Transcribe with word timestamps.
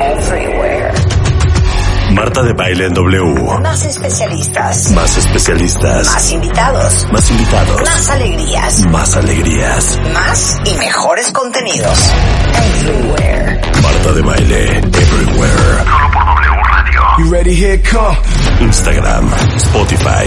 Everywhere. 0.00 0.92
Marta 2.14 2.42
de 2.42 2.52
baile 2.54 2.86
en 2.86 2.94
W. 2.94 3.60
Más 3.60 3.84
especialistas. 3.84 4.90
Más 4.92 5.16
especialistas. 5.16 6.06
Más 6.06 6.32
invitados. 6.32 7.06
Más 7.12 7.30
invitados. 7.30 7.80
Más 7.82 8.10
alegrías. 8.10 8.86
Más 8.86 9.16
alegrías. 9.16 9.98
Más 10.14 10.56
y 10.64 10.74
mejores 10.74 11.30
contenidos. 11.32 12.10
Everywhere. 12.54 13.60
Marta 13.82 14.12
de 14.12 14.22
baile 14.22 14.78
everywhere. 14.78 15.84
Solo 15.84 16.10
por 16.12 16.24
W 16.24 16.62
Radio. 16.72 17.00
You 17.18 17.30
ready? 17.30 17.54
Here 17.54 17.82
come. 17.82 18.16
Instagram, 18.60 19.28
Spotify, 19.58 20.26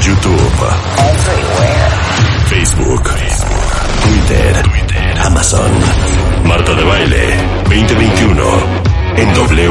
YouTube, 0.00 0.52
Everywhere. 0.98 2.29
Facebook, 2.50 3.04
Twitter, 3.04 4.62
Twitter, 4.64 5.18
Amazon. 5.18 5.70
Marta 6.44 6.74
de 6.74 6.82
baile 6.82 7.36
2021 7.62 8.42
en 9.18 9.34
W 9.34 9.70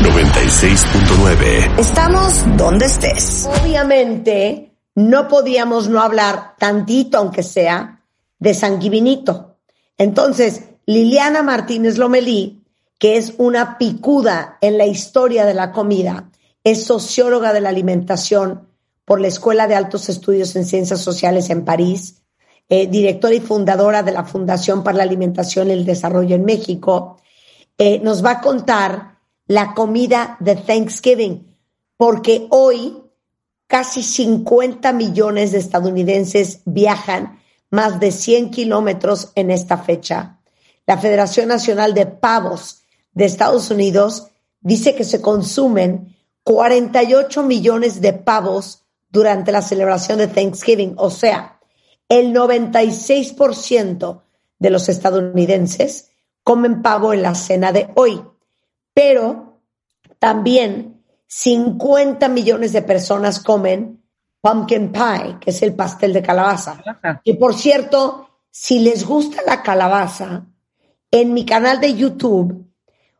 96.9. 0.00 1.78
Estamos 1.78 2.56
donde 2.56 2.86
estés. 2.86 3.46
Obviamente, 3.62 4.72
no 4.94 5.28
podíamos 5.28 5.90
no 5.90 6.00
hablar 6.00 6.54
tantito, 6.58 7.18
aunque 7.18 7.42
sea, 7.42 8.02
de 8.38 8.54
sanguivinito. 8.54 9.58
Entonces, 9.98 10.62
Liliana 10.86 11.42
Martínez 11.42 11.98
Lomelí, 11.98 12.64
que 12.98 13.18
es 13.18 13.34
una 13.36 13.76
picuda 13.76 14.56
en 14.62 14.78
la 14.78 14.86
historia 14.86 15.44
de 15.44 15.52
la 15.52 15.72
comida, 15.72 16.30
es 16.64 16.84
socióloga 16.84 17.52
de 17.52 17.60
la 17.60 17.68
alimentación 17.68 18.65
por 19.06 19.20
la 19.20 19.28
Escuela 19.28 19.68
de 19.68 19.76
Altos 19.76 20.10
Estudios 20.10 20.54
en 20.56 20.66
Ciencias 20.66 21.00
Sociales 21.00 21.48
en 21.48 21.64
París, 21.64 22.22
eh, 22.68 22.88
directora 22.88 23.36
y 23.36 23.40
fundadora 23.40 24.02
de 24.02 24.10
la 24.10 24.24
Fundación 24.24 24.82
para 24.82 24.98
la 24.98 25.04
Alimentación 25.04 25.68
y 25.68 25.72
el 25.72 25.86
Desarrollo 25.86 26.34
en 26.34 26.44
México, 26.44 27.16
eh, 27.78 28.00
nos 28.00 28.24
va 28.24 28.32
a 28.32 28.40
contar 28.40 29.20
la 29.46 29.74
comida 29.74 30.36
de 30.40 30.56
Thanksgiving, 30.56 31.56
porque 31.96 32.48
hoy 32.50 33.00
casi 33.68 34.02
50 34.02 34.92
millones 34.92 35.52
de 35.52 35.58
estadounidenses 35.58 36.62
viajan 36.64 37.40
más 37.70 38.00
de 38.00 38.10
100 38.10 38.50
kilómetros 38.50 39.30
en 39.36 39.52
esta 39.52 39.78
fecha. 39.78 40.40
La 40.84 40.98
Federación 40.98 41.46
Nacional 41.48 41.94
de 41.94 42.06
Pavos 42.06 42.82
de 43.12 43.24
Estados 43.24 43.70
Unidos 43.70 44.28
dice 44.60 44.96
que 44.96 45.04
se 45.04 45.20
consumen 45.20 46.16
48 46.42 47.44
millones 47.44 48.00
de 48.00 48.12
pavos 48.12 48.85
durante 49.16 49.50
la 49.50 49.62
celebración 49.62 50.18
de 50.18 50.26
Thanksgiving, 50.26 50.92
o 50.98 51.08
sea, 51.08 51.58
el 52.06 52.34
96% 52.34 54.20
de 54.58 54.70
los 54.70 54.90
estadounidenses 54.90 56.10
comen 56.44 56.82
pavo 56.82 57.14
en 57.14 57.22
la 57.22 57.34
cena 57.34 57.72
de 57.72 57.88
hoy, 57.94 58.22
pero 58.92 59.62
también 60.18 61.02
50 61.28 62.28
millones 62.28 62.74
de 62.74 62.82
personas 62.82 63.40
comen 63.40 64.02
pumpkin 64.42 64.92
pie, 64.92 65.38
que 65.40 65.48
es 65.48 65.62
el 65.62 65.74
pastel 65.74 66.12
de 66.12 66.22
calabaza. 66.22 66.82
Y 67.24 67.32
por 67.38 67.54
cierto, 67.54 68.28
si 68.50 68.80
les 68.80 69.06
gusta 69.06 69.40
la 69.46 69.62
calabaza, 69.62 70.44
en 71.10 71.32
mi 71.32 71.46
canal 71.46 71.80
de 71.80 71.94
YouTube, 71.94 72.66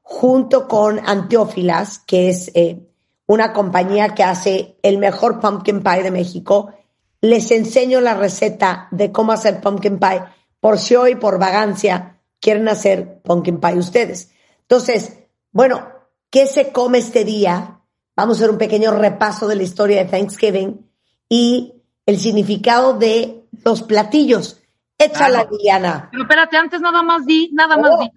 junto 0.03 0.69
con 0.69 1.01
Anteófilas, 1.09 2.01
que 2.01 2.28
es 2.28 2.51
eh, 2.55 2.87
una 3.27 3.53
compañía 3.53 4.15
que 4.15 4.23
hace 4.23 4.79
el 4.83 4.99
mejor 4.99 5.41
pumpkin 5.41 5.83
pie 5.83 6.03
de 6.03 6.11
México, 6.11 6.73
les 7.21 7.51
enseño 7.51 8.01
la 8.01 8.15
receta 8.15 8.89
de 8.91 9.11
cómo 9.11 9.33
hacer 9.33 9.61
pumpkin 9.61 9.99
pie 9.99 10.23
por 10.61 10.79
si 10.79 10.95
hoy, 10.97 11.17
por 11.17 11.39
vagancia, 11.39 12.21
quieren 12.41 12.69
hacer 12.69 13.21
pumpkin 13.23 13.59
pie 13.61 13.79
ustedes. 13.79 14.31
Entonces, 14.63 15.19
bueno, 15.53 15.89
¿qué 16.31 16.47
se 16.47 16.73
come 16.73 16.99
este 16.99 17.25
día? 17.25 17.81
Vamos 18.15 18.37
a 18.37 18.41
hacer 18.41 18.51
un 18.51 18.59
pequeño 18.59 18.93
repaso 18.93 19.47
de 19.49 19.57
la 19.57 19.63
historia 19.63 20.05
de 20.05 20.11
Thanksgiving 20.11 20.89
y 21.29 21.75
el 22.07 22.19
significado 22.19 22.95
de 22.95 23.45
los 23.65 23.83
platillos. 23.83 24.63
Échala, 24.99 25.41
Claro. 25.41 25.51
Liliana. 25.57 26.09
Pero 26.11 26.23
espérate, 26.23 26.57
antes 26.57 26.81
nada 26.81 27.03
más 27.03 27.27
di, 27.27 27.51
nada 27.53 27.77
más 27.77 27.91
Oh. 27.93 28.01
di. 28.01 28.11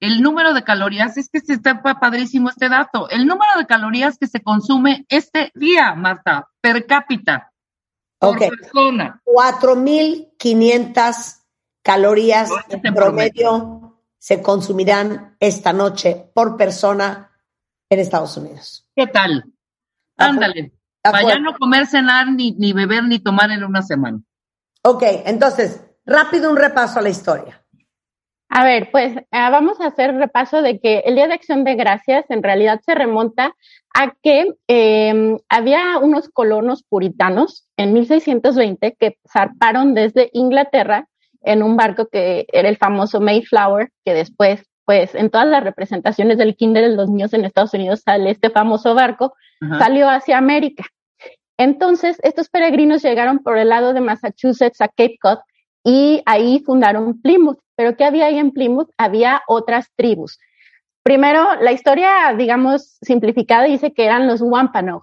El 0.00 0.22
número 0.22 0.54
de 0.54 0.64
calorías, 0.64 1.16
es 1.18 1.28
que 1.28 1.40
se 1.40 1.52
está 1.52 1.82
pa- 1.82 2.00
padrísimo 2.00 2.48
este 2.48 2.70
dato. 2.70 3.08
El 3.10 3.26
número 3.26 3.50
de 3.58 3.66
calorías 3.66 4.16
que 4.18 4.26
se 4.26 4.42
consume 4.42 5.04
este 5.10 5.52
día, 5.54 5.94
Marta, 5.94 6.48
per 6.60 6.86
cápita, 6.86 7.52
por 8.18 8.38
persona. 8.38 9.20
4.500 9.24 11.36
calorías 11.82 12.48
No, 12.48 12.58
este 12.68 12.88
en 12.88 12.94
promedio 12.94 13.98
se 14.18 14.42
consumirán 14.42 15.36
esta 15.40 15.72
noche 15.72 16.30
por 16.34 16.56
persona 16.56 17.30
en 17.88 18.00
Estados 18.00 18.36
Unidos. 18.36 18.86
¿Qué 18.94 19.06
tal? 19.06 19.44
Ándale. 20.16 20.72
Para 21.02 21.22
ya 21.22 21.38
no 21.38 21.56
comer, 21.56 21.86
cenar, 21.86 22.30
ni, 22.30 22.52
ni 22.52 22.74
beber, 22.74 23.04
ni 23.04 23.18
tomar 23.18 23.50
en 23.50 23.64
una 23.64 23.80
semana. 23.82 24.20
Ok, 24.82 25.02
entonces, 25.24 25.82
rápido 26.04 26.50
un 26.50 26.56
repaso 26.58 26.98
a 26.98 27.02
la 27.02 27.08
historia. 27.08 27.64
A 28.52 28.64
ver, 28.64 28.90
pues 28.90 29.14
ah, 29.30 29.48
vamos 29.50 29.80
a 29.80 29.86
hacer 29.86 30.12
repaso 30.16 30.60
de 30.60 30.80
que 30.80 30.98
el 31.06 31.14
Día 31.14 31.28
de 31.28 31.34
Acción 31.34 31.62
de 31.62 31.76
Gracias 31.76 32.26
en 32.30 32.42
realidad 32.42 32.80
se 32.84 32.96
remonta 32.96 33.54
a 33.94 34.12
que 34.22 34.54
eh, 34.66 35.36
había 35.48 35.98
unos 35.98 36.28
colonos 36.28 36.82
puritanos 36.82 37.68
en 37.76 37.92
1620 37.92 38.96
que 38.98 39.18
zarparon 39.32 39.94
desde 39.94 40.30
Inglaterra 40.32 41.06
en 41.42 41.62
un 41.62 41.76
barco 41.76 42.08
que 42.08 42.46
era 42.52 42.68
el 42.68 42.76
famoso 42.76 43.20
Mayflower, 43.20 43.90
que 44.04 44.14
después, 44.14 44.64
pues 44.84 45.14
en 45.14 45.30
todas 45.30 45.46
las 45.46 45.62
representaciones 45.62 46.36
del 46.36 46.56
Kinder 46.56 46.90
de 46.90 46.96
los 46.96 47.08
niños 47.08 47.32
en 47.32 47.44
Estados 47.44 47.72
Unidos 47.72 48.02
sale 48.04 48.30
este 48.30 48.50
famoso 48.50 48.96
barco, 48.96 49.32
Ajá. 49.60 49.78
salió 49.78 50.08
hacia 50.08 50.38
América. 50.38 50.84
Entonces, 51.56 52.18
estos 52.24 52.48
peregrinos 52.48 53.02
llegaron 53.02 53.38
por 53.38 53.58
el 53.58 53.68
lado 53.68 53.92
de 53.92 54.00
Massachusetts 54.00 54.80
a 54.80 54.88
Cape 54.88 55.18
Cod 55.22 55.38
y 55.84 56.22
ahí 56.26 56.62
fundaron 56.64 57.20
Plymouth. 57.20 57.60
Pero 57.80 57.96
¿qué 57.96 58.04
había 58.04 58.26
ahí 58.26 58.36
en 58.36 58.50
Plymouth? 58.50 58.90
Había 58.98 59.40
otras 59.48 59.90
tribus. 59.96 60.38
Primero, 61.02 61.54
la 61.62 61.72
historia, 61.72 62.34
digamos, 62.36 62.98
simplificada 63.00 63.64
dice 63.64 63.94
que 63.94 64.04
eran 64.04 64.26
los 64.26 64.42
Wampanoag. 64.42 65.00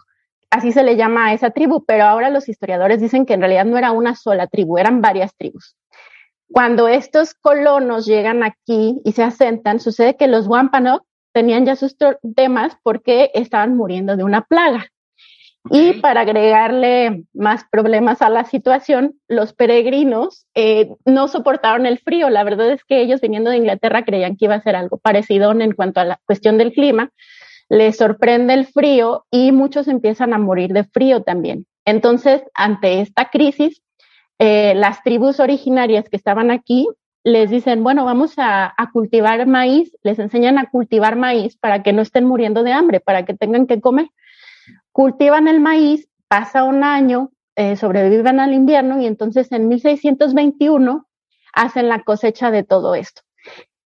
Así 0.52 0.72
se 0.72 0.84
le 0.84 0.96
llama 0.96 1.26
a 1.26 1.34
esa 1.34 1.50
tribu, 1.50 1.84
pero 1.88 2.04
ahora 2.04 2.30
los 2.30 2.48
historiadores 2.48 3.02
dicen 3.02 3.26
que 3.26 3.34
en 3.34 3.40
realidad 3.40 3.66
no 3.66 3.80
era 3.80 3.94
una 3.94 4.14
sola 4.14 4.46
tribu, 4.46 4.78
eran 4.78 5.02
varias 5.02 5.36
tribus. 5.36 5.76
Cuando 6.52 6.88
estos 6.88 7.34
colonos 7.34 8.06
llegan 8.06 8.44
aquí 8.44 9.02
y 9.04 9.14
se 9.14 9.24
asentan, 9.24 9.80
sucede 9.80 10.16
que 10.16 10.28
los 10.28 10.46
Wampanoag 10.46 11.02
tenían 11.34 11.66
ya 11.66 11.76
sus 11.76 11.98
temas 12.36 12.78
porque 12.84 13.32
estaban 13.34 13.76
muriendo 13.76 14.16
de 14.18 14.24
una 14.24 14.44
plaga. 14.44 14.86
Y 15.72 15.94
para 16.02 16.22
agregarle 16.22 17.24
más 17.34 17.66
problemas 17.70 18.22
a 18.22 18.30
la 18.30 18.46
situación, 18.46 19.16
los 19.28 19.54
peregrinos 19.54 20.46
eh, 20.56 20.90
no 21.06 21.28
soportaron 21.28 21.86
el 21.86 22.00
frío. 22.00 22.30
La 22.30 22.44
verdad 22.44 22.72
es 22.72 22.84
que 22.84 23.02
ellos 23.02 23.22
viniendo 23.22 23.50
de 23.50 23.58
Inglaterra 23.58 24.06
creían 24.06 24.38
que 24.38 24.46
iba 24.46 24.56
a 24.56 24.62
ser 24.62 24.76
algo 24.76 24.98
parecido 24.98 25.52
en 25.52 25.74
cuanto 25.74 26.00
a 26.00 26.06
la 26.06 26.20
cuestión 26.26 26.58
del 26.58 26.74
clima. 26.74 27.12
Les 27.70 27.98
sorprende 27.98 28.54
el 28.54 28.66
frío 28.66 29.26
y 29.32 29.52
muchos 29.52 29.88
empiezan 29.88 30.34
a 30.34 30.38
morir 30.38 30.72
de 30.72 30.84
frío 30.86 31.24
también. 31.24 31.66
Entonces, 31.86 32.44
ante 32.54 33.02
esta 33.02 33.30
crisis, 33.30 33.82
eh, 34.40 34.74
las 34.76 35.04
tribus 35.04 35.40
originarias 35.40 36.10
que 36.10 36.18
estaban 36.18 36.52
aquí 36.52 36.88
les 37.24 37.50
dicen, 37.50 37.84
bueno, 37.84 38.06
vamos 38.06 38.36
a, 38.38 38.74
a 38.78 38.92
cultivar 38.92 39.46
maíz, 39.48 39.92
les 40.02 40.18
enseñan 40.20 40.58
a 40.58 40.70
cultivar 40.70 41.18
maíz 41.18 41.58
para 41.58 41.84
que 41.84 41.92
no 41.92 42.02
estén 42.02 42.26
muriendo 42.26 42.64
de 42.64 42.72
hambre, 42.72 43.02
para 43.02 43.26
que 43.26 43.34
tengan 43.34 43.68
que 43.68 43.82
comer 43.82 44.08
cultivan 44.92 45.48
el 45.48 45.60
maíz, 45.60 46.10
pasa 46.28 46.64
un 46.64 46.84
año, 46.84 47.32
eh, 47.56 47.76
sobreviven 47.76 48.40
al 48.40 48.54
invierno 48.54 49.02
y 49.02 49.08
entonces 49.08 49.52
en 49.52 49.68
1621 49.68 51.08
hacen 51.54 51.90
la 51.90 52.04
cosecha 52.04 52.52
de 52.52 52.64
todo 52.64 52.96
esto. 52.96 53.22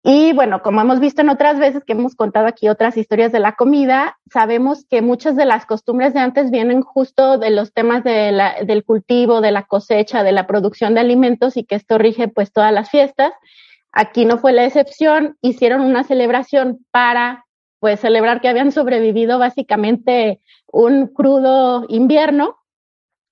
Y 0.07 0.33
bueno, 0.33 0.61
como 0.61 0.81
hemos 0.81 0.99
visto 0.99 1.21
en 1.23 1.29
otras 1.29 1.57
veces 1.57 1.83
que 1.83 1.93
hemos 1.93 2.13
contado 2.13 2.45
aquí 2.45 2.69
otras 2.69 2.95
historias 2.95 3.31
de 3.31 3.39
la 3.39 3.53
comida, 3.53 4.19
sabemos 4.31 4.85
que 4.87 5.01
muchas 5.01 5.35
de 5.35 5.45
las 5.45 5.65
costumbres 5.65 6.13
de 6.13 6.19
antes 6.19 6.51
vienen 6.51 6.83
justo 6.83 7.39
de 7.39 7.49
los 7.49 7.73
temas 7.73 8.03
del 8.03 8.83
cultivo, 8.85 9.41
de 9.41 9.49
la 9.49 9.63
cosecha, 9.63 10.21
de 10.21 10.31
la 10.31 10.45
producción 10.45 10.93
de 10.93 10.99
alimentos 10.99 11.57
y 11.57 11.63
que 11.63 11.73
esto 11.73 11.97
rige 11.97 12.27
pues 12.27 12.53
todas 12.53 12.71
las 12.71 12.91
fiestas. 12.91 13.33
Aquí 13.91 14.25
no 14.25 14.37
fue 14.37 14.53
la 14.53 14.65
excepción, 14.65 15.37
hicieron 15.41 15.81
una 15.81 16.03
celebración 16.03 16.85
para 16.91 17.45
pues 17.79 17.99
celebrar 17.99 18.41
que 18.41 18.49
habían 18.49 18.71
sobrevivido 18.71 19.39
básicamente 19.39 20.39
un 20.75 21.07
crudo 21.07 21.85
invierno 21.87 22.57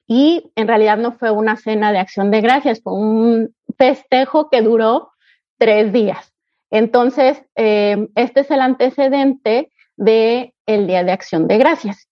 y 0.08 0.50
en 0.56 0.68
realidad 0.68 0.98
no 0.98 1.12
fue 1.12 1.30
una 1.30 1.58
cena 1.58 1.92
de 1.92 2.00
acción 2.00 2.32
de 2.32 2.40
gracias, 2.40 2.82
fue 2.82 2.94
un 2.94 3.54
festejo 3.78 4.50
que 4.50 4.62
duró 4.62 5.12
tres 5.58 5.92
días. 5.92 6.34
Entonces, 6.70 7.44
eh, 7.56 8.08
este 8.16 8.42
es 8.42 8.52
el 8.52 8.62
antecedente 8.62 9.72
de 9.98 10.56
el 10.66 10.88
Día 10.88 11.04
de 11.04 11.12
Acción 11.12 11.48
de 11.50 11.58
Gracias. 11.58 12.08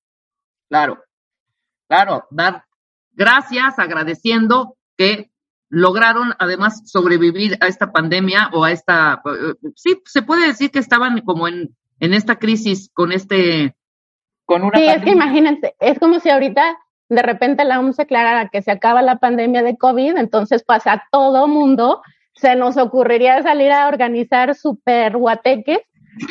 Claro, 0.68 1.02
claro, 1.88 2.26
dar 2.30 2.66
gracias 3.14 3.80
agradeciendo 3.80 4.76
que 4.98 5.32
lograron 5.70 6.34
además 6.40 6.82
sobrevivir 6.92 7.58
a 7.62 7.68
esta 7.68 7.94
pandemia 7.94 8.50
o 8.52 8.66
a 8.66 8.72
esta, 8.72 9.22
sí, 9.76 10.02
se 10.04 10.22
puede 10.24 10.48
decir 10.48 10.72
que 10.72 10.80
estaban 10.80 11.22
como 11.22 11.48
en, 11.48 11.74
en 12.02 12.14
esta 12.14 12.38
crisis 12.38 12.90
con 12.94 13.14
este, 13.14 13.76
con 14.52 14.64
una... 14.64 14.78
Sí, 14.78 14.86
es 14.86 15.02
que 15.04 15.12
imagínense, 15.12 15.76
es 15.80 15.98
como 15.98 16.20
si 16.20 16.30
ahorita 16.30 16.78
de 17.08 17.22
repente 17.22 17.64
la 17.64 17.80
OMS 17.80 18.00
aclarara 18.00 18.50
que 18.50 18.62
se 18.62 18.72
acaba 18.72 19.02
la 19.02 19.18
pandemia 19.18 19.64
de 19.64 19.78
COVID, 19.78 20.18
entonces 20.18 20.64
pasa 20.64 20.94
a 20.94 21.04
todo 21.12 21.48
mundo 21.48 22.02
se 22.34 22.56
nos 22.56 22.78
ocurriría 22.78 23.42
salir 23.44 23.72
a 23.72 23.88
organizar 23.88 24.56
super 24.56 25.16
guateques 25.16 25.80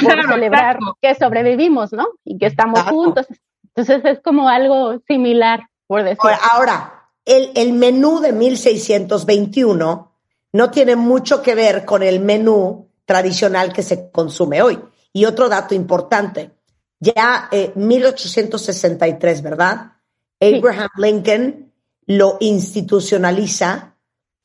por 0.03 0.27
celebrar 0.27 0.79
que 1.01 1.15
sobrevivimos, 1.15 1.93
¿no? 1.93 2.09
Y 2.25 2.39
que 2.39 2.47
estamos 2.47 2.83
juntos. 2.83 3.27
Entonces 3.75 4.05
es 4.05 4.21
como 4.21 4.49
algo 4.49 4.99
similar, 5.07 5.69
por 5.87 6.03
decir. 6.03 6.19
Ahora, 6.53 7.09
el, 7.25 7.51
el 7.55 7.73
menú 7.73 8.21
de 8.21 8.33
1621 8.33 10.13
no 10.53 10.71
tiene 10.71 10.97
mucho 10.97 11.43
que 11.43 11.55
ver 11.55 11.85
con 11.85 12.03
el 12.03 12.21
menú 12.21 12.91
tradicional 13.05 13.73
que 13.73 13.83
se 13.83 14.11
consume 14.11 14.63
hoy. 14.63 14.79
Y 15.13 15.25
otro 15.25 15.49
dato 15.49 15.75
importante, 15.75 16.51
ya 17.00 17.49
eh, 17.50 17.73
1863, 17.75 19.43
¿verdad? 19.43 19.93
Abraham 20.41 20.88
Lincoln 20.97 21.73
lo 22.06 22.37
institucionaliza 22.41 23.97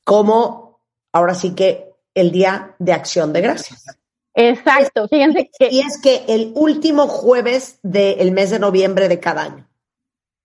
como, 0.03 0.81
ahora 1.11 1.33
sí 1.35 1.53
que, 1.53 1.93
el 2.13 2.31
Día 2.31 2.75
de 2.79 2.93
Acción 2.93 3.33
de 3.33 3.41
Gracias. 3.41 3.85
Exacto, 4.33 5.07
fíjense 5.09 5.49
que... 5.57 5.69
Y 5.69 5.81
es 5.81 5.99
que 6.01 6.23
el 6.27 6.51
último 6.55 7.07
jueves 7.07 7.79
del 7.83 8.31
mes 8.31 8.51
de 8.51 8.59
noviembre 8.59 9.09
de 9.09 9.19
cada 9.19 9.43
año. 9.43 9.67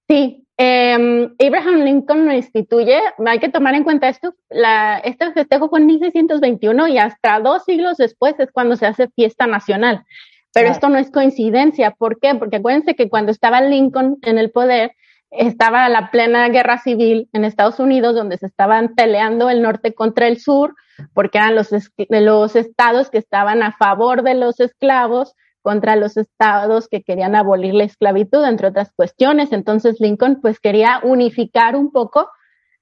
Sí, 0.08 0.46
eh, 0.56 1.30
Abraham 1.38 1.84
Lincoln 1.84 2.26
lo 2.26 2.32
instituye, 2.32 3.00
hay 3.24 3.38
que 3.38 3.48
tomar 3.48 3.74
en 3.74 3.84
cuenta 3.84 4.08
esto, 4.08 4.34
la, 4.48 4.98
este 4.98 5.32
festejo 5.32 5.68
fue 5.68 5.80
en 5.80 5.86
1621 5.86 6.88
y 6.88 6.98
hasta 6.98 7.40
dos 7.40 7.64
siglos 7.64 7.96
después 7.96 8.34
es 8.38 8.50
cuando 8.52 8.76
se 8.76 8.86
hace 8.86 9.08
fiesta 9.08 9.46
nacional. 9.46 10.04
Pero 10.52 10.64
Claro. 10.66 10.72
esto 10.74 10.88
no 10.88 10.98
es 10.98 11.10
coincidencia, 11.10 11.92
¿por 11.92 12.18
qué? 12.18 12.34
Porque 12.34 12.56
acuérdense 12.56 12.94
que 12.94 13.08
cuando 13.08 13.30
estaba 13.30 13.60
Lincoln 13.60 14.18
en 14.22 14.38
el 14.38 14.50
poder, 14.50 14.92
estaba 15.30 15.88
la 15.88 16.10
plena 16.10 16.48
guerra 16.48 16.78
civil 16.78 17.28
en 17.32 17.44
Estados 17.44 17.78
Unidos, 17.78 18.14
donde 18.16 18.36
se 18.36 18.46
estaban 18.46 18.94
peleando 18.96 19.48
el 19.48 19.62
norte 19.62 19.94
contra 19.94 20.26
el 20.26 20.38
sur, 20.40 20.74
porque 21.14 21.38
eran 21.38 21.54
los, 21.54 21.70
los 22.08 22.56
estados 22.56 23.10
que 23.10 23.18
estaban 23.18 23.62
a 23.62 23.72
favor 23.72 24.22
de 24.22 24.34
los 24.34 24.58
esclavos 24.58 25.34
contra 25.62 25.94
los 25.94 26.16
estados 26.16 26.88
que 26.88 27.02
querían 27.02 27.36
abolir 27.36 27.74
la 27.74 27.84
esclavitud, 27.84 28.44
entre 28.44 28.68
otras 28.68 28.90
cuestiones. 28.92 29.52
Entonces 29.52 30.00
Lincoln 30.00 30.40
pues 30.40 30.58
quería 30.58 31.00
unificar 31.02 31.76
un 31.76 31.92
poco, 31.92 32.28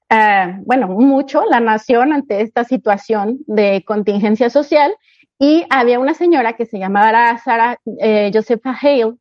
eh, 0.09 0.55
bueno, 0.65 0.87
mucho 0.87 1.43
la 1.45 1.59
nación 1.59 2.13
ante 2.13 2.41
esta 2.41 2.63
situación 2.63 3.39
de 3.47 3.83
contingencia 3.85 4.49
social. 4.49 4.91
Y 5.39 5.65
había 5.69 5.99
una 5.99 6.13
señora 6.13 6.53
que 6.53 6.65
se 6.65 6.79
llamaba 6.79 7.37
Sarah 7.37 7.79
eh, 7.99 8.29
Josepha 8.33 8.77
Hale, 8.79 9.15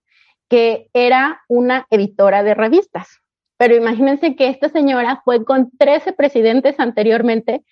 que 0.49 0.89
era 0.93 1.43
una 1.49 1.87
editora 1.91 2.43
de 2.43 2.55
revistas. 2.55 3.21
Pero 3.57 3.77
imagínense 3.77 4.35
que 4.35 4.49
esta 4.49 4.69
señora 4.69 5.23
fue 5.25 5.45
con 5.45 5.71
13 5.79 6.13
presidentes 6.13 6.79
anteriormente 6.81 7.63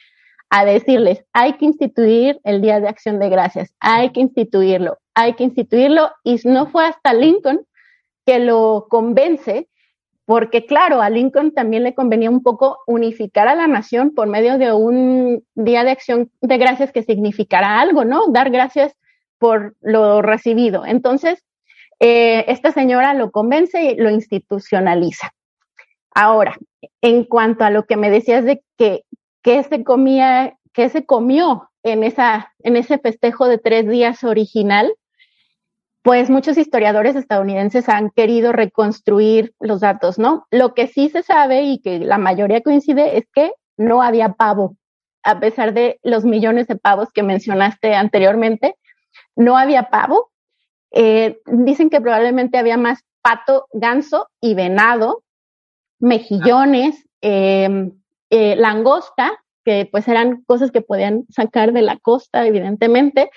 a 0.49 0.65
decirles, 0.65 1.25
hay 1.33 1.55
que 1.55 1.65
instituir 1.65 2.41
el 2.45 2.61
Día 2.63 2.79
de 2.79 2.89
Acción 2.89 3.19
de 3.19 3.29
Gracias, 3.29 3.75
hay 3.81 4.11
que 4.11 4.21
instituirlo, 4.21 4.99
hay 5.15 5.35
que 5.35 5.45
instituirlo. 5.45 6.13
Y 6.23 6.41
no 6.45 6.67
fue 6.67 6.87
hasta 6.87 7.15
Lincoln 7.15 7.67
que 8.25 8.39
lo 8.39 8.87
convence, 8.89 9.69
porque 10.27 10.67
claro, 10.67 11.01
a 11.01 11.09
Lincoln 11.09 11.53
también 11.53 11.85
le 11.85 11.95
convenía 11.95 12.31
un 12.31 12.43
poco 12.43 12.81
unificar 12.87 13.47
a 13.47 13.55
la 13.55 13.69
nación 13.69 14.13
por 14.13 14.27
medio 14.27 14.59
de 14.59 14.73
un 14.73 15.45
Día 15.55 15.85
de 15.85 15.93
Acción 15.93 16.31
de 16.41 16.59
Gracias 16.59 16.91
que 16.91 17.05
significara 17.05 17.81
algo, 17.81 18.05
¿no? 18.05 18.27
Dar 18.29 18.51
gracias 18.51 18.93
por 19.39 19.77
lo 19.81 20.23
recibido. 20.23 20.85
Entonces, 20.85 21.45
eh, 22.01 22.45
esta 22.49 22.73
señora 22.73 23.15
lo 23.15 23.31
convence 23.31 23.83
y 23.83 23.97
lo 23.97 24.11
institucionaliza. 24.11 25.33
Ahora, 26.13 26.57
en 27.01 27.25
cuanto 27.25 27.65
a 27.65 27.71
lo 27.71 27.85
que 27.87 27.97
me 27.97 28.11
decías 28.11 28.45
de 28.45 28.63
que, 28.77 29.05
que 29.43 29.63
se 29.63 29.85
comía, 29.85 30.59
que 30.73 30.89
se 30.89 31.07
comió 31.07 31.71
en, 31.85 32.03
esa, 32.03 32.53
en 32.65 32.77
ese 32.77 32.99
festejo 32.99 33.47
de 33.47 33.59
tres 33.59 33.89
días 33.89 34.25
original, 34.25 34.93
pues 36.07 36.31
muchos 36.31 36.57
historiadores 36.57 37.17
estadounidenses 37.17 37.89
han 37.89 38.11
querido 38.11 38.53
reconstruir 38.53 39.55
los 39.59 39.81
datos, 39.81 40.21
¿no? 40.21 40.47
Lo 40.53 40.73
que 40.73 40.87
sí 40.87 41.09
se 41.09 41.25
sabe 41.25 41.63
y 41.63 41.81
que 41.81 41.99
la 41.99 42.17
mayoría 42.17 42.61
coincide 42.61 43.19
es 43.19 43.25
que 43.35 43.51
no 43.77 44.03
había 44.03 44.35
pavo, 44.35 44.77
a 45.25 45.41
pesar 45.41 45.75
de 45.75 45.99
los 46.05 46.25
millones 46.25 46.69
de 46.69 46.77
pavos 46.77 47.09
que 47.13 47.25
mencionaste 47.25 47.97
anteriormente, 47.97 48.77
no 49.35 49.59
había 49.59 49.91
pavo. 49.91 50.31
Eh, 50.93 51.41
dicen 51.45 51.91
que 51.91 52.01
probablemente 52.01 52.57
había 52.57 52.77
más 52.77 53.01
pato, 53.21 53.67
ganso 53.73 54.29
y 54.41 54.55
venado, 54.55 55.25
mejillones, 55.99 57.05
eh, 57.21 57.91
eh, 58.31 58.55
langosta, 58.55 59.43
que 59.65 59.89
pues 59.91 60.07
eran 60.07 60.45
cosas 60.45 60.71
que 60.71 60.83
podían 60.83 61.25
sacar 61.31 61.73
de 61.73 61.83
la 61.83 61.99
costa, 61.99 62.47
evidentemente, 62.47 63.29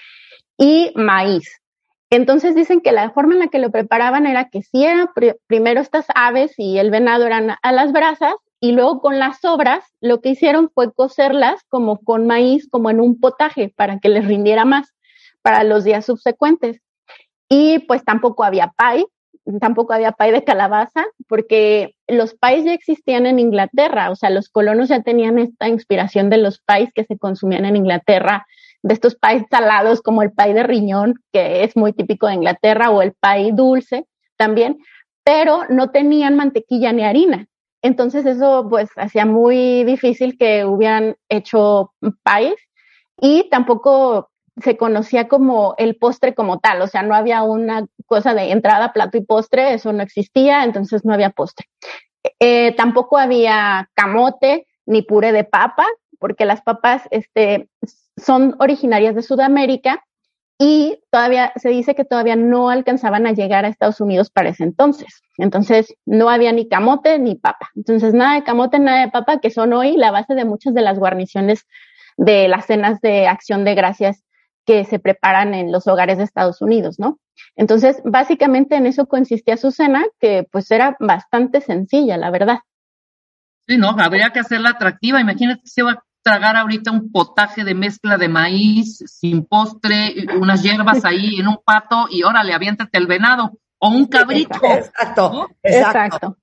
y 0.56 0.92
maíz. 0.94 1.60
Entonces 2.12 2.56
dicen 2.56 2.82
que 2.82 2.92
la 2.92 3.12
forma 3.12 3.34
en 3.34 3.40
la 3.40 3.48
que 3.48 3.60
lo 3.60 3.72
preparaban 3.72 4.26
era 4.26 4.50
que 4.50 4.62
pr 4.72 5.38
primero 5.48 5.80
estas 5.80 6.08
aves 6.16 6.54
y 6.58 6.80
el 6.80 6.90
venado 6.90 7.26
eran 7.26 7.56
a 7.62 7.72
las 7.72 7.92
brasas 7.92 8.34
y 8.60 8.72
luego 8.72 9.00
con 9.00 9.20
las 9.20 9.40
sobras 9.40 9.84
lo 10.02 10.20
que 10.20 10.30
hicieron 10.30 10.70
fue 10.74 10.92
cocerlas 10.92 11.62
como 11.70 12.00
con 12.00 12.28
maíz, 12.28 12.68
como 12.70 12.90
en 12.90 13.00
un 13.00 13.20
potaje 13.20 13.72
para 13.76 14.00
que 14.00 14.10
les 14.10 14.26
rindiera 14.26 14.66
más 14.66 14.94
para 15.42 15.64
los 15.64 15.84
días 15.84 16.06
subsecuentes. 16.06 16.82
Y 17.48 17.80
pues 17.80 18.04
tampoco 18.04 18.44
había 18.44 18.74
pay, 18.76 19.06
tampoco 19.60 19.94
había 19.94 20.12
pay 20.12 20.32
de 20.32 20.44
calabaza, 20.44 21.06
porque 21.28 21.96
los 22.08 22.36
pies 22.36 22.66
ya 22.66 22.74
existían 22.74 23.26
en 23.26 23.40
Inglaterra, 23.40 24.12
o 24.12 24.16
sea, 24.16 24.30
los 24.30 24.50
colonos 24.50 24.90
ya 24.90 25.02
tenían 25.02 25.40
esta 25.40 25.68
inspiración 25.68 26.30
de 26.30 26.38
los 26.38 26.60
pies 26.60 26.92
que 26.94 27.06
se 27.06 27.18
consumían 27.18 27.66
en 27.66 27.76
Inglaterra, 27.76 28.46
de 28.82 28.94
estos 28.94 29.16
pies 29.16 29.44
salados 29.50 30.02
como 30.02 30.22
el 30.22 30.32
pie 30.32 30.54
de 30.54 30.64
riñón, 30.64 31.16
que 31.32 31.64
es 31.64 31.76
muy 31.76 31.94
típico 31.94 32.28
de 32.28 32.36
Inglaterra, 32.36 32.90
o 32.92 33.02
el 33.02 33.14
pie 33.14 33.52
dulce 33.54 34.06
también, 34.38 34.78
pero 35.24 35.64
no 35.70 35.92
tenían 35.92 36.36
mantequilla 36.36 36.92
ni 36.94 37.04
harina. 37.04 37.48
Entonces 37.82 38.26
eso 38.26 38.68
pues 38.70 38.90
hacía 38.96 39.26
muy 39.26 39.84
difícil 39.84 40.38
que 40.38 40.66
hubieran 40.66 41.16
hecho 41.30 41.94
pies 42.02 42.56
y 43.22 43.50
tampoco 43.50 44.30
se 44.62 44.78
conocía 44.78 45.28
como 45.28 45.76
el 45.78 45.96
postre 45.96 46.34
como 46.36 46.60
tal, 46.60 46.82
o 46.82 46.88
sea, 46.88 47.02
no 47.02 47.16
había 47.16 47.44
una 47.44 47.86
cosa 48.06 48.34
de 48.34 48.52
entrada, 48.52 48.92
plato 48.92 49.18
y 49.18 49.22
postre, 49.22 49.74
eso 49.74 49.94
no 49.94 50.04
existía, 50.04 50.64
entonces 50.64 51.06
no 51.06 51.14
había 51.14 51.30
postre. 51.30 51.68
Eh, 52.40 52.74
tampoco 52.76 53.18
había 53.18 53.90
camote 53.94 54.68
ni 54.86 55.02
puré 55.02 55.32
de 55.32 55.46
papa, 55.46 55.86
porque 56.20 56.46
las 56.46 56.62
papas 56.62 57.04
este, 57.12 57.70
son 58.20 58.56
originarias 58.60 59.16
de 59.16 59.22
Sudamérica 59.22 60.04
y 60.62 61.00
todavía 61.10 61.54
se 61.56 61.70
dice 61.70 61.96
que 61.96 62.04
todavía 62.04 62.36
no 62.36 62.70
alcanzaban 62.70 63.26
a 63.26 63.32
llegar 63.32 63.64
a 63.64 63.70
Estados 63.70 64.02
Unidos 64.02 64.30
para 64.30 64.50
ese 64.50 64.66
entonces. 64.66 65.22
Entonces 65.38 65.96
no 66.06 66.30
había 66.30 66.52
ni 66.52 66.68
camote 66.68 67.18
ni 67.18 67.36
papa. 67.36 67.70
Entonces 67.76 68.14
nada 68.14 68.36
de 68.36 68.44
camote, 68.44 68.78
nada 68.78 69.02
de 69.02 69.12
papa, 69.12 69.40
que 69.40 69.52
son 69.52 69.72
hoy 69.72 69.96
la 69.96 70.12
base 70.12 70.36
de 70.36 70.44
muchas 70.44 70.74
de 70.74 70.82
las 70.82 71.00
guarniciones 71.00 71.66
de 72.18 72.50
las 72.50 72.66
cenas 72.66 73.00
de 73.00 73.28
acción 73.28 73.64
de 73.64 73.76
gracias 73.76 74.26
que 74.66 74.84
se 74.84 75.00
preparan 75.00 75.54
en 75.54 75.72
los 75.72 75.88
hogares 75.88 76.18
de 76.18 76.26
Estados 76.26 76.62
Unidos, 76.62 77.00
¿no? 77.00 77.20
Entonces, 77.56 78.02
básicamente 78.04 78.76
en 78.76 78.86
eso 78.86 79.08
consistía 79.08 79.56
su 79.56 79.72
cena, 79.72 80.04
que 80.20 80.46
pues 80.52 80.70
era 80.72 80.98
bastante 81.00 81.62
sencilla, 81.62 82.18
la 82.18 82.30
verdad. 82.30 82.60
Sí, 83.68 83.78
no, 83.78 83.96
habría 83.98 84.32
que 84.32 84.40
hacerla 84.40 84.72
atractiva. 84.72 85.22
Imagínate 85.22 85.62
se 85.64 85.84
tragar 86.30 86.56
ahorita 86.56 86.92
un 86.92 87.12
potaje 87.12 87.64
de 87.64 87.74
mezcla 87.74 88.16
de 88.16 88.30
maíz 88.30 89.04
sin 89.08 89.46
postre, 89.46 90.14
unas 90.40 90.62
hierbas 90.62 91.04
ahí 91.04 91.40
en 91.40 91.48
un 91.48 91.58
pato 91.66 92.06
y 92.12 92.22
órale, 92.22 92.54
aviéntate 92.54 93.00
el 93.00 93.08
venado 93.08 93.58
o 93.80 93.90
un 93.90 94.06
cabrito. 94.06 94.60
Exacto, 94.64 95.32
¿no? 95.34 95.48
exacto. 95.64 96.06
Exacto. 96.06 96.38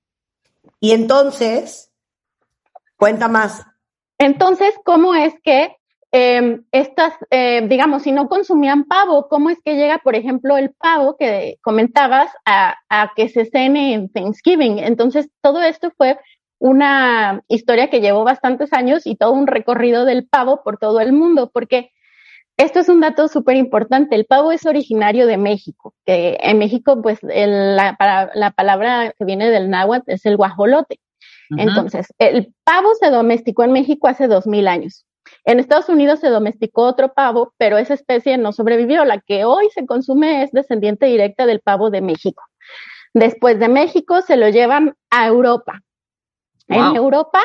Y 0.81 0.91
entonces, 0.91 1.89
cuenta 2.97 3.29
más. 3.29 3.65
Entonces, 4.17 4.73
¿cómo 4.83 5.15
es 5.15 5.33
que 5.41 5.77
eh, 6.11 6.59
estas, 6.73 7.13
eh, 7.29 7.65
digamos, 7.65 8.03
si 8.03 8.11
no 8.11 8.27
consumían 8.27 8.83
pavo, 8.83 9.29
¿cómo 9.29 9.49
es 9.49 9.57
que 9.63 9.75
llega, 9.75 9.99
por 9.99 10.15
ejemplo, 10.15 10.57
el 10.57 10.71
pavo 10.71 11.15
que 11.15 11.59
comentabas 11.61 12.29
a, 12.43 12.75
a 12.89 13.13
que 13.15 13.29
se 13.29 13.45
cene 13.45 13.93
en 13.93 14.09
Thanksgiving? 14.09 14.79
Entonces, 14.79 15.29
todo 15.41 15.61
esto 15.61 15.93
fue 15.95 16.19
una 16.59 17.43
historia 17.47 17.89
que 17.89 18.01
llevó 18.01 18.23
bastantes 18.23 18.73
años 18.73 19.05
y 19.05 19.15
todo 19.15 19.31
un 19.31 19.47
recorrido 19.47 20.05
del 20.05 20.27
pavo 20.27 20.61
por 20.63 20.77
todo 20.77 20.99
el 20.99 21.13
mundo, 21.13 21.51
porque 21.53 21.91
esto 22.57 22.79
es 22.79 22.89
un 22.89 23.01
dato 23.01 23.27
súper 23.27 23.55
importante. 23.55 24.15
El 24.15 24.25
pavo 24.25 24.51
es 24.51 24.65
originario 24.65 25.27
de 25.27 25.37
México, 25.37 25.93
que 26.05 26.37
en 26.41 26.57
México, 26.57 26.99
pues, 27.01 27.19
el, 27.23 27.75
la, 27.75 27.95
para, 27.97 28.31
la, 28.33 28.51
palabra 28.51 29.13
que 29.17 29.25
viene 29.25 29.51
del 29.51 29.69
náhuatl 29.69 30.09
es 30.11 30.25
el 30.25 30.37
guajolote. 30.37 30.99
Uh 31.51 31.55
-huh. 31.55 31.61
Entonces, 31.61 32.07
el 32.17 32.53
pavo 32.63 32.89
se 32.99 33.11
domesticó 33.11 33.63
en 33.63 33.73
México 33.73 34.07
hace 34.07 34.27
dos 34.27 34.47
mil 34.47 34.67
años. 34.67 35.05
En 35.45 35.59
Estados 35.59 35.89
Unidos 35.89 36.19
se 36.19 36.29
domesticó 36.29 36.83
otro 36.83 37.13
pavo, 37.13 37.53
pero 37.57 37.77
esa 37.77 37.93
especie 37.93 38.37
no 38.37 38.51
sobrevivió. 38.51 39.05
La 39.05 39.19
que 39.19 39.45
hoy 39.45 39.69
se 39.73 39.85
consume 39.85 40.43
es 40.43 40.51
descendiente 40.51 41.05
directa 41.05 41.45
del 41.45 41.59
pavo 41.59 41.89
de 41.91 42.01
México. 42.01 42.43
Después 43.13 43.59
de 43.59 43.67
México 43.67 44.21
se 44.21 44.37
lo 44.37 44.49
llevan 44.49 44.95
a 45.09 45.27
Europa. 45.27 45.81
Wow. 46.67 46.89
En 46.89 46.95
Europa 46.95 47.39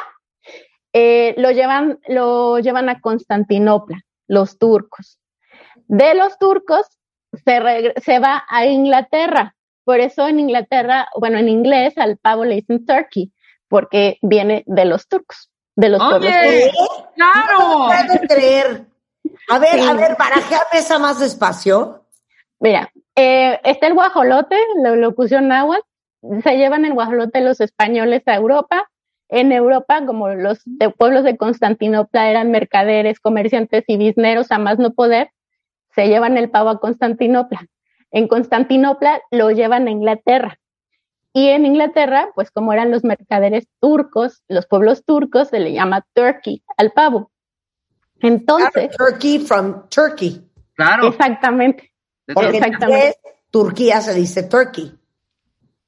eh, 0.92 1.34
lo, 1.38 1.50
llevan, 1.50 2.00
lo 2.08 2.58
llevan 2.58 2.88
a 2.88 3.00
Constantinopla 3.00 4.02
los 4.28 4.58
turcos. 4.58 5.18
De 5.86 6.14
los 6.14 6.38
turcos 6.38 6.86
se, 7.44 7.94
se, 8.02 8.18
va 8.18 8.44
a 8.48 8.66
Inglaterra. 8.66 9.54
Por 9.84 10.00
eso 10.00 10.26
en 10.26 10.40
Inglaterra, 10.40 11.08
bueno, 11.18 11.38
en 11.38 11.48
inglés 11.48 11.98
al 11.98 12.16
pavo 12.18 12.44
le 12.44 12.56
dicen 12.56 12.86
turkey, 12.86 13.32
porque 13.68 14.18
viene 14.22 14.62
de 14.66 14.84
los 14.84 15.08
turcos, 15.08 15.50
de 15.76 15.88
los 15.88 16.00
Oye, 16.00 16.28
pueblos. 16.28 17.08
¡Claro! 17.14 17.58
No 17.58 17.86
puedo 17.86 18.28
creer. 18.28 18.86
A 19.48 19.58
ver, 19.58 19.80
sí. 19.80 19.88
a 19.88 19.94
ver, 19.94 20.16
barajea 20.16 20.60
esa 20.72 20.98
más 20.98 21.20
despacio. 21.20 22.04
Mira, 22.60 22.92
eh, 23.16 23.60
está 23.64 23.86
el 23.88 23.94
guajolote, 23.94 24.56
la 24.76 24.94
locución 24.94 25.48
náhuatl, 25.48 25.86
se 26.42 26.56
llevan 26.56 26.84
el 26.84 26.94
guajolote 26.94 27.40
los 27.40 27.60
españoles 27.60 28.22
a 28.26 28.36
Europa, 28.36 28.88
en 29.32 29.50
Europa, 29.50 30.04
como 30.04 30.28
los 30.28 30.60
de 30.66 30.90
pueblos 30.90 31.24
de 31.24 31.38
Constantinopla 31.38 32.28
eran 32.28 32.50
mercaderes, 32.50 33.18
comerciantes 33.18 33.82
y 33.86 33.96
bizneros 33.96 34.52
a 34.52 34.58
más 34.58 34.78
no 34.78 34.92
poder, 34.92 35.30
se 35.94 36.06
llevan 36.06 36.36
el 36.36 36.50
pavo 36.50 36.68
a 36.68 36.80
Constantinopla. 36.80 37.66
En 38.10 38.28
Constantinopla 38.28 39.22
lo 39.30 39.50
llevan 39.50 39.86
a 39.88 39.90
Inglaterra. 39.90 40.58
Y 41.32 41.48
en 41.48 41.64
Inglaterra, 41.64 42.28
pues 42.34 42.50
como 42.50 42.74
eran 42.74 42.90
los 42.90 43.04
mercaderes 43.04 43.66
turcos, 43.80 44.42
los 44.48 44.66
pueblos 44.66 45.02
turcos, 45.06 45.48
se 45.48 45.60
le 45.60 45.72
llama 45.72 46.06
turkey 46.12 46.62
al 46.76 46.92
pavo. 46.92 47.32
Entonces. 48.20 48.94
Turkey 48.94 49.38
from 49.38 49.88
Turkey. 49.88 50.46
Claro. 50.74 51.08
Exactamente. 51.08 51.90
Porque 52.34 52.58
exactamente. 52.58 53.16
En 53.24 53.32
Turquía 53.50 54.02
se 54.02 54.12
dice 54.12 54.42
turkey. 54.42 54.92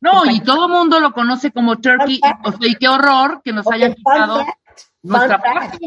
No, 0.04 0.30
y 0.30 0.40
todo 0.40 0.66
el 0.66 0.72
mundo 0.72 1.00
lo 1.00 1.12
conoce 1.12 1.50
como 1.50 1.76
turkey, 1.76 2.20
o 2.44 2.52
sea, 2.52 2.68
y 2.68 2.74
qué 2.74 2.88
horror 2.88 3.40
que 3.42 3.54
nos 3.54 3.66
hayan 3.66 3.94
quitado 3.94 4.44
nuestra 5.02 5.38
parte. 5.38 5.78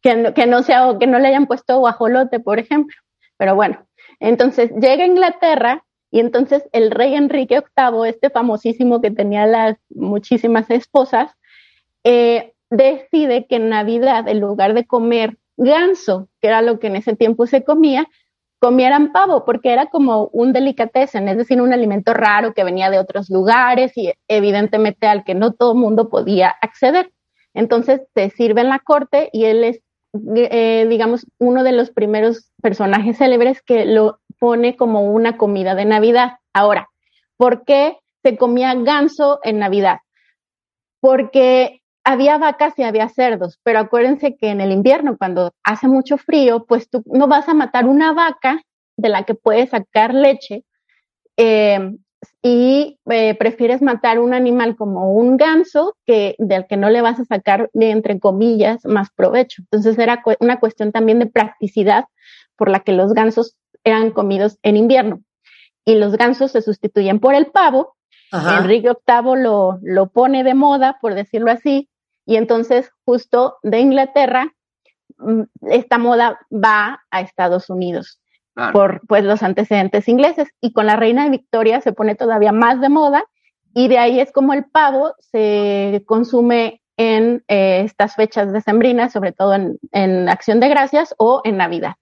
Que, 0.00 0.32
que, 0.34 0.46
no 0.46 0.62
sea, 0.62 0.96
que 0.98 1.06
no 1.06 1.18
le 1.18 1.28
hayan 1.28 1.46
puesto 1.46 1.78
guajolote, 1.80 2.40
por 2.40 2.58
ejemplo. 2.58 2.96
Pero 3.36 3.54
bueno, 3.54 3.86
entonces 4.20 4.70
llega 4.70 5.04
a 5.04 5.06
Inglaterra 5.06 5.84
y 6.10 6.20
entonces 6.20 6.66
el 6.72 6.90
rey 6.90 7.14
Enrique 7.14 7.62
VIII, 7.76 8.08
este 8.08 8.30
famosísimo 8.30 9.02
que 9.02 9.10
tenía 9.10 9.44
las 9.44 9.76
muchísimas 9.90 10.70
esposas, 10.70 11.30
eh, 12.04 12.54
decide 12.70 13.46
que 13.48 13.56
en 13.56 13.68
Navidad, 13.68 14.26
en 14.28 14.40
lugar 14.40 14.72
de 14.72 14.86
comer 14.86 15.36
ganso, 15.58 16.30
que 16.40 16.48
era 16.48 16.62
lo 16.62 16.78
que 16.78 16.86
en 16.86 16.96
ese 16.96 17.16
tiempo 17.16 17.46
se 17.46 17.64
comía, 17.64 18.08
comieran 18.62 19.10
pavo, 19.10 19.44
porque 19.44 19.72
era 19.72 19.86
como 19.86 20.28
un 20.32 20.52
delicatessen, 20.52 21.26
es 21.26 21.36
decir, 21.36 21.60
un 21.60 21.72
alimento 21.72 22.14
raro 22.14 22.54
que 22.54 22.62
venía 22.62 22.90
de 22.90 23.00
otros 23.00 23.28
lugares 23.28 23.90
y 23.98 24.12
evidentemente 24.28 25.08
al 25.08 25.24
que 25.24 25.34
no 25.34 25.52
todo 25.52 25.72
el 25.72 25.80
mundo 25.80 26.08
podía 26.08 26.54
acceder. 26.62 27.10
Entonces 27.54 28.02
se 28.14 28.30
sirve 28.30 28.60
en 28.60 28.68
la 28.68 28.78
corte 28.78 29.30
y 29.32 29.46
él 29.46 29.64
es, 29.64 29.80
eh, 30.36 30.86
digamos, 30.88 31.26
uno 31.40 31.64
de 31.64 31.72
los 31.72 31.90
primeros 31.90 32.52
personajes 32.62 33.18
célebres 33.18 33.62
que 33.62 33.84
lo 33.84 34.20
pone 34.38 34.76
como 34.76 35.12
una 35.12 35.36
comida 35.36 35.74
de 35.74 35.84
Navidad. 35.84 36.34
Ahora, 36.52 36.88
¿por 37.36 37.64
qué 37.64 37.98
se 38.22 38.36
comía 38.36 38.76
ganso 38.76 39.40
en 39.42 39.58
Navidad? 39.58 39.98
Porque 41.00 41.81
había 42.04 42.38
vacas 42.38 42.78
y 42.78 42.82
había 42.82 43.08
cerdos, 43.08 43.58
pero 43.62 43.78
acuérdense 43.78 44.36
que 44.36 44.48
en 44.48 44.60
el 44.60 44.72
invierno, 44.72 45.16
cuando 45.16 45.52
hace 45.62 45.88
mucho 45.88 46.18
frío, 46.18 46.64
pues 46.66 46.88
tú 46.90 47.02
no 47.06 47.28
vas 47.28 47.48
a 47.48 47.54
matar 47.54 47.86
una 47.86 48.12
vaca 48.12 48.62
de 48.96 49.08
la 49.08 49.24
que 49.24 49.34
puedes 49.34 49.70
sacar 49.70 50.12
leche 50.12 50.64
eh, 51.36 51.96
y 52.42 52.98
eh, 53.10 53.34
prefieres 53.34 53.82
matar 53.82 54.18
un 54.18 54.34
animal 54.34 54.76
como 54.76 55.12
un 55.12 55.36
ganso 55.36 55.96
que 56.04 56.34
del 56.38 56.66
que 56.66 56.76
no 56.76 56.90
le 56.90 57.02
vas 57.02 57.20
a 57.20 57.24
sacar, 57.24 57.70
entre 57.74 58.18
comillas, 58.18 58.84
más 58.84 59.10
provecho. 59.10 59.62
Entonces 59.62 59.98
era 59.98 60.22
cu 60.22 60.32
una 60.40 60.58
cuestión 60.60 60.92
también 60.92 61.18
de 61.18 61.26
practicidad 61.26 62.06
por 62.56 62.68
la 62.68 62.80
que 62.80 62.92
los 62.92 63.12
gansos 63.12 63.56
eran 63.84 64.10
comidos 64.10 64.58
en 64.62 64.76
invierno 64.76 65.20
y 65.84 65.96
los 65.96 66.16
gansos 66.16 66.52
se 66.52 66.62
sustituyen 66.62 67.20
por 67.20 67.34
el 67.34 67.46
pavo. 67.46 67.96
Ajá. 68.30 68.58
Enrique 68.58 68.92
VIII 69.06 69.42
lo, 69.42 69.78
lo 69.82 70.08
pone 70.08 70.42
de 70.42 70.54
moda, 70.54 70.98
por 71.00 71.14
decirlo 71.14 71.50
así, 71.50 71.90
y 72.24 72.36
entonces, 72.36 72.90
justo 73.04 73.58
de 73.62 73.80
Inglaterra, 73.80 74.52
esta 75.68 75.98
moda 75.98 76.38
va 76.52 77.02
a 77.10 77.20
Estados 77.20 77.70
Unidos 77.70 78.20
claro. 78.54 78.72
por 78.72 79.00
pues, 79.06 79.24
los 79.24 79.42
antecedentes 79.42 80.08
ingleses. 80.08 80.48
Y 80.60 80.72
con 80.72 80.86
la 80.86 80.96
reina 80.96 81.28
Victoria 81.28 81.80
se 81.80 81.92
pone 81.92 82.14
todavía 82.14 82.52
más 82.52 82.80
de 82.80 82.88
moda 82.88 83.24
y 83.74 83.88
de 83.88 83.98
ahí 83.98 84.20
es 84.20 84.32
como 84.32 84.52
el 84.52 84.64
pavo 84.64 85.14
se 85.18 86.02
consume 86.06 86.82
en 86.96 87.42
eh, 87.48 87.82
estas 87.84 88.14
fechas 88.14 88.52
decembrinas, 88.52 89.12
sobre 89.12 89.32
todo 89.32 89.54
en, 89.54 89.78
en 89.92 90.28
Acción 90.28 90.60
de 90.60 90.68
Gracias 90.68 91.14
o 91.18 91.40
en 91.44 91.56
Navidad. 91.56 91.94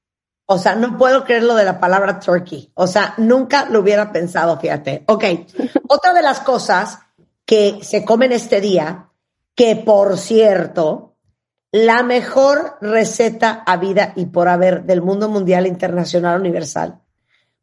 O 0.46 0.58
sea, 0.58 0.74
no 0.74 0.98
puedo 0.98 1.22
creer 1.24 1.44
lo 1.44 1.54
de 1.54 1.64
la 1.64 1.78
palabra 1.78 2.18
turkey. 2.18 2.72
O 2.74 2.88
sea, 2.88 3.14
nunca 3.18 3.66
lo 3.66 3.78
hubiera 3.78 4.10
pensado, 4.10 4.58
fíjate. 4.58 5.04
Ok, 5.06 5.24
otra 5.88 6.12
de 6.12 6.22
las 6.22 6.40
cosas 6.40 6.98
que 7.46 7.78
se 7.82 8.04
comen 8.04 8.32
este 8.32 8.60
día 8.60 9.09
que 9.60 9.76
por 9.76 10.16
cierto, 10.16 11.18
la 11.70 12.02
mejor 12.02 12.78
receta 12.80 13.62
a 13.66 13.76
vida 13.76 14.14
y 14.16 14.24
por 14.24 14.48
haber 14.48 14.84
del 14.84 15.02
mundo 15.02 15.28
mundial, 15.28 15.66
internacional, 15.66 16.40
universal, 16.40 17.02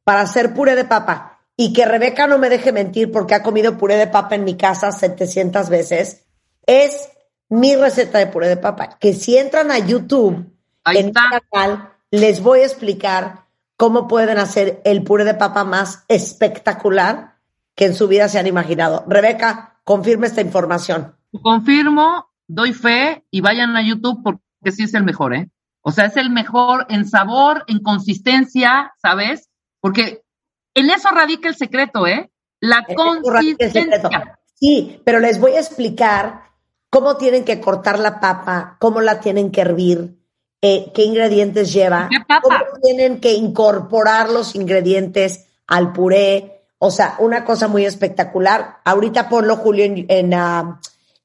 para 0.04 0.22
hacer 0.22 0.54
puré 0.54 0.75
de 0.75 0.86
papa, 0.86 1.39
y 1.56 1.74
que 1.74 1.88
Rebeca 1.88 2.27
no 2.27 2.38
me 2.38 2.50
deje 2.50 2.72
mentir 2.72 3.12
porque 3.12 3.34
ha 3.34 3.42
comido 3.42 3.80
puré 3.80 3.96
de 3.96 4.06
papa 4.06 4.36
en 4.36 4.44
mi 4.44 4.56
casa 4.56 4.92
700 4.92 5.70
veces, 5.70 6.25
es 6.68 7.10
mi 7.50 7.75
receta 7.75 8.20
de 8.20 8.27
puré 8.27 8.48
de 8.48 8.58
papa, 8.58 9.00
que 9.00 9.13
si 9.13 9.36
entran 9.36 9.72
a 9.72 9.80
YouTube, 9.80 10.54
Ahí 10.84 10.98
en 10.98 11.08
está. 11.08 11.22
mi 11.32 11.39
canal, 11.51 11.94
les 12.12 12.44
voy 12.44 12.60
a 12.60 12.66
explicar 12.66 13.46
cómo 13.75 14.08
pueden 14.08 14.38
hacer 14.38 14.82
el 14.84 15.04
puré 15.04 15.24
de 15.24 15.34
papa 15.34 15.63
más 15.63 16.04
espectacular 16.10 17.38
que 17.74 17.86
en 17.86 17.96
su 17.96 18.08
vida 18.08 18.30
se 18.30 18.38
han 18.38 18.46
imaginado. 18.46 19.04
Rebeca, 19.08 19.80
confirma 19.84 20.27
esta 20.27 20.42
información. 20.42 21.16
Confirmo, 21.41 22.29
doy 22.48 22.74
fe 22.74 23.25
y 23.31 23.41
vayan 23.41 23.75
a 23.75 23.81
YouTube 23.81 24.22
porque 24.24 24.72
sí 24.72 24.84
es 24.84 24.93
el 24.93 25.03
mejor, 25.03 25.36
¿eh? 25.36 25.50
O 25.81 25.91
sea, 25.91 26.05
es 26.05 26.17
el 26.17 26.29
mejor 26.29 26.86
en 26.89 27.07
sabor, 27.07 27.63
en 27.67 27.79
consistencia, 27.81 28.93
¿sabes? 29.01 29.50
Porque 29.79 30.24
en 30.74 30.89
eso 30.89 31.10
radica 31.10 31.50
el 31.50 31.55
secreto, 31.55 32.07
¿eh? 32.07 32.29
La 32.60 32.84
En 32.88 32.96
consistencia. 32.96 34.39
Sí, 34.55 35.01
pero 35.05 35.19
les 35.19 35.39
voy 35.39 35.53
a 35.53 35.60
explicar 35.60 36.41
cómo 36.89 37.17
tienen 37.17 37.46
que 37.46 37.62
cortar 37.62 38.00
la 38.00 38.19
papa, 38.19 38.77
cómo 38.79 39.01
la 39.01 39.19
tienen 39.19 39.51
que 39.51 39.62
hervir, 39.62 40.17
eh, 40.62 40.91
qué 40.93 41.03
ingredientes 41.03 41.72
lleva, 41.72 42.07
¿Qué 42.10 42.19
papa? 42.19 42.41
cómo 42.41 42.81
tienen 42.81 43.19
que 43.19 43.34
incorporar 43.34 44.29
los 44.29 44.55
ingredientes 44.55 45.46
al 45.67 45.93
puré. 45.93 46.65
O 46.79 46.91
sea, 46.91 47.15
una 47.19 47.46
cosa 47.46 47.67
muy 47.67 47.86
espectacular. 47.86 48.77
Ahorita 48.84 49.29
ponlo, 49.29 49.57
Julio, 49.57 49.86
en, 49.86 50.05
en, 50.10 50.34
ah, 50.34 50.79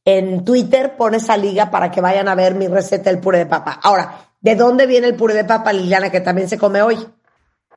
en 0.04 0.44
Twitter, 0.44 0.97
pon 0.97 1.14
esa 1.14 1.37
liga 1.37 1.71
para 1.71 1.90
que 1.90 2.00
vayan 2.00 2.28
a 2.28 2.35
ver 2.35 2.54
mi 2.54 2.68
receta 2.68 3.11
del 3.11 3.21
puré 3.21 3.38
de 3.38 3.47
papa. 3.47 3.78
Ahora, 3.82 4.14
¿de 4.40 4.56
dónde 4.56 4.87
viene 4.87 5.09
el 5.09 5.16
puré 5.16 5.35
de 5.35 5.44
papa, 5.44 5.73
Liliana, 5.73 6.11
que 6.11 6.21
también 6.21 6.49
se 6.49 6.59
come 6.59 6.82
hoy? 6.82 6.97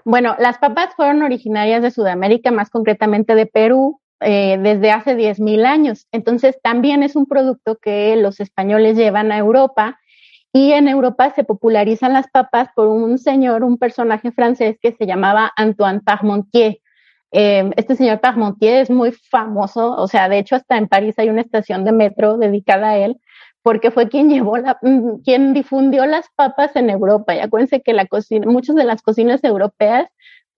Bueno, 0.04 0.36
las 0.40 0.58
papas 0.58 0.94
fueron 0.96 1.24
originarias 1.24 1.82
de 1.82 1.92
Sudamérica, 1.92 2.52
más 2.52 2.70
concretamente 2.70 3.36
de 3.36 3.46
Perú, 3.46 4.02
eh, 4.22 4.58
desde 4.62 4.92
hace 4.92 5.16
10.000 5.16 5.66
años. 5.66 6.08
Entonces, 6.12 6.58
también 6.62 7.04
es 7.04 7.16
un 7.16 7.26
producto 7.26 7.78
que 7.78 8.16
los 8.16 8.40
españoles 8.40 8.98
llevan 8.98 9.32
a 9.32 9.38
Europa 9.38 10.00
y 10.54 10.72
en 10.72 10.88
Europa 10.88 11.32
se 11.32 11.44
popularizan 11.44 12.14
las 12.14 12.28
papas 12.30 12.70
por 12.76 12.88
un 12.88 13.18
señor, 13.18 13.64
un 13.64 13.78
personaje 13.78 14.32
francés 14.32 14.78
que 14.82 14.94
se 14.94 15.06
llamaba 15.06 15.52
Antoine 15.58 16.00
Parmentier. 16.00 16.78
Eh, 17.32 17.70
este 17.76 17.96
señor 17.96 18.20
Parmentier 18.22 18.78
es 18.82 18.90
muy 18.90 19.12
famoso, 19.12 19.92
o 19.96 20.08
sea, 20.08 20.30
de 20.30 20.38
hecho 20.40 20.56
hasta 20.56 20.78
en 20.78 20.88
París 20.88 21.16
hay 21.18 21.30
una 21.30 21.42
estación 21.42 21.84
de 21.84 21.92
metro 21.92 22.38
dedicada 22.38 22.90
a 22.90 22.98
él, 22.98 23.18
porque 23.62 23.92
fue 23.92 24.08
quien 24.10 24.30
llevó 24.30 24.58
la, 24.58 24.78
mm, 24.82 25.22
quien 25.24 25.54
difundió 25.54 26.06
las 26.06 26.28
papas 26.36 26.76
en 26.76 26.90
Europa. 26.90 27.34
Y 27.36 27.40
acuérdense 27.40 27.82
que 27.82 27.94
la 27.94 28.06
cocina, 28.06 28.46
muchas 28.50 28.76
de 28.76 28.84
las 28.86 29.02
cocinas 29.02 29.44
europeas 29.44 30.08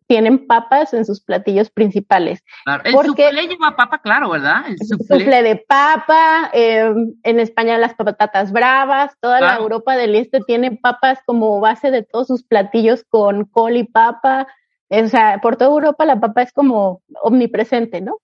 tienen 0.07 0.47
papas 0.47 0.93
en 0.93 1.03
sus 1.05 1.21
platillos 1.21 1.69
principales. 1.69 2.41
Claro. 2.63 2.83
El 2.85 2.93
Porque- 2.93 3.23
soufflé 3.23 3.47
lleva 3.47 3.75
papa, 3.75 3.99
claro, 3.99 4.29
¿verdad? 4.29 4.61
El 4.67 4.77
soufflé. 4.77 5.05
Soufflé 5.19 5.43
de 5.43 5.55
papa, 5.67 6.49
eh, 6.53 6.93
en 7.23 7.39
España 7.39 7.77
las 7.77 7.93
patatas 7.93 8.51
bravas, 8.53 9.13
toda 9.19 9.41
la. 9.41 9.55
Europa 9.57 9.97
del 9.97 10.15
Este 10.15 10.39
tiene 10.47 10.71
papas 10.77 11.19
como 11.25 11.59
base 11.59 11.91
de 11.91 12.03
todos 12.03 12.27
sus 12.27 12.43
platillos 12.43 13.03
con 13.09 13.43
col 13.45 13.75
y 13.77 13.83
papa. 13.83 14.47
O 14.89 15.07
sea, 15.07 15.39
por 15.41 15.57
toda 15.57 15.71
Europa 15.71 16.05
la 16.05 16.19
papa 16.19 16.41
es 16.43 16.53
como 16.53 17.01
omnipresente, 17.21 18.01
¿no? 18.01 18.19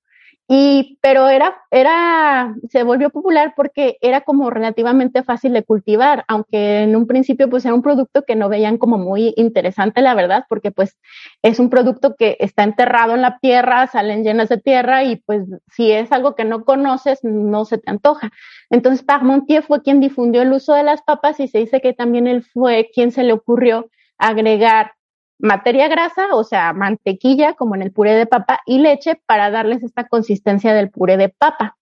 Y, 0.47 0.99
pero 1.01 1.29
era, 1.29 1.55
era, 1.71 2.53
se 2.69 2.83
volvió 2.83 3.09
popular 3.09 3.53
porque 3.55 3.97
era 4.01 4.21
como 4.21 4.49
relativamente 4.49 5.23
fácil 5.23 5.53
de 5.53 5.63
cultivar, 5.63 6.25
aunque 6.27 6.83
en 6.83 6.97
un 6.97 7.07
principio 7.07 7.49
pues 7.49 7.63
era 7.63 7.73
un 7.73 7.81
producto 7.81 8.23
que 8.23 8.35
no 8.35 8.49
veían 8.49 8.77
como 8.77 8.97
muy 8.97 9.33
interesante, 9.37 10.01
la 10.01 10.13
verdad, 10.13 10.45
porque 10.49 10.69
pues 10.71 10.97
es 11.43 11.59
un 11.59 11.69
producto 11.69 12.15
que 12.17 12.35
está 12.41 12.63
enterrado 12.63 13.15
en 13.15 13.21
la 13.21 13.39
tierra, 13.39 13.87
salen 13.87 14.23
llenas 14.25 14.49
de 14.49 14.57
tierra 14.57 15.05
y 15.05 15.15
pues 15.15 15.45
si 15.71 15.91
es 15.93 16.11
algo 16.11 16.35
que 16.35 16.43
no 16.43 16.65
conoces, 16.65 17.19
no 17.23 17.63
se 17.63 17.77
te 17.77 17.89
antoja. 17.89 18.31
Entonces 18.69 19.03
Parmentier 19.03 19.63
fue 19.63 19.81
quien 19.81 20.01
difundió 20.01 20.41
el 20.41 20.51
uso 20.51 20.73
de 20.73 20.83
las 20.83 21.01
papas 21.03 21.39
y 21.39 21.47
se 21.47 21.59
dice 21.59 21.79
que 21.79 21.93
también 21.93 22.27
él 22.27 22.43
fue 22.43 22.89
quien 22.93 23.11
se 23.11 23.23
le 23.23 23.31
ocurrió 23.31 23.89
agregar 24.17 24.91
materia 25.39 25.87
grasa, 25.87 26.33
o 26.33 26.43
sea, 26.43 26.73
mantequilla, 26.73 27.53
como 27.53 27.75
en 27.75 27.81
el 27.81 27.91
puré 27.91 28.15
de 28.15 28.25
papa, 28.25 28.59
y 28.65 28.79
leche 28.79 29.21
para 29.25 29.51
darles 29.51 29.83
esta 29.83 30.07
consistencia 30.07 30.73
del 30.73 30.89
puré 30.89 31.17
de 31.17 31.29
papa. 31.29 31.77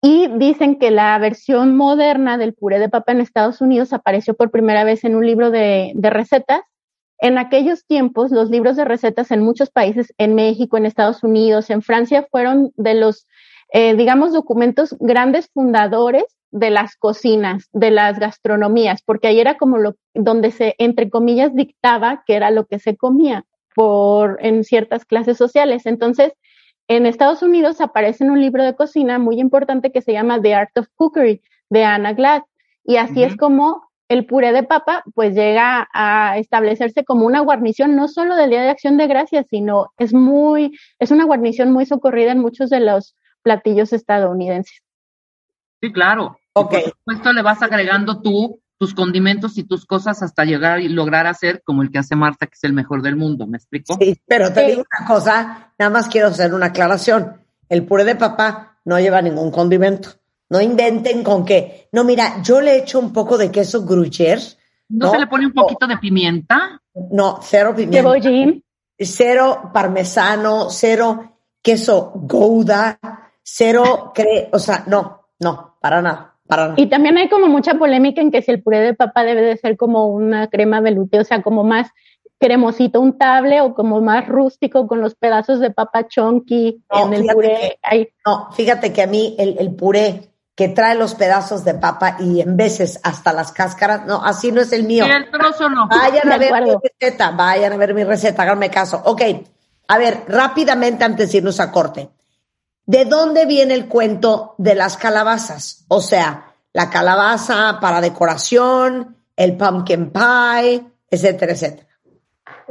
Y 0.00 0.28
dicen 0.38 0.78
que 0.78 0.90
la 0.90 1.18
versión 1.18 1.76
moderna 1.76 2.38
del 2.38 2.54
puré 2.54 2.78
de 2.78 2.88
papa 2.88 3.12
en 3.12 3.20
Estados 3.20 3.60
Unidos 3.60 3.92
apareció 3.92 4.34
por 4.34 4.50
primera 4.50 4.84
vez 4.84 5.04
en 5.04 5.16
un 5.16 5.26
libro 5.26 5.50
de, 5.50 5.92
recetas. 5.96 6.60
En 7.20 7.36
aquellos 7.36 7.84
tiempos, 7.84 8.30
los 8.30 8.48
libros 8.48 8.76
de 8.76 8.84
recetas 8.84 9.32
en 9.32 9.42
muchos 9.42 9.70
países, 9.70 10.14
en 10.18 10.36
México, 10.36 10.76
en 10.76 10.86
Estados 10.86 11.24
Unidos, 11.24 11.68
en 11.68 11.82
Francia, 11.82 12.28
fueron 12.30 12.70
de 12.76 12.94
los, 12.94 13.26
eh, 13.72 13.96
digamos, 13.96 14.32
documentos 14.32 14.96
grandes 15.00 15.50
fundadores 15.52 16.37
de 16.50 16.70
las 16.70 16.96
cocinas, 16.96 17.68
de 17.72 17.90
las 17.90 18.18
gastronomías, 18.18 19.02
porque 19.02 19.28
ahí 19.28 19.40
era 19.40 19.56
como 19.56 19.78
lo 19.78 19.96
donde 20.14 20.50
se, 20.50 20.74
entre 20.78 21.10
comillas, 21.10 21.54
dictaba 21.54 22.22
que 22.26 22.34
era 22.34 22.50
lo 22.50 22.66
que 22.66 22.78
se 22.78 22.96
comía 22.96 23.44
por 23.74 24.38
en 24.40 24.64
ciertas 24.64 25.04
clases 25.04 25.36
sociales. 25.36 25.86
Entonces, 25.86 26.32
en 26.88 27.06
Estados 27.06 27.42
Unidos 27.42 27.80
aparece 27.80 28.24
en 28.24 28.30
un 28.30 28.40
libro 28.40 28.64
de 28.64 28.74
cocina 28.74 29.18
muy 29.18 29.38
importante 29.40 29.92
que 29.92 30.02
se 30.02 30.12
llama 30.12 30.40
The 30.40 30.54
Art 30.54 30.78
of 30.78 30.88
Cookery 30.96 31.42
de 31.68 31.84
Anna 31.84 32.14
Glad. 32.14 32.42
Y 32.82 32.96
así 32.96 33.22
es 33.22 33.36
como 33.36 33.88
el 34.08 34.24
puré 34.24 34.52
de 34.52 34.62
papa 34.62 35.04
pues 35.14 35.34
llega 35.34 35.86
a 35.92 36.38
establecerse 36.38 37.04
como 37.04 37.26
una 37.26 37.40
guarnición 37.40 37.94
no 37.94 38.08
solo 38.08 38.36
del 38.36 38.50
Día 38.50 38.62
de 38.62 38.70
Acción 38.70 38.96
de 38.96 39.06
Gracias, 39.06 39.46
sino 39.50 39.92
es 39.98 40.14
muy, 40.14 40.72
es 40.98 41.10
una 41.10 41.24
guarnición 41.24 41.72
muy 41.72 41.84
socorrida 41.84 42.32
en 42.32 42.38
muchos 42.38 42.70
de 42.70 42.80
los 42.80 43.14
platillos 43.42 43.92
estadounidenses. 43.92 44.82
Sí, 45.80 45.92
claro. 45.92 46.38
Ok. 46.54 46.72
Y 46.72 46.82
por 46.82 46.90
supuesto, 46.92 47.32
le 47.32 47.42
vas 47.42 47.62
agregando 47.62 48.20
tú 48.20 48.60
tus 48.78 48.94
condimentos 48.94 49.58
y 49.58 49.64
tus 49.64 49.84
cosas 49.86 50.22
hasta 50.22 50.44
llegar 50.44 50.80
y 50.80 50.88
lograr 50.88 51.26
hacer 51.26 51.62
como 51.64 51.82
el 51.82 51.90
que 51.90 51.98
hace 51.98 52.14
Marta, 52.14 52.46
que 52.46 52.54
es 52.54 52.62
el 52.64 52.72
mejor 52.72 53.02
del 53.02 53.16
mundo. 53.16 53.46
¿Me 53.46 53.56
explico? 53.56 53.96
Sí, 54.00 54.20
pero 54.26 54.52
te 54.52 54.60
Sí. 54.60 54.66
digo 54.70 54.84
una 54.98 55.06
cosa, 55.08 55.72
nada 55.78 55.90
más 55.90 56.08
quiero 56.08 56.28
hacer 56.28 56.54
una 56.54 56.66
aclaración. 56.66 57.42
El 57.68 57.84
puré 57.84 58.04
de 58.04 58.14
papa 58.14 58.78
no 58.84 58.98
lleva 59.00 59.20
ningún 59.20 59.50
condimento. 59.50 60.10
No 60.50 60.60
inventen 60.60 61.22
con 61.24 61.44
que, 61.44 61.88
no, 61.92 62.04
mira, 62.04 62.40
yo 62.42 62.60
le 62.60 62.76
echo 62.78 62.98
un 63.00 63.12
poco 63.12 63.36
de 63.36 63.50
queso 63.50 63.84
gruyère. 63.84 64.56
¿No, 64.88 65.06
No, 65.06 65.12
se 65.12 65.18
le 65.18 65.26
pone 65.26 65.44
un 65.46 65.52
poquito 65.52 65.86
de 65.86 65.98
pimienta? 65.98 66.80
No, 67.10 67.40
cero 67.42 67.74
pimienta. 67.76 67.98
Cebollín, 67.98 68.64
Cero 69.00 69.70
parmesano, 69.74 70.70
cero 70.70 71.38
queso 71.62 72.12
gouda, 72.14 72.98
cero 73.42 74.12
cre, 74.14 74.48
o 74.52 74.58
sea, 74.58 74.84
no, 74.86 75.17
no, 75.40 75.76
para 75.80 76.02
nada, 76.02 76.34
para 76.46 76.62
nada. 76.68 76.74
Y 76.78 76.86
también 76.86 77.16
hay 77.18 77.28
como 77.28 77.46
mucha 77.46 77.74
polémica 77.74 78.20
en 78.20 78.30
que 78.30 78.42
si 78.42 78.50
el 78.50 78.62
puré 78.62 78.80
de 78.80 78.94
papa 78.94 79.24
debe 79.24 79.42
de 79.42 79.56
ser 79.56 79.76
como 79.76 80.06
una 80.08 80.48
crema 80.48 80.80
veluté, 80.80 81.20
o 81.20 81.24
sea, 81.24 81.42
como 81.42 81.64
más 81.64 81.88
cremosito, 82.38 83.00
untable 83.00 83.60
o 83.60 83.74
como 83.74 84.00
más 84.00 84.26
rústico 84.28 84.86
con 84.86 85.00
los 85.00 85.14
pedazos 85.16 85.58
de 85.60 85.70
papa 85.70 86.06
chonky 86.06 86.84
No, 86.92 87.06
en 87.06 87.14
el 87.14 87.26
puré. 87.26 87.48
que- 87.48 87.78
Hay, 87.82 88.08
No, 88.24 88.50
fíjate 88.52 88.92
que 88.92 89.02
a 89.02 89.06
mí 89.08 89.34
el, 89.38 89.56
el 89.58 89.74
puré 89.74 90.28
que 90.54 90.68
trae 90.68 90.96
los 90.96 91.14
pedazos 91.14 91.64
de 91.64 91.74
papa 91.74 92.16
y 92.20 92.40
en 92.40 92.56
veces 92.56 93.00
hasta 93.04 93.32
las 93.32 93.52
cáscaras, 93.52 94.06
no, 94.06 94.22
así 94.24 94.50
no 94.52 94.60
es 94.60 94.72
el 94.72 94.84
mío. 94.84 95.04
El 95.06 95.30
trozo 95.30 95.68
no. 95.68 95.88
Vayan 95.88 96.28
De 96.28 96.34
a 96.34 96.38
ver 96.38 96.62
mi 96.64 96.74
receta, 96.82 97.30
vayan 97.30 97.72
a 97.72 97.76
ver 97.76 97.94
mi 97.94 98.02
receta, 98.04 98.42
háganme 98.42 98.68
caso. 98.70 99.00
Ok, 99.04 99.22
a 99.88 99.98
ver, 99.98 100.24
rápidamente 100.28 101.04
antes 101.04 101.30
de 101.32 101.38
irnos 101.38 101.60
a 101.60 101.70
corte. 101.72 102.08
¿De 102.88 103.04
dónde 103.04 103.44
viene 103.44 103.74
el 103.74 103.86
cuento 103.86 104.54
de 104.56 104.74
las 104.74 104.96
calabazas? 104.96 105.84
O 105.88 106.00
sea, 106.00 106.54
la 106.72 106.88
calabaza 106.88 107.80
para 107.82 108.00
decoración, 108.00 109.14
el 109.36 109.58
pumpkin 109.58 110.10
pie, 110.10 110.86
etcétera, 111.10 111.52
etcétera. 111.52 111.86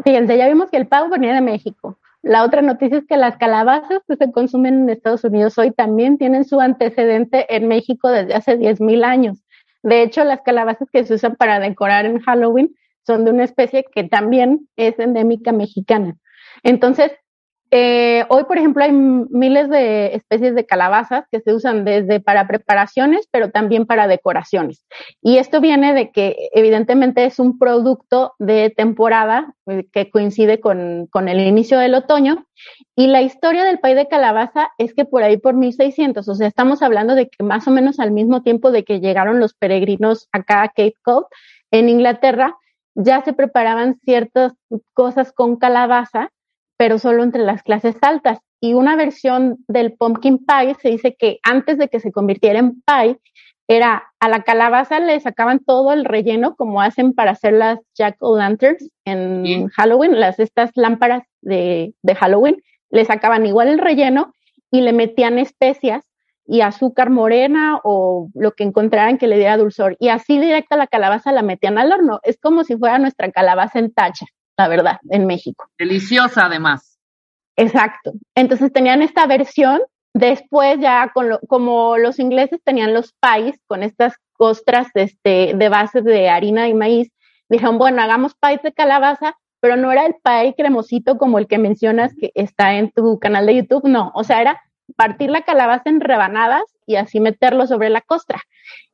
fíjense, 0.04 0.36
ya 0.36 0.48
vimos 0.48 0.72
que 0.72 0.78
el 0.78 0.88
pavo 0.88 1.10
venía 1.10 1.36
de 1.36 1.42
México. 1.42 2.00
La 2.24 2.44
otra 2.44 2.64
noticia 2.64 2.98
es 2.98 3.06
que 3.06 3.16
las 3.16 3.38
calabazas 3.38 4.02
que 4.08 4.16
se 4.16 4.32
consumen 4.32 4.82
en 4.82 4.90
Estados 4.90 5.24
Unidos 5.24 5.56
hoy 5.60 5.70
también 5.70 6.18
tienen 6.18 6.46
su 6.46 6.60
antecedente 6.60 7.56
en 7.56 7.68
México 7.68 8.10
desde 8.10 8.34
hace 8.34 8.58
10.000 8.58 9.06
años. 9.06 9.44
De 9.84 10.02
hecho, 10.02 10.24
las 10.24 10.42
calabazas 10.42 10.90
que 10.92 11.06
se 11.06 11.14
usan 11.14 11.36
para 11.36 11.60
decorar 11.60 12.08
en 12.08 12.22
Halloween 12.22 12.76
son 13.06 13.24
de 13.24 13.30
una 13.30 13.44
especie 13.44 13.86
que 13.94 14.04
también 14.04 14.68
es 14.78 14.98
endémica 14.98 15.52
mexicana. 15.52 16.18
Entonces, 16.64 17.12
eh, 17.70 18.26
hoy, 18.30 18.46
por 18.46 18.58
ejemplo, 18.58 18.84
hay 18.84 18.92
miles 18.92 19.70
de 19.70 20.16
especies 20.16 20.56
de 20.56 20.66
calabazas 20.66 21.26
que 21.32 21.42
se 21.42 21.54
usan 21.54 21.84
desde 21.84 22.22
para 22.22 22.48
preparaciones, 22.48 23.28
pero 23.30 23.52
también 23.52 23.86
para 23.86 24.08
decoraciones. 24.08 24.86
Y 25.22 25.38
esto 25.38 25.60
viene 25.60 25.94
de 25.94 26.12
que 26.12 26.50
evidentemente 26.54 27.26
es 27.26 27.40
un 27.40 27.60
producto 27.60 28.34
de 28.40 28.70
temporada 28.70 29.54
eh, 29.66 29.86
que 29.92 30.10
coincide 30.10 30.62
con, 30.62 31.08
con, 31.08 31.28
el 31.28 31.42
inicio 31.42 31.78
del 31.80 31.96
otoño. 31.96 32.46
Y 32.96 33.08
la 33.08 33.22
historia 33.22 33.66
del 33.66 33.80
pay 33.80 33.96
de 33.96 34.08
calabaza 34.08 34.70
es 34.78 34.94
que 34.94 35.04
por 35.04 35.24
ahí 35.24 35.38
por 35.38 35.54
1600, 35.54 36.28
o 36.28 36.36
sea, 36.36 36.48
estamos 36.48 36.82
hablando 36.82 37.16
de 37.16 37.28
que 37.28 37.44
más 37.44 37.68
o 37.68 37.72
menos 37.72 38.00
al 38.00 38.12
mismo 38.12 38.44
tiempo 38.44 38.72
de 38.72 38.86
que 38.86 39.02
llegaron 39.02 39.40
los 39.40 39.54
peregrinos 39.54 40.30
acá 40.32 40.64
a 40.64 40.70
Cape 40.70 40.96
Cod, 41.04 41.26
en 41.72 41.90
Inglaterra, 41.90 42.56
ya 42.96 43.22
se 43.24 43.34
preparaban 43.34 44.00
ciertas 44.06 44.54
cosas 44.94 45.34
con 45.34 45.58
calabaza 45.58 46.32
pero 46.78 47.00
solo 47.00 47.24
entre 47.24 47.44
las 47.44 47.64
clases 47.64 47.96
altas. 48.02 48.40
Y 48.62 48.74
una 48.74 48.96
versión 48.96 49.58
del 49.68 49.94
pumpkin 49.94 50.40
pie 50.46 50.76
se 50.82 50.90
dice 50.90 51.16
que 51.18 51.40
antes 51.44 51.78
de 51.78 51.90
que 51.90 52.00
se 52.00 52.12
convirtiera 52.12 52.60
en 52.60 52.82
pie, 52.82 53.20
era 53.68 54.04
a 54.20 54.30
la 54.30 54.44
calabaza 54.44 55.00
le 55.00 55.20
sacaban 55.20 55.60
todo 55.60 55.92
el 55.92 56.06
relleno, 56.06 56.56
como 56.56 56.82
hacen 56.82 57.14
para 57.14 57.32
hacer 57.32 57.54
las 57.54 57.80
jack 57.96 58.16
o' 58.22 58.38
lanterns 58.38 58.90
en 59.06 59.44
Sí. 59.46 59.66
Halloween, 59.76 60.20
las 60.20 60.40
estas 60.40 60.72
lámparas 60.76 61.24
de, 61.42 61.94
de 62.02 62.16
Halloween, 62.16 62.62
le 62.90 63.04
sacaban 63.04 63.46
igual 63.46 63.68
el 63.68 63.80
relleno 63.80 64.34
y 64.72 64.82
le 64.82 64.94
metían 64.94 65.38
especias 65.38 66.06
y 66.46 66.62
azúcar 66.62 67.10
morena 67.10 67.80
o 67.84 68.30
lo 68.34 68.54
que 68.54 68.64
encontraran 68.64 69.18
que 69.18 69.28
le 69.28 69.38
diera 69.38 69.58
dulzor. 69.58 69.98
Y 70.00 70.08
así 70.08 70.40
directa 70.40 70.78
la 70.78 70.88
calabaza 70.88 71.34
la 71.34 71.42
metían 71.42 71.78
al 71.78 71.92
horno. 71.92 72.22
Es 72.24 72.40
como 72.40 72.64
si 72.64 72.78
fuera 72.78 73.00
nuestra 73.00 73.30
calabaza 73.32 73.80
en 73.80 73.92
tacha, 73.94 74.26
la 74.58 74.68
verdad, 74.68 74.98
en 75.10 75.28
México. 75.28 75.70
Deliciosa, 75.78 76.46
además. 76.46 77.00
Exacto. 77.56 78.14
Entonces 78.36 78.72
tenían 78.74 79.02
esta 79.02 79.26
versión. 79.28 79.82
Después 80.14 80.80
ya 80.80 81.12
con 81.14 81.30
lo, 81.30 81.40
como 81.48 81.98
los 81.98 82.18
ingleses 82.18 82.60
tenían 82.64 82.94
los 82.94 83.14
pies 83.14 83.60
con 83.68 83.84
estas 83.84 84.16
costras 84.34 84.88
este, 84.96 85.54
de 85.56 85.70
base 85.70 86.02
de 86.02 86.30
harina 86.30 86.68
y 86.68 86.74
maíz, 86.74 87.12
dijeron, 87.50 87.78
bueno, 87.78 88.02
hagamos 88.02 88.34
pies 88.36 88.62
de 88.64 88.74
calabaza, 88.74 89.36
pero 89.60 89.76
no 89.76 89.92
era 89.92 90.06
el 90.06 90.16
pie 90.24 90.56
cremosito 90.58 91.18
como 91.18 91.38
el 91.38 91.48
que 91.48 91.60
mencionas 91.60 92.14
que 92.20 92.32
está 92.34 92.76
en 92.76 92.92
tu 92.92 93.20
canal 93.20 93.46
de 93.46 93.58
YouTube, 93.58 93.88
no, 93.88 94.12
o 94.16 94.24
sea, 94.24 94.42
era 94.42 94.62
partir 94.96 95.30
la 95.30 95.42
calabaza 95.42 95.90
en 95.90 96.00
rebanadas 96.00 96.64
y 96.88 96.96
así 96.96 97.20
meterlo 97.20 97.68
sobre 97.68 97.90
la 97.90 98.02
costra. 98.02 98.42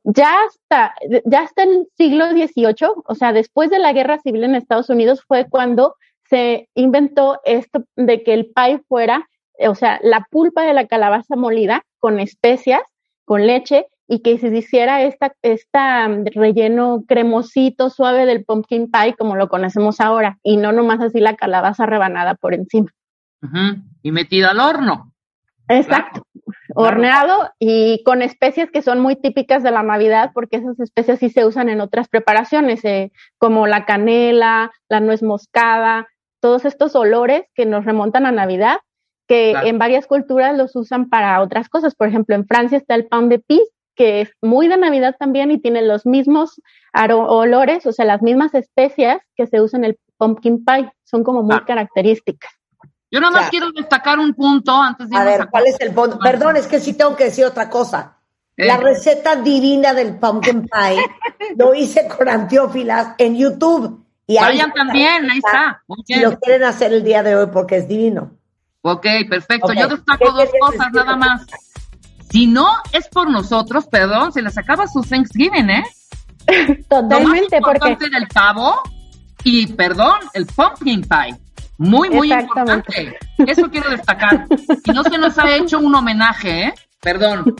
Ya 0.02 0.34
hasta, 0.46 0.94
ya 1.24 1.40
hasta 1.40 1.62
el 1.62 1.86
siglo 1.96 2.28
XVIII, 2.28 3.02
o 3.06 3.14
sea, 3.14 3.32
después 3.32 3.70
de 3.70 3.78
la 3.78 3.94
guerra 3.94 4.18
civil 4.18 4.44
en 4.44 4.54
Estados 4.54 4.90
Unidos, 4.90 5.22
fue 5.26 5.46
cuando 5.48 5.96
se 6.28 6.68
inventó 6.74 7.40
esto 7.44 7.84
de 7.96 8.22
que 8.22 8.34
el 8.34 8.50
pie 8.54 8.82
fuera, 8.88 9.28
o 9.58 9.74
sea, 9.74 10.00
la 10.02 10.26
pulpa 10.30 10.64
de 10.64 10.74
la 10.74 10.86
calabaza 10.86 11.36
molida 11.36 11.84
con 12.00 12.20
especias, 12.20 12.82
con 13.24 13.46
leche, 13.46 13.86
y 14.06 14.20
que 14.20 14.38
se 14.38 14.54
hiciera 14.54 15.02
esta, 15.02 15.34
esta 15.42 16.08
relleno 16.08 17.04
cremosito, 17.08 17.88
suave 17.88 18.26
del 18.26 18.44
pumpkin 18.44 18.90
pie, 18.90 19.14
como 19.16 19.36
lo 19.36 19.48
conocemos 19.48 20.00
ahora, 20.00 20.38
y 20.42 20.56
no 20.56 20.72
nomás 20.72 21.00
así 21.00 21.20
la 21.20 21.36
calabaza 21.36 21.86
rebanada 21.86 22.34
por 22.34 22.52
encima. 22.54 22.90
Uh 23.42 23.46
-huh. 23.46 23.82
Y 24.02 24.12
metida 24.12 24.50
al 24.50 24.60
horno. 24.60 25.12
Exacto. 25.68 26.26
Horneado 26.74 27.50
y 27.58 28.02
con 28.04 28.22
especias 28.22 28.70
que 28.70 28.82
son 28.82 29.00
muy 29.00 29.16
típicas 29.16 29.62
de 29.62 29.70
la 29.70 29.82
Navidad, 29.82 30.32
porque 30.34 30.56
esas 30.56 30.78
especias 30.80 31.18
sí 31.18 31.30
se 31.30 31.44
usan 31.44 31.68
en 31.68 31.80
otras 31.80 32.08
preparaciones, 32.08 32.84
eh, 32.84 33.12
como 33.38 33.66
la 33.66 33.84
canela, 33.84 34.72
la 34.88 35.00
nuez 35.00 35.22
moscada, 35.22 36.08
todos 36.40 36.64
estos 36.64 36.94
olores 36.94 37.44
que 37.54 37.66
nos 37.66 37.84
remontan 37.84 38.26
a 38.26 38.32
Navidad, 38.32 38.78
que 39.26 39.52
en 39.52 39.78
varias 39.78 40.06
culturas 40.06 40.56
los 40.56 40.76
usan 40.76 41.08
para 41.08 41.40
otras 41.40 41.68
cosas. 41.68 41.94
Por 41.94 42.08
ejemplo, 42.08 42.34
en 42.34 42.46
Francia 42.46 42.76
está 42.76 42.94
el 42.94 43.06
pan 43.06 43.28
de 43.28 43.38
pis, 43.38 43.62
que 43.94 44.20
es 44.20 44.32
muy 44.42 44.68
de 44.68 44.76
Navidad 44.76 45.16
también 45.18 45.50
y 45.50 45.60
tiene 45.60 45.82
los 45.82 46.04
mismos 46.04 46.60
olores, 46.92 47.86
o 47.86 47.92
sea, 47.92 48.04
las 48.04 48.22
mismas 48.22 48.54
especias 48.54 49.18
que 49.36 49.46
se 49.46 49.60
usan 49.60 49.84
en 49.84 49.90
el 49.90 49.98
pumpkin 50.18 50.64
pie, 50.64 50.92
son 51.04 51.24
como 51.24 51.42
muy 51.42 51.60
características. 51.60 52.52
Yo 53.14 53.20
nada 53.20 53.42
más 53.42 53.48
quiero 53.48 53.70
destacar 53.70 54.18
un 54.18 54.34
punto 54.34 54.72
antes 54.72 55.08
de... 55.08 55.16
A 55.16 55.22
ver, 55.22 55.46
¿cuál 55.48 55.68
es 55.68 55.76
el 55.78 55.94
punto? 55.94 56.18
Perdón, 56.18 56.56
es 56.56 56.66
que 56.66 56.80
sí 56.80 56.94
tengo 56.94 57.14
que 57.14 57.26
decir 57.26 57.44
otra 57.44 57.70
cosa. 57.70 58.16
La 58.56 58.74
eh. 58.74 58.78
receta 58.78 59.36
divina 59.36 59.94
del 59.94 60.18
pumpkin 60.18 60.62
pie 60.62 60.96
lo 61.56 61.72
hice 61.76 62.08
con 62.08 62.28
antiófilas 62.28 63.14
en 63.18 63.36
YouTube. 63.36 64.04
Y 64.26 64.36
Vayan 64.36 64.72
también, 64.72 65.30
ahí 65.30 65.38
está. 65.38 65.84
Si 66.04 66.18
lo 66.18 66.36
quieren 66.40 66.64
hacer 66.64 66.92
el 66.92 67.04
día 67.04 67.22
de 67.22 67.36
hoy 67.36 67.46
porque 67.52 67.76
es 67.76 67.86
divino. 67.86 68.32
Ok, 68.82 69.06
perfecto. 69.30 69.72
Yo 69.72 69.86
destaco 69.86 70.32
dos 70.32 70.48
cosas 70.60 70.92
nada 70.92 71.14
más. 71.14 71.46
Si 72.30 72.48
no 72.48 72.66
es 72.90 73.06
por 73.06 73.30
nosotros, 73.30 73.86
perdón, 73.86 74.32
se 74.32 74.42
les 74.42 74.58
acaba 74.58 74.88
su 74.88 75.02
Thanksgiving, 75.02 75.70
¿eh? 75.70 75.84
Totalmente, 76.88 77.60
Lo 77.60 77.68
más 77.68 77.78
porque 77.78 78.10
del 78.10 78.26
pavo 78.26 78.74
y, 79.44 79.68
perdón, 79.68 80.18
el 80.32 80.46
pumpkin 80.46 81.02
pie. 81.02 81.43
Muy, 81.84 82.10
muy 82.10 82.32
importante. 82.32 83.16
Eso 83.38 83.70
quiero 83.70 83.90
destacar. 83.90 84.46
Y 84.84 84.90
no 84.92 85.02
se 85.02 85.18
nos 85.18 85.38
ha 85.38 85.56
hecho 85.56 85.78
un 85.78 85.94
homenaje, 85.94 86.68
¿eh? 86.68 86.74
Perdón. 87.00 87.54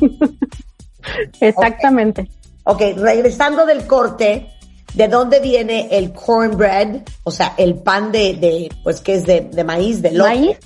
Exactamente. 1.40 2.30
ok, 2.64 2.80
regresando 2.96 3.66
del 3.66 3.86
corte, 3.86 4.48
¿de 4.94 5.08
dónde 5.08 5.40
viene 5.40 5.88
el 5.90 6.12
cornbread? 6.12 7.02
O 7.24 7.30
sea, 7.30 7.54
el 7.58 7.74
pan 7.76 8.10
de, 8.10 8.34
de 8.34 8.70
pues, 8.82 9.00
que 9.00 9.14
es 9.16 9.26
de, 9.26 9.42
de 9.52 9.64
maíz, 9.64 10.00
de 10.00 10.12
lote. 10.12 10.30
¿Maíz? 10.30 10.58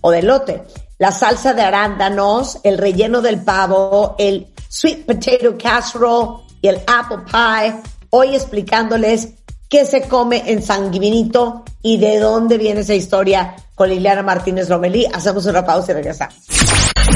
O 0.00 0.10
de 0.10 0.22
lote. 0.22 0.62
La 0.98 1.10
salsa 1.10 1.52
de 1.52 1.62
arándanos, 1.62 2.60
el 2.62 2.78
relleno 2.78 3.20
del 3.20 3.42
pavo, 3.42 4.14
el 4.18 4.46
sweet 4.68 5.04
potato 5.04 5.56
casserole 5.60 6.44
y 6.60 6.68
el 6.68 6.80
apple 6.86 7.24
pie. 7.30 7.74
Hoy 8.10 8.34
explicándoles 8.36 9.41
qué 9.72 9.86
se 9.86 10.02
come 10.02 10.42
en 10.52 10.62
Sanguinito 10.62 11.64
y 11.80 11.96
de 11.96 12.18
dónde 12.18 12.58
viene 12.58 12.82
esa 12.82 12.92
historia 12.92 13.56
con 13.74 13.88
Liliana 13.88 14.22
Martínez 14.22 14.68
Lomelí. 14.68 15.06
Hacemos 15.10 15.46
una 15.46 15.64
pausa 15.64 15.92
y 15.92 15.94
regresamos. 15.94 16.34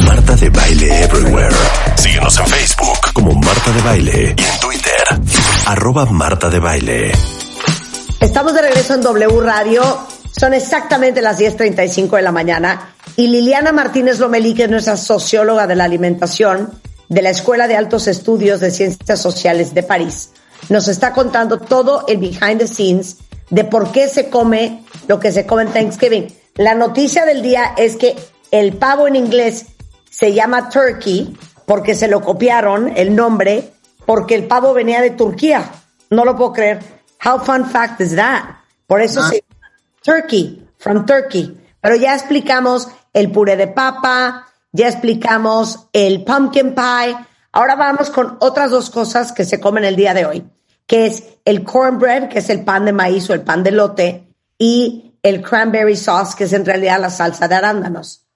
Marta 0.06 0.34
de 0.36 0.48
Baile 0.48 1.02
Everywhere. 1.02 1.54
Síguenos 1.96 2.38
en 2.38 2.46
Facebook 2.46 3.12
como 3.12 3.34
Marta 3.34 3.70
de 3.72 3.82
Baile 3.82 4.34
y 4.38 4.42
en 4.42 4.60
Twitter, 4.60 5.04
arroba 5.66 6.06
Marta 6.06 6.48
de 6.48 6.58
Baile. 6.58 7.12
Estamos 8.20 8.54
de 8.54 8.62
regreso 8.62 8.94
en 8.94 9.02
W 9.02 9.40
Radio. 9.42 9.82
Son 10.34 10.54
exactamente 10.54 11.20
las 11.20 11.38
10.35 11.38 12.16
de 12.16 12.22
la 12.22 12.32
mañana 12.32 12.94
y 13.16 13.26
Liliana 13.26 13.72
Martínez 13.72 14.18
Lomelí, 14.18 14.54
que 14.54 14.64
es 14.64 14.70
nuestra 14.70 14.96
socióloga 14.96 15.66
de 15.66 15.76
la 15.76 15.84
alimentación 15.84 16.70
de 17.10 17.20
la 17.20 17.28
Escuela 17.28 17.68
de 17.68 17.76
Altos 17.76 18.06
Estudios 18.06 18.60
de 18.60 18.70
Ciencias 18.70 19.20
Sociales 19.20 19.74
de 19.74 19.82
París, 19.82 20.30
nos 20.68 20.88
está 20.88 21.12
contando 21.12 21.58
todo 21.58 22.04
el 22.08 22.18
behind 22.18 22.58
the 22.58 22.66
scenes 22.66 23.18
de 23.50 23.64
por 23.64 23.92
qué 23.92 24.08
se 24.08 24.28
come 24.28 24.84
lo 25.08 25.20
que 25.20 25.32
se 25.32 25.46
come 25.46 25.62
en 25.62 25.72
Thanksgiving. 25.72 26.34
La 26.56 26.74
noticia 26.74 27.24
del 27.24 27.42
día 27.42 27.74
es 27.76 27.96
que 27.96 28.16
el 28.50 28.74
pavo 28.74 29.06
en 29.06 29.16
inglés 29.16 29.66
se 30.10 30.32
llama 30.32 30.68
turkey 30.70 31.36
porque 31.66 31.94
se 31.94 32.08
lo 32.08 32.22
copiaron 32.22 32.96
el 32.96 33.14
nombre 33.14 33.72
porque 34.06 34.34
el 34.34 34.46
pavo 34.46 34.72
venía 34.72 35.02
de 35.02 35.10
Turquía. 35.10 35.70
No 36.10 36.24
lo 36.24 36.36
puedo 36.36 36.52
creer. 36.52 36.80
How 37.24 37.40
fun 37.40 37.66
fact 37.66 38.00
is 38.00 38.14
that? 38.14 38.44
Por 38.86 39.02
eso 39.02 39.20
ah. 39.20 39.28
se 39.28 39.36
llama 39.36 39.72
turkey, 40.02 40.68
from 40.78 41.04
Turkey. 41.04 41.60
Pero 41.80 41.96
ya 41.96 42.14
explicamos 42.14 42.88
el 43.12 43.30
puré 43.30 43.56
de 43.56 43.66
papa, 43.66 44.46
ya 44.72 44.88
explicamos 44.88 45.88
el 45.92 46.24
pumpkin 46.24 46.74
pie, 46.74 47.16
Ahora 47.56 47.74
vamos 47.74 48.10
con 48.10 48.36
otras 48.40 48.70
dos 48.70 48.90
cosas 48.90 49.32
que 49.32 49.46
se 49.46 49.58
comen 49.58 49.82
el 49.84 49.96
día 49.96 50.12
de 50.12 50.26
hoy, 50.26 50.44
que 50.86 51.06
es 51.06 51.38
el 51.46 51.64
cornbread, 51.64 52.28
que 52.28 52.40
es 52.40 52.50
el 52.50 52.66
pan 52.66 52.84
de 52.84 52.92
maíz 52.92 53.30
o 53.30 53.32
el 53.32 53.40
pan 53.40 53.62
de 53.62 53.70
lote, 53.70 54.28
y 54.58 55.14
el 55.22 55.40
cranberry 55.40 55.96
sauce, 55.96 56.36
que 56.36 56.44
es 56.44 56.52
en 56.52 56.66
realidad 56.66 57.00
la 57.00 57.08
salsa 57.08 57.48
de 57.48 57.54
arándanos. 57.54 58.26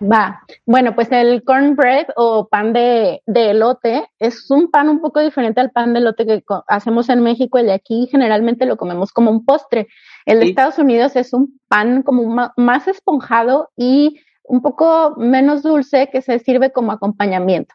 Va. 0.00 0.42
Bueno, 0.64 0.94
pues 0.94 1.10
el 1.10 1.42
cornbread 1.42 2.06
o 2.14 2.46
pan 2.46 2.72
de, 2.72 3.20
de, 3.26 3.50
elote 3.50 4.08
es 4.20 4.48
un 4.48 4.70
pan 4.70 4.88
un 4.88 5.00
poco 5.00 5.18
diferente 5.18 5.60
al 5.60 5.72
pan 5.72 5.92
de 5.92 5.98
elote 5.98 6.24
que 6.24 6.44
hacemos 6.68 7.08
en 7.08 7.24
México. 7.24 7.58
El 7.58 7.66
de 7.66 7.72
aquí 7.72 8.08
generalmente 8.12 8.64
lo 8.64 8.76
comemos 8.76 9.10
como 9.10 9.32
un 9.32 9.44
postre. 9.44 9.88
El 10.24 10.38
de 10.38 10.46
Estados 10.46 10.78
Unidos 10.78 11.16
es 11.16 11.32
un 11.32 11.58
pan 11.66 12.04
como 12.04 12.52
más 12.56 12.86
esponjado 12.86 13.70
y 13.76 14.20
un 14.44 14.62
poco 14.62 15.16
menos 15.16 15.64
dulce 15.64 16.10
que 16.12 16.22
se 16.22 16.38
sirve 16.38 16.70
como 16.70 16.92
acompañamiento. 16.92 17.74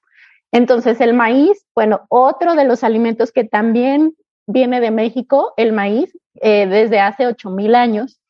Entonces, 0.55 1.01
el 1.01 1.13
maíz, 1.13 1.65
bueno, 1.75 2.05
otro 2.07 2.55
de 2.55 2.63
los 2.63 2.85
alimentos 2.85 3.33
que 3.33 3.43
también 3.43 4.15
viene 4.47 4.79
de 4.79 4.89
México, 4.89 5.53
el 5.57 5.73
maíz, 5.73 6.17
eh, 6.35 6.65
desde 6.65 7.01
hace 7.01 7.27
8.000 7.27 7.75
años, 7.75 8.21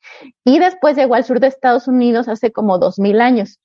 y 0.43 0.57
después 0.57 0.95
llegó 0.95 1.13
al 1.13 1.23
sur 1.23 1.39
de 1.39 1.45
Estados 1.45 1.87
Unidos 1.87 2.27
hace 2.27 2.51
como 2.51 2.79
2.000 2.79 3.21
años. 3.21 3.59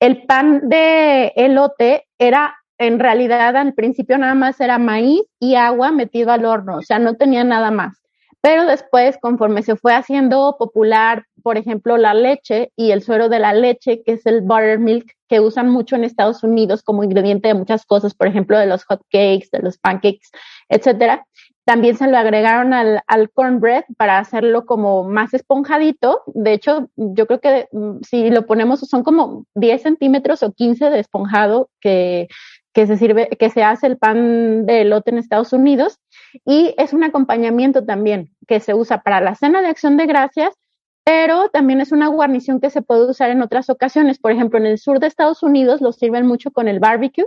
El 0.00 0.26
pan 0.26 0.68
de 0.68 1.32
elote 1.34 2.06
era, 2.18 2.54
en 2.76 2.98
realidad, 2.98 3.56
al 3.56 3.72
principio 3.72 4.18
nada 4.18 4.34
más 4.34 4.60
era 4.60 4.76
maíz 4.76 5.22
y 5.40 5.54
agua 5.54 5.90
metido 5.90 6.30
al 6.30 6.44
horno, 6.44 6.76
o 6.76 6.82
sea, 6.82 6.98
no 6.98 7.14
tenía 7.14 7.42
nada 7.42 7.70
más. 7.70 8.02
Pero 8.42 8.66
después, 8.66 9.16
conforme 9.18 9.62
se 9.62 9.76
fue 9.76 9.94
haciendo 9.94 10.56
popular, 10.58 11.24
por 11.44 11.58
ejemplo, 11.58 11.98
la 11.98 12.14
leche 12.14 12.72
y 12.74 12.90
el 12.92 13.02
suero 13.02 13.28
de 13.28 13.38
la 13.38 13.52
leche, 13.52 14.02
que 14.02 14.12
es 14.12 14.24
el 14.24 14.40
buttermilk, 14.40 15.12
que 15.28 15.40
usan 15.40 15.68
mucho 15.68 15.94
en 15.94 16.04
Estados 16.04 16.42
Unidos 16.42 16.82
como 16.82 17.04
ingrediente 17.04 17.48
de 17.48 17.54
muchas 17.54 17.84
cosas, 17.84 18.14
por 18.14 18.28
ejemplo, 18.28 18.58
de 18.58 18.64
los 18.64 18.84
hot 18.84 19.02
cakes, 19.10 19.50
de 19.52 19.58
los 19.58 19.76
pancakes, 19.76 20.30
etcétera. 20.70 21.26
También 21.66 21.98
se 21.98 22.08
lo 22.08 22.16
agregaron 22.16 22.72
al, 22.72 23.02
al 23.06 23.30
cornbread 23.30 23.84
para 23.98 24.18
hacerlo 24.18 24.64
como 24.64 25.04
más 25.04 25.34
esponjadito. 25.34 26.22
De 26.26 26.54
hecho, 26.54 26.88
yo 26.96 27.26
creo 27.26 27.40
que 27.40 27.68
mm, 27.72 27.98
si 28.08 28.30
lo 28.30 28.46
ponemos, 28.46 28.80
son 28.80 29.02
como 29.02 29.44
10 29.54 29.82
centímetros 29.82 30.42
o 30.42 30.52
15 30.52 30.88
de 30.88 31.00
esponjado 31.00 31.68
que, 31.80 32.28
que 32.72 32.86
se 32.86 32.96
sirve, 32.96 33.28
que 33.28 33.50
se 33.50 33.62
hace 33.62 33.86
el 33.86 33.98
pan 33.98 34.64
de 34.64 34.80
elote 34.80 35.10
en 35.10 35.18
Estados 35.18 35.52
Unidos 35.52 36.00
y 36.44 36.74
es 36.76 36.92
un 36.92 37.04
acompañamiento 37.04 37.84
también 37.84 38.30
que 38.48 38.60
se 38.60 38.74
usa 38.74 39.02
para 39.02 39.20
la 39.20 39.34
cena 39.36 39.62
de 39.62 39.68
acción 39.68 39.96
de 39.96 40.06
gracias, 40.06 40.54
pero 41.04 41.50
también 41.50 41.80
es 41.82 41.92
una 41.92 42.08
guarnición 42.08 42.60
que 42.60 42.70
se 42.70 42.82
puede 42.82 43.08
usar 43.08 43.30
en 43.30 43.42
otras 43.42 43.68
ocasiones. 43.68 44.18
Por 44.18 44.32
ejemplo, 44.32 44.58
en 44.58 44.66
el 44.66 44.78
sur 44.78 44.98
de 45.00 45.06
Estados 45.06 45.42
Unidos 45.42 45.82
lo 45.82 45.92
sirven 45.92 46.26
mucho 46.26 46.50
con 46.50 46.66
el 46.66 46.80
barbecue 46.80 47.26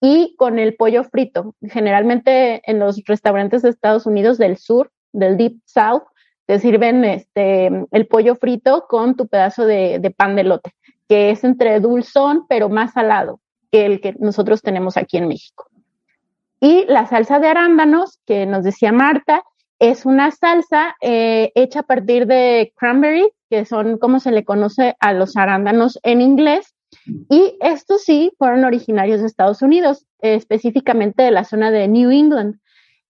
y 0.00 0.34
con 0.36 0.58
el 0.58 0.74
pollo 0.74 1.04
frito. 1.04 1.54
Generalmente 1.62 2.62
en 2.64 2.78
los 2.78 3.02
restaurantes 3.04 3.60
de 3.62 3.68
Estados 3.68 4.06
Unidos 4.06 4.38
del 4.38 4.56
sur, 4.56 4.90
del 5.12 5.36
Deep 5.36 5.60
South, 5.66 6.04
te 6.46 6.58
sirven 6.58 7.04
este, 7.04 7.70
el 7.90 8.06
pollo 8.06 8.34
frito 8.34 8.86
con 8.88 9.14
tu 9.14 9.28
pedazo 9.28 9.66
de, 9.66 9.98
de 10.00 10.10
pan 10.10 10.34
de 10.34 10.44
lote, 10.44 10.72
que 11.06 11.30
es 11.30 11.44
entre 11.44 11.78
dulzón, 11.78 12.46
pero 12.48 12.70
más 12.70 12.94
salado 12.94 13.40
que 13.70 13.84
el 13.84 14.00
que 14.00 14.14
nosotros 14.18 14.62
tenemos 14.62 14.96
aquí 14.96 15.18
en 15.18 15.28
México. 15.28 15.68
Y 16.58 16.86
la 16.86 17.06
salsa 17.06 17.38
de 17.38 17.48
arándanos, 17.48 18.18
que 18.26 18.46
nos 18.46 18.64
decía 18.64 18.92
Marta, 18.92 19.44
es 19.80 20.04
una 20.04 20.30
salsa 20.30 20.94
eh, 21.00 21.52
hecha 21.54 21.80
a 21.80 21.84
partir 21.84 22.26
de 22.26 22.72
cranberry, 22.76 23.28
que 23.48 23.64
son 23.64 23.98
como 23.98 24.20
se 24.20 24.30
le 24.30 24.44
conoce 24.44 24.94
a 25.00 25.12
los 25.14 25.36
arándanos 25.36 25.98
en 26.02 26.20
inglés. 26.20 26.74
Y 27.30 27.56
estos 27.60 28.04
sí 28.04 28.30
fueron 28.38 28.64
originarios 28.64 29.20
de 29.20 29.26
Estados 29.26 29.62
Unidos, 29.62 30.06
específicamente 30.20 31.22
de 31.22 31.30
la 31.30 31.44
zona 31.44 31.70
de 31.70 31.88
New 31.88 32.10
England. 32.10 32.56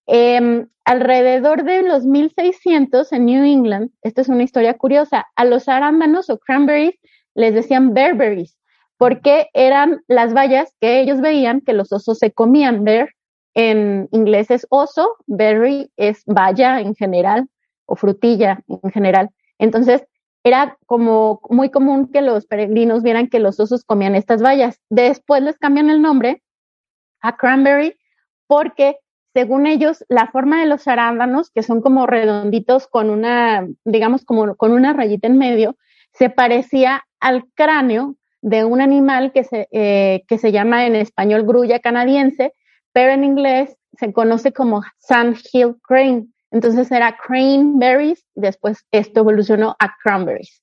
Em, 0.07 0.69
alrededor 0.85 1.63
de 1.63 1.83
los 1.83 2.05
1600 2.05 3.11
en 3.11 3.25
New 3.25 3.43
England, 3.43 3.91
esta 4.01 4.21
es 4.21 4.29
una 4.29 4.43
historia 4.43 4.77
curiosa, 4.77 5.27
a 5.35 5.45
los 5.45 5.67
arándanos 5.67 6.29
o 6.29 6.39
cranberries 6.39 6.95
les 7.35 7.53
decían 7.53 7.93
bearberries, 7.93 8.57
porque 8.97 9.49
eran 9.53 10.03
las 10.07 10.33
bayas 10.33 10.73
que 10.79 11.01
ellos 11.01 11.19
veían 11.19 11.61
que 11.61 11.73
los 11.73 11.91
osos 11.91 12.17
se 12.17 12.31
comían. 12.31 12.85
En 13.53 14.07
inglés 14.11 14.51
es 14.51 14.65
oso, 14.69 15.15
berry 15.27 15.91
es 15.97 16.23
baya 16.25 16.79
en 16.79 16.95
general 16.95 17.49
o 17.85 17.95
frutilla 17.95 18.61
en 18.67 18.91
general. 18.91 19.29
Entonces, 19.57 20.05
era 20.43 20.77
como 20.85 21.41
muy 21.49 21.69
común 21.69 22.11
que 22.11 22.21
los 22.21 22.45
peregrinos 22.47 23.03
vieran 23.03 23.27
que 23.27 23.39
los 23.39 23.59
osos 23.59 23.83
comían 23.83 24.15
estas 24.15 24.41
bayas. 24.41 24.79
Después 24.89 25.43
les 25.43 25.57
cambian 25.57 25.89
el 25.89 26.01
nombre 26.01 26.41
a 27.21 27.37
cranberry 27.37 27.95
porque, 28.47 28.97
según 29.33 29.67
ellos, 29.67 30.03
la 30.09 30.27
forma 30.27 30.59
de 30.59 30.65
los 30.65 30.87
arándanos, 30.87 31.51
que 31.51 31.63
son 31.63 31.81
como 31.81 32.07
redonditos 32.07 32.87
con 32.87 33.09
una, 33.09 33.67
digamos, 33.85 34.25
como 34.25 34.55
con 34.55 34.71
una 34.71 34.93
rayita 34.93 35.27
en 35.27 35.37
medio, 35.37 35.77
se 36.13 36.29
parecía 36.29 37.03
al 37.19 37.45
cráneo 37.53 38.15
de 38.41 38.65
un 38.65 38.81
animal 38.81 39.31
que 39.31 39.43
se, 39.43 39.67
eh, 39.71 40.23
que 40.27 40.37
se 40.39 40.51
llama 40.51 40.87
en 40.87 40.95
español 40.95 41.43
grulla 41.45 41.79
canadiense, 41.79 42.53
pero 42.93 43.11
en 43.11 43.23
inglés 43.23 43.75
se 43.97 44.13
conoce 44.13 44.51
como 44.51 44.81
Sandhill 44.97 45.75
Crane. 45.83 46.27
Entonces 46.51 46.91
era 46.91 47.17
craneberries, 47.17 48.25
después 48.35 48.85
esto 48.91 49.21
evolucionó 49.21 49.75
a 49.79 49.95
cranberries. 50.03 50.61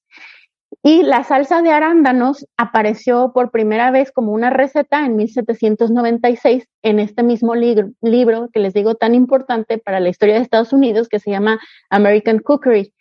Y 0.83 1.03
la 1.03 1.25
salsa 1.25 1.63
de 1.63 1.71
arándanos 1.71 2.47
apareció 2.57 3.33
por 3.33 3.51
primera 3.51 3.91
vez 3.91 4.13
como 4.13 4.33
una 4.33 4.51
receta 4.51 5.05
en 5.05 5.17
1796 5.17 6.69
en 6.83 6.99
este 7.01 7.23
mismo 7.23 7.55
libro 7.55 8.51
que 8.53 8.61
les 8.61 8.75
digo 8.75 8.95
tan 8.95 9.15
importante 9.15 9.79
para 9.79 9.99
la 9.99 10.11
historia 10.11 10.35
de 10.35 10.43
Estados 10.43 10.73
Unidos 10.73 11.09
que 11.09 11.21
se 11.21 11.31
llama 11.31 11.59
American 11.91 12.39
Cookery. 12.39 12.93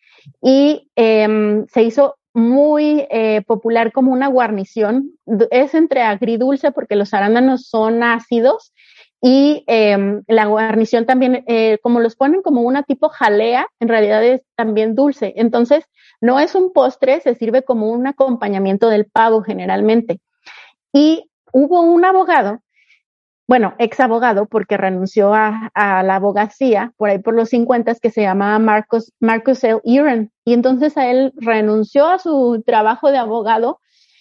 Y 0.42 0.90
em, 0.96 1.68
se 1.68 1.84
hizo 1.84 2.16
muy 2.34 3.06
eh, 3.10 3.42
popular 3.46 3.92
como 3.92 4.12
una 4.14 4.28
guarnición. 4.28 5.12
Es 5.52 5.74
entre 5.74 6.02
agridulce 6.02 6.72
porque 6.72 6.96
los 6.96 7.14
arándanos 7.14 7.68
son 7.68 8.02
ácidos 8.02 8.74
y 9.22 9.64
em, 9.68 10.24
la 10.28 10.46
guarnición 10.46 11.06
también, 11.06 11.44
eh, 11.48 11.80
como 11.82 12.00
los 12.00 12.16
ponen 12.16 12.42
como 12.42 12.62
una 12.62 12.84
tipo 12.84 13.10
jalea, 13.10 13.68
en 13.80 13.88
realidad 13.88 14.24
es 14.24 14.42
también 14.56 14.96
dulce. 14.96 15.34
Entonces, 15.38 15.86
no 16.22 16.40
es 16.40 16.54
un 16.56 16.72
postre, 16.72 17.20
se 17.22 17.36
sirve 17.36 17.64
como 17.64 17.92
un 17.92 18.06
acompañamiento 18.08 18.90
del 18.90 19.06
pavo 19.06 19.42
generalmente. 19.42 20.20
Y 20.94 21.30
hubo 21.52 21.82
un 21.82 22.06
abogado, 22.06 22.60
bueno, 23.48 23.74
ex 23.80 24.00
abogado, 24.00 24.46
porque 24.46 24.78
renunció 24.78 25.34
a, 25.34 25.72
la 25.76 26.16
abogacía 26.16 26.94
por 26.98 27.10
ahí 27.10 27.20
por 27.20 27.34
los 27.34 27.50
50 27.50 27.96
que 27.96 28.12
se 28.12 28.22
llamaba 28.22 28.60
Marcos, 28.60 29.14
Marcus 29.20 29.64
L. 29.64 29.80
Uren. 29.84 30.32
Y 30.46 30.54
entonces 30.54 30.98
a 30.98 31.10
él 31.10 31.34
renunció 31.38 32.08
a 32.08 32.20
su 32.20 32.64
trabajo 32.66 33.10
de 33.12 33.18
abogado 33.18 33.80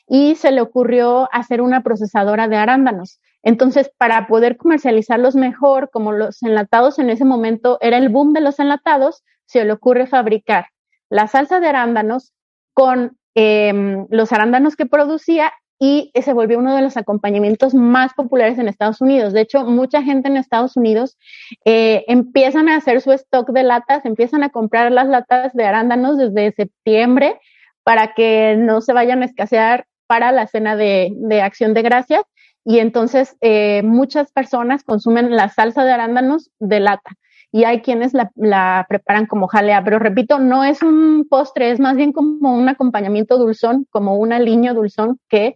y 0.08 0.36
se 0.36 0.52
le 0.52 0.60
ocurrió 0.60 1.28
hacer 1.32 1.60
una 1.60 1.82
procesadora 1.82 2.48
de 2.48 2.56
arándanos. 2.56 3.20
Entonces, 3.46 3.92
para 3.96 4.26
poder 4.26 4.56
comercializarlos 4.56 5.36
mejor, 5.36 5.88
como 5.92 6.10
los 6.10 6.42
enlatados 6.42 6.98
en 6.98 7.10
ese 7.10 7.24
momento 7.24 7.78
era 7.80 7.96
el 7.96 8.08
boom 8.08 8.32
de 8.32 8.40
los 8.40 8.58
enlatados, 8.58 9.22
se 9.46 9.64
le 9.64 9.70
ocurre 9.70 10.08
fabricar 10.08 10.66
la 11.10 11.28
salsa 11.28 11.60
de 11.60 11.68
arándanos 11.68 12.32
con 12.74 13.16
em, 13.36 14.08
los 14.10 14.32
arándanos 14.32 14.74
que 14.74 14.86
producía 14.86 15.52
y 15.78 16.10
se 16.20 16.32
volvió 16.32 16.58
uno 16.58 16.74
de 16.74 16.82
los 16.82 16.96
acompañamientos 16.96 17.72
más 17.72 18.14
populares 18.14 18.58
en 18.58 18.66
Estados 18.66 19.00
Unidos. 19.00 19.32
De 19.32 19.42
hecho, 19.42 19.64
mucha 19.64 20.02
gente 20.02 20.26
en 20.26 20.38
Estados 20.38 20.76
Unidos 20.76 21.16
eh, 21.64 22.04
empiezan 22.08 22.68
a 22.68 22.74
hacer 22.74 23.00
su 23.00 23.12
stock 23.12 23.50
de 23.50 23.62
latas, 23.62 24.04
empiezan 24.04 24.42
a 24.42 24.48
comprar 24.48 24.90
las 24.90 25.06
latas 25.06 25.52
de 25.52 25.66
arándanos 25.66 26.18
desde 26.18 26.50
septiembre 26.50 27.38
para 27.84 28.12
que 28.14 28.56
no 28.58 28.80
se 28.80 28.92
vayan 28.92 29.22
a 29.22 29.26
escasear 29.26 29.86
para 30.08 30.32
la 30.32 30.48
cena 30.48 30.74
de, 30.74 31.12
de 31.14 31.42
acción 31.42 31.74
de 31.74 31.82
gracias 31.82 32.22
y 32.66 32.80
entonces 32.80 33.36
eh, 33.40 33.82
muchas 33.84 34.32
personas 34.32 34.82
consumen 34.82 35.34
la 35.34 35.48
salsa 35.48 35.84
de 35.84 35.92
arándanos 35.92 36.50
de 36.58 36.80
lata 36.80 37.16
y 37.52 37.62
hay 37.62 37.80
quienes 37.80 38.12
la, 38.12 38.86
preparan 38.88 39.26
como 39.26 39.46
jalea, 39.46 39.84
pero 39.84 40.00
repito, 40.00 40.40
no 40.40 40.64
es 40.64 40.82
un 40.82 41.26
postre, 41.30 41.70
es 41.70 41.78
más 41.78 41.96
bien 41.96 42.12
como 42.12 42.54
un 42.54 42.68
acompañamiento 42.68 43.38
dulzón, 43.38 43.86
como 43.88 44.16
un 44.16 44.32
aliño 44.32 44.74
dulzón 44.74 45.20
que 45.28 45.54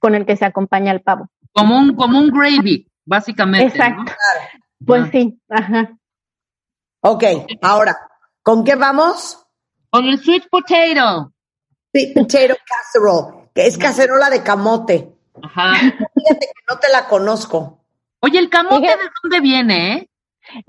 con 0.00 0.16
el 0.16 0.26
que 0.26 0.36
se 0.36 0.44
acompaña 0.44 0.90
el 0.90 1.00
pavo. 1.00 1.30
Como 1.52 1.78
un, 1.78 1.94
como 1.94 2.18
un 2.18 2.28
gravy, 2.30 2.90
básicamente. 3.06 3.68
Exacto. 3.68 4.12
Pues 4.84 5.04
ah. 5.04 5.08
sí, 5.12 5.40
ajá. 5.48 5.96
Ok, 7.00 7.24
ahora, 7.62 7.96
¿con 8.42 8.64
qué 8.64 8.74
vamos? 8.74 9.46
Con 9.90 10.06
el 10.06 10.18
sweet 10.18 10.48
potato. 10.50 11.32
Sweet 11.94 12.14
potato 12.14 12.56
casserole, 12.66 13.50
que 13.54 13.66
es 13.66 13.78
cacerola 13.78 14.28
de 14.28 14.42
camote. 14.42 15.14
Ajá. 15.42 15.72
Fíjate 16.18 16.46
que 16.46 16.62
no 16.68 16.78
te 16.78 16.88
la 16.88 17.06
conozco. 17.06 17.78
Oye, 18.20 18.38
¿el 18.38 18.50
camote 18.50 18.86
de 18.86 19.10
dónde 19.22 19.40
viene, 19.40 19.92
eh? 19.92 20.10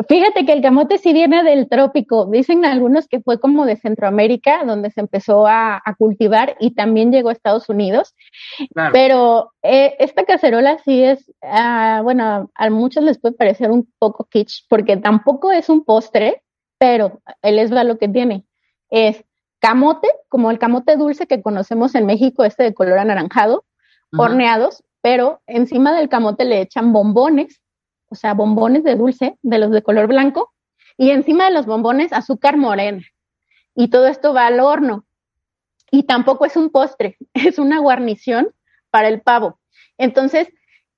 Fíjate 0.07 0.45
que 0.45 0.51
el 0.51 0.61
camote 0.61 0.97
sí 0.97 1.13
viene 1.13 1.43
del 1.43 1.69
trópico. 1.69 2.25
Dicen 2.25 2.65
algunos 2.65 3.07
que 3.07 3.21
fue 3.21 3.39
como 3.39 3.65
de 3.65 3.77
Centroamérica, 3.77 4.63
donde 4.65 4.91
se 4.91 4.99
empezó 4.99 5.47
a, 5.47 5.81
cultivar 5.97 6.55
y 6.59 6.75
también 6.75 7.11
llegó 7.11 7.29
a 7.29 7.33
Estados 7.33 7.69
Unidos. 7.69 8.13
Pero 8.91 9.53
eh, 9.63 9.95
esta 9.99 10.25
cacerola 10.25 10.77
sí 10.83 11.03
es, 11.03 11.31
ah, 11.41 12.01
bueno, 12.03 12.51
a 12.53 12.69
muchos 12.69 13.03
les 13.03 13.19
puede 13.19 13.35
parecer 13.35 13.71
un 13.71 13.91
poco 13.99 14.27
kitsch, 14.29 14.65
porque 14.67 14.97
tampoco 14.97 15.51
es 15.51 15.69
un 15.69 15.83
postre, 15.83 16.43
pero 16.77 17.21
él 17.41 17.57
es 17.57 17.71
lo 17.71 17.97
que 17.97 18.09
tiene. 18.09 18.45
Es 18.89 19.23
camote, 19.59 20.09
como 20.27 20.51
el 20.51 20.59
camote 20.59 20.97
dulce 20.97 21.27
que 21.27 21.41
conocemos 21.41 21.95
en 21.95 22.05
México, 22.05 22.43
este 22.43 22.63
de 22.63 22.73
color 22.73 22.99
anaranjado, 22.99 23.65
horneados, 24.17 24.83
pero 25.01 25.41
encima 25.47 25.93
del 25.93 26.09
camote 26.09 26.45
le 26.45 26.61
echan 26.61 26.93
bombones, 26.93 27.61
o 28.09 28.15
sea, 28.15 28.33
bombones 28.33 28.83
de 28.83 28.95
dulce, 28.95 29.37
de 29.41 29.59
los 29.59 29.71
de 29.71 29.81
color 29.81 30.07
blanco, 30.07 30.53
y 30.97 31.11
encima 31.11 31.45
de 31.45 31.51
los 31.51 31.65
bombones 31.65 32.11
azúcar 32.11 32.57
morena. 32.57 33.01
Y 33.75 33.89
todo 33.89 34.07
esto 34.07 34.33
va 34.33 34.47
al 34.47 34.59
horno. 34.59 35.05
Y 35.91 36.03
tampoco 36.03 36.45
es 36.45 36.57
un 36.57 36.69
postre, 36.69 37.17
es 37.33 37.59
una 37.59 37.79
guarnición 37.79 38.49
para 38.89 39.07
el 39.07 39.21
pavo. 39.21 39.59
Entonces, 39.97 40.49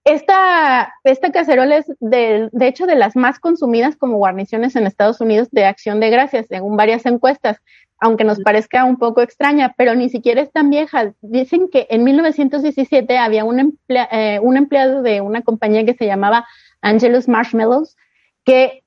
esta, 0.04 0.94
esta 1.04 1.32
cacerola 1.32 1.78
es 1.78 1.86
de, 2.00 2.50
de, 2.52 2.68
hecho 2.68 2.86
de 2.86 2.96
las 2.96 3.16
más 3.16 3.40
consumidas 3.40 3.96
como 3.96 4.18
guarniciones 4.18 4.76
en 4.76 4.88
Estados 4.88 5.22
Unidos 5.22 5.50
de 5.52 5.66
acción 5.66 6.00
de 6.00 6.10
gracias, 6.10 6.48
según 6.48 6.76
varias 6.76 7.06
encuestas 7.06 7.62
aunque 8.02 8.24
nos 8.24 8.40
parezca 8.40 8.84
un 8.84 8.98
poco 8.98 9.22
extraña, 9.22 9.76
pero 9.78 9.94
ni 9.94 10.10
siquiera 10.10 10.42
es 10.42 10.52
tan 10.52 10.72
vieja. 10.72 11.14
Dicen 11.22 11.70
que 11.70 11.86
en 11.92 12.04
1917 12.04 13.16
había 13.20 13.46
un, 13.46 13.78
eh, 13.88 14.40
un 14.42 14.58
empleado 14.58 15.04
de 15.04 15.22
una 15.22 15.44
compañía 15.44 15.86
que 15.86 15.94
se 15.94 16.08
llamaba 16.08 16.48
Angelus 16.82 17.28
Marshmallows, 17.28 17.96
que, 18.44 18.84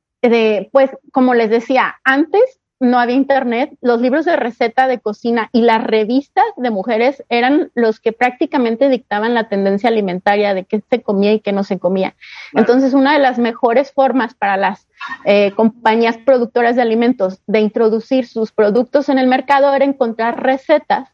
pues, 0.72 0.90
como 1.12 1.32
les 1.34 1.48
decía, 1.48 1.94
antes 2.02 2.42
no 2.84 2.98
había 2.98 3.16
internet, 3.16 3.76
los 3.80 4.00
libros 4.00 4.24
de 4.24 4.36
receta 4.36 4.86
de 4.86 5.00
cocina 5.00 5.48
y 5.52 5.62
las 5.62 5.82
revistas 5.82 6.44
de 6.56 6.70
mujeres 6.70 7.24
eran 7.28 7.70
los 7.74 8.00
que 8.00 8.12
prácticamente 8.12 8.88
dictaban 8.88 9.34
la 9.34 9.48
tendencia 9.48 9.88
alimentaria 9.88 10.54
de 10.54 10.64
qué 10.64 10.82
se 10.88 11.02
comía 11.02 11.32
y 11.32 11.40
qué 11.40 11.52
no 11.52 11.64
se 11.64 11.78
comía. 11.78 12.14
Entonces, 12.52 12.94
una 12.94 13.14
de 13.14 13.18
las 13.18 13.38
mejores 13.38 13.92
formas 13.92 14.34
para 14.34 14.56
las 14.56 14.86
eh, 15.24 15.52
compañías 15.52 16.18
productoras 16.18 16.76
de 16.76 16.82
alimentos 16.82 17.40
de 17.46 17.60
introducir 17.60 18.26
sus 18.26 18.52
productos 18.52 19.08
en 19.08 19.18
el 19.18 19.26
mercado 19.26 19.72
era 19.74 19.84
encontrar 19.84 20.42
recetas 20.42 21.08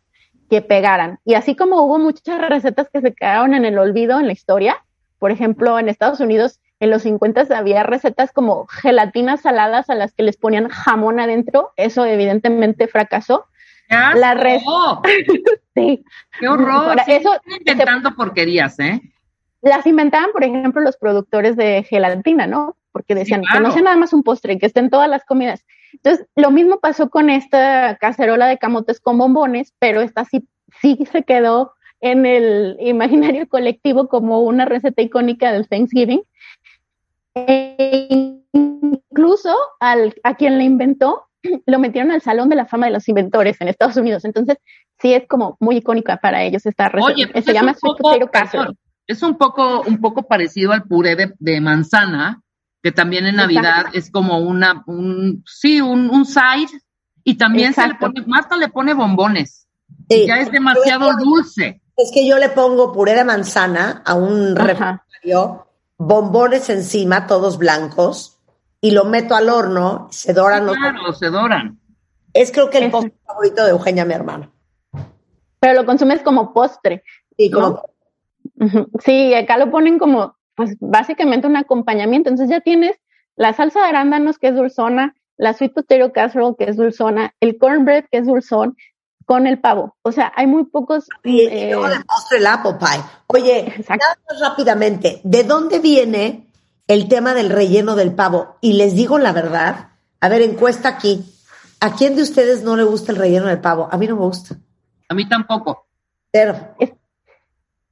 que 0.49 0.63
pegaran. 0.63 1.19
Y 1.25 1.35
así 1.35 1.55
como 1.55 1.83
hubo 1.83 1.99
muchas 1.99 2.41
recetas 2.49 2.89
que 2.93 3.01
se 3.01 3.15
quedaron 3.15 3.55
en 3.55 3.65
el 3.65 3.79
olvido 3.79 4.19
en 4.19 4.27
la 4.27 4.33
historia, 4.33 4.85
por 5.19 5.31
ejemplo, 5.31 5.79
en 5.79 5.89
Estados 5.89 6.21
Unidos 6.21 6.61
en 6.81 6.91
los 6.91 7.03
50 7.03 7.47
había 7.55 7.83
recetas 7.83 8.33
como 8.33 8.67
gelatinas 8.67 9.43
saladas 9.43 9.91
a 9.91 9.95
las 9.95 10.13
que 10.15 10.23
les 10.23 10.37
ponían 10.37 10.69
jamón 10.69 11.21
adentro, 11.21 11.73
eso 11.77 12.05
evidentemente 12.07 12.89
fracasó. 12.89 13.47
La 13.89 14.35
sí. 15.75 16.05
Qué 16.39 16.49
horror. 16.49 16.97
eso 17.07 17.33
inventando 17.59 18.15
porquerías, 18.15 18.79
¿eh? 18.79 19.01
Las 19.63 19.87
inventaban, 19.87 20.31
por 20.33 20.45
ejemplo, 20.45 20.81
los 20.81 20.97
productores 20.97 21.57
de 21.57 21.83
gelatina, 21.83 22.47
¿no? 22.47 22.77
Porque 22.93 23.15
decían 23.15 23.43
que 23.53 23.61
no 23.61 23.71
sea 23.73 23.83
nada 23.83 23.97
más 23.97 24.13
un 24.13 24.23
postre, 24.23 24.59
que 24.59 24.67
esté 24.67 24.81
en 24.81 24.91
todas 24.91 25.09
las 25.09 25.25
comidas. 25.25 25.65
Entonces, 25.93 26.27
lo 26.37 26.51
mismo 26.51 26.81
pasó 26.81 27.11
con 27.11 27.31
esta 27.31 27.97
cacerola 28.01 28.47
de 28.47 28.59
camotes 28.59 29.01
con 29.01 29.19
bombones, 29.19 29.75
pero 29.79 30.01
esta 30.01 30.25
sí, 30.25 30.49
sí 30.81 30.99
se 31.11 31.25
quedó 31.25 31.75
en 32.01 32.25
el 32.27 32.77
imaginario 32.81 33.49
colectivo 33.49 34.09
como 34.09 34.41
una 34.41 34.65
receta 34.65 35.03
icónica 35.03 35.53
del 35.53 35.69
Thanksgiving. 35.69 36.23
E 37.35 38.43
incluso 38.53 39.55
al, 39.79 40.15
a 40.23 40.35
quien 40.35 40.59
la 40.59 40.65
inventó 40.65 41.31
lo 41.67 41.79
metieron 41.79 42.11
al 42.11 42.23
Salón 42.23 42.49
de 42.49 42.57
la 42.57 42.67
Fama 42.67 42.87
de 42.87 42.93
los 42.93 43.09
Inventores 43.09 43.61
en 43.61 43.69
Estados 43.69 43.97
Unidos. 43.97 44.25
Entonces, 44.25 44.59
sí 45.01 45.15
es 45.15 45.27
como 45.29 45.57
muy 45.61 45.77
icónica 45.77 46.19
para 46.19 46.43
ellos 46.43 46.67
esta 46.67 46.89
receta. 46.89 47.13
Oye, 47.13 47.29
pues 47.29 47.45
se 47.45 47.53
llama 47.53 47.75
Es 49.07 49.23
un 49.23 49.37
poco, 49.37 49.83
un 49.83 50.01
poco 50.01 50.23
parecido 50.23 50.73
al 50.73 50.85
puré 50.85 51.17
de, 51.39 51.61
manzana, 51.61 52.43
que 52.83 52.93
también 52.93 53.27
en 53.27 53.37
Navidad 53.37 53.87
es 53.93 54.11
como 54.11 54.39
una, 54.39 54.83
un, 54.87 55.43
sí, 55.47 55.81
un, 55.81 56.11
un 56.11 56.25
side, 56.25 56.81
y 57.25 57.35
también 57.37 57.75
se 57.75 57.87
le 57.87 57.95
pone, 57.95 58.23
Marta 58.27 58.57
le 58.57 58.69
pone 58.69 58.95
bombones. 58.95 59.67
ya 60.09 60.39
es 60.39 60.51
demasiado 60.51 61.13
dulce. 61.17 61.83
Es 61.97 62.11
que 62.15 62.27
yo 62.27 62.39
le 62.39 62.49
pongo 62.49 62.93
puré 62.93 63.15
de 63.15 63.25
manzana 63.25 64.03
a 64.07 64.15
un 64.15 64.57
refrigerio, 64.57 65.67
bombones 66.01 66.71
encima, 66.71 67.27
todos 67.27 67.59
blancos, 67.59 68.39
y 68.81 68.93
lo 68.93 69.05
meto 69.05 69.35
al 69.35 69.51
horno, 69.51 70.09
se 70.11 70.33
doran. 70.33 70.67
claro, 70.67 71.13
se 71.13 71.27
doran. 71.27 71.79
Es 72.33 72.51
creo 72.51 72.71
que 72.71 72.79
el 72.79 72.91
postre 72.91 73.13
favorito 73.27 73.63
de 73.65 73.71
Eugenia, 73.71 74.07
mi 74.07 74.15
hermana. 74.15 74.51
Pero 75.61 75.75
lo 75.75 75.85
consumes 75.85 76.23
como 76.23 76.55
postre. 76.55 77.05
Sí, 77.37 77.51
como. 77.51 77.83
Sí, 79.05 79.35
acá 79.35 79.59
lo 79.59 79.71
ponen 79.71 79.99
como, 79.99 80.37
pues 80.55 80.77
básicamente 80.81 81.47
un 81.47 81.57
acompañamiento. 81.57 82.31
Entonces 82.31 82.51
ya 82.51 82.63
tienes 82.63 82.97
la 83.37 83.53
salsa 83.53 83.81
de 83.81 83.89
arándanos, 83.89 84.39
que 84.39 84.49
es 84.49 84.55
dulzona, 84.55 85.15
la 85.37 85.53
sweet 85.53 85.75
potato 85.75 86.13
casserole, 86.13 86.57
que 86.59 86.65
es 86.65 86.77
dulzona, 86.77 87.35
el 87.41 87.59
cornbread, 87.59 88.07
que 88.11 88.19
es 88.19 88.27
dulzón, 88.27 88.77
con 89.31 89.47
el 89.47 89.61
pavo. 89.61 89.95
O 90.03 90.11
sea, 90.11 90.33
hay 90.35 90.49
muy 90.49 90.65
pocos. 90.65 91.07
Y, 91.23 91.43
eh, 91.43 91.69
y 91.69 91.71
luego 91.71 91.89
de 91.89 92.01
postre 92.01 92.39
el 92.39 92.47
apple 92.49 92.75
pie. 92.81 93.01
Oye, 93.29 93.75
nada 93.89 94.19
más 94.29 94.41
rápidamente, 94.41 95.21
¿de 95.23 95.45
dónde 95.45 95.79
viene 95.79 96.49
el 96.89 97.07
tema 97.07 97.33
del 97.33 97.49
relleno 97.49 97.95
del 97.95 98.13
pavo? 98.13 98.57
Y 98.61 98.73
les 98.73 98.97
digo 98.97 99.21
la 99.21 99.33
verdad, 99.33 99.91
a 100.21 100.29
ver, 100.29 100.43
encuesta 100.43 100.89
aquí. 100.89 101.25
¿A 101.79 101.95
quién 101.95 102.17
de 102.17 102.23
ustedes 102.23 102.65
no 102.65 102.75
le 102.77 102.83
gusta 102.83 103.13
el 103.13 103.19
relleno 103.19 103.47
del 103.47 103.61
pavo? 103.61 103.89
A 103.93 103.97
mí 103.99 104.09
no 104.09 104.17
me 104.17 104.23
gusta. 104.23 104.57
A 105.09 105.15
mí 105.15 105.29
tampoco. 105.29 105.87
Cero. 106.33 106.57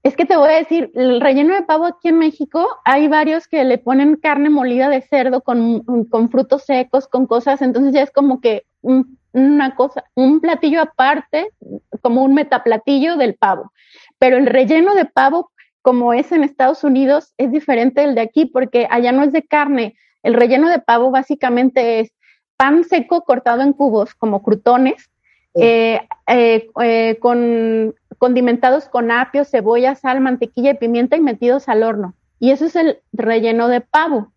Es 0.02 0.16
que 0.16 0.24
te 0.24 0.36
voy 0.36 0.50
a 0.50 0.56
decir, 0.56 0.90
el 0.96 1.20
relleno 1.20 1.54
de 1.54 1.62
pavo 1.62 1.86
aquí 1.86 2.08
en 2.08 2.18
México, 2.18 2.66
hay 2.84 3.06
varios 3.06 3.46
que 3.46 3.62
le 3.62 3.78
ponen 3.78 4.16
carne 4.16 4.50
molida 4.50 4.88
de 4.88 5.02
cerdo 5.02 5.42
con, 5.42 5.84
con 6.10 6.30
frutos 6.30 6.64
secos, 6.64 7.06
con 7.06 7.28
cosas, 7.28 7.62
entonces 7.62 7.92
ya 7.92 8.02
es 8.02 8.10
como 8.10 8.40
que 8.40 8.66
un- 8.80 9.17
una 9.32 9.74
cosa, 9.74 10.04
un 10.14 10.40
platillo 10.40 10.80
aparte, 10.80 11.50
como 12.00 12.22
un 12.22 12.34
metaplatillo 12.34 13.16
del 13.16 13.34
pavo. 13.34 13.72
Pero 14.18 14.36
el 14.36 14.46
relleno 14.46 14.94
de 14.94 15.04
pavo, 15.04 15.50
como 15.82 16.12
es 16.12 16.32
en 16.32 16.44
Estados 16.44 16.84
Unidos, 16.84 17.32
es 17.38 17.52
diferente 17.52 18.00
del 18.00 18.14
de 18.14 18.22
aquí, 18.22 18.46
porque 18.46 18.86
allá 18.90 19.12
no 19.12 19.22
es 19.22 19.32
de 19.32 19.42
carne. 19.42 19.96
El 20.22 20.34
relleno 20.34 20.68
de 20.68 20.80
pavo 20.80 21.10
básicamente 21.10 22.00
es 22.00 22.12
pan 22.56 22.84
seco 22.84 23.22
cortado 23.22 23.62
en 23.62 23.72
cubos, 23.72 24.14
como 24.14 24.42
crutones, 24.42 25.10
Sí. 25.54 25.62
eh, 25.64 26.08
eh, 26.28 26.68
eh, 26.82 27.16
con 27.20 27.94
condimentados 28.18 28.88
con 28.88 29.10
apio, 29.10 29.44
cebolla, 29.44 29.94
sal, 29.94 30.20
mantequilla 30.20 30.72
y 30.72 30.74
pimienta 30.74 31.16
y 31.16 31.20
metidos 31.20 31.68
al 31.68 31.82
horno. 31.84 32.14
Y 32.40 32.50
eso 32.50 32.66
es 32.66 32.76
el 32.76 32.98
relleno 33.12 33.68
de 33.68 33.80
pavo, 33.80 34.32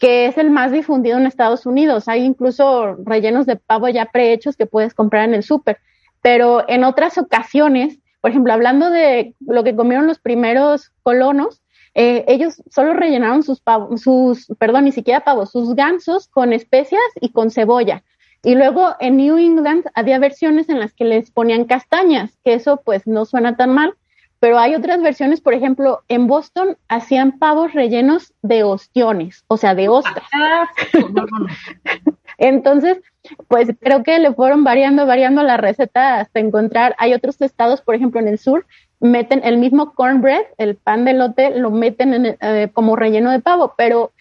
que 0.00 0.26
es 0.26 0.38
el 0.38 0.50
más 0.50 0.72
difundido 0.72 1.18
en 1.18 1.26
Estados 1.26 1.66
Unidos. 1.66 2.08
Hay 2.08 2.24
incluso 2.24 2.96
rellenos 3.04 3.44
de 3.46 3.56
pavo 3.56 3.88
ya 3.88 4.06
prehechos 4.06 4.56
que 4.56 4.66
puedes 4.66 4.94
comprar 4.94 5.28
en 5.28 5.34
el 5.34 5.42
súper. 5.42 5.78
Pero 6.22 6.64
en 6.68 6.84
otras 6.84 7.18
ocasiones, 7.18 7.98
por 8.22 8.30
ejemplo, 8.30 8.52
hablando 8.52 8.90
de 8.90 9.34
lo 9.40 9.62
que 9.62 9.76
comieron 9.76 10.06
los 10.06 10.18
primeros 10.18 10.90
colonos, 11.02 11.62
eh, 11.94 12.24
ellos 12.28 12.62
solo 12.70 12.94
rellenaron 12.94 13.42
sus 13.42 13.60
pavos, 13.60 14.00
sus, 14.00 14.46
perdón, 14.58 14.84
ni 14.84 14.92
siquiera 14.92 15.20
pavos, 15.20 15.50
sus 15.50 15.74
gansos 15.74 16.28
con 16.28 16.54
especias 16.54 17.02
y 17.20 17.30
con 17.30 17.50
cebolla. 17.50 18.02
Y 18.42 18.54
luego 18.54 18.94
en 19.00 19.18
New 19.18 19.36
England 19.36 19.84
había 19.94 20.18
versiones 20.18 20.70
en 20.70 20.80
las 20.80 20.94
que 20.94 21.04
les 21.04 21.30
ponían 21.30 21.66
castañas, 21.66 22.38
que 22.42 22.54
eso 22.54 22.80
pues 22.82 23.06
no 23.06 23.26
suena 23.26 23.56
tan 23.56 23.74
mal, 23.74 23.94
pero 24.40 24.58
hay 24.58 24.74
otras 24.74 25.02
versiones, 25.02 25.42
por 25.42 25.52
ejemplo, 25.52 26.02
en 26.08 26.26
Boston 26.26 26.78
hacían 26.88 27.38
pavos 27.38 27.74
rellenos 27.74 28.32
de 28.42 28.64
ostiones, 28.64 29.44
o 29.48 29.58
sea, 29.58 29.74
de 29.74 29.90
ostras. 29.90 30.24
Ah. 30.32 30.68
Entonces, 32.38 33.02
pues 33.48 33.68
creo 33.78 34.02
que 34.02 34.18
le 34.18 34.32
fueron 34.32 34.64
variando, 34.64 35.06
variando 35.06 35.42
la 35.42 35.58
receta 35.58 36.20
hasta 36.20 36.40
encontrar. 36.40 36.96
Hay 36.98 37.12
otros 37.12 37.38
estados, 37.42 37.82
por 37.82 37.94
ejemplo, 37.94 38.18
en 38.18 38.28
el 38.28 38.38
sur, 38.38 38.66
meten 38.98 39.42
el 39.44 39.58
mismo 39.58 39.92
cornbread, 39.92 40.42
el 40.56 40.76
pan 40.76 41.04
de 41.04 41.12
lote, 41.12 41.50
lo 41.58 41.70
meten 41.70 42.14
en 42.14 42.36
eh, 42.40 42.70
como 42.72 42.96
relleno 42.96 43.30
de 43.30 43.40
pavo, 43.40 43.74
pero 43.76 44.12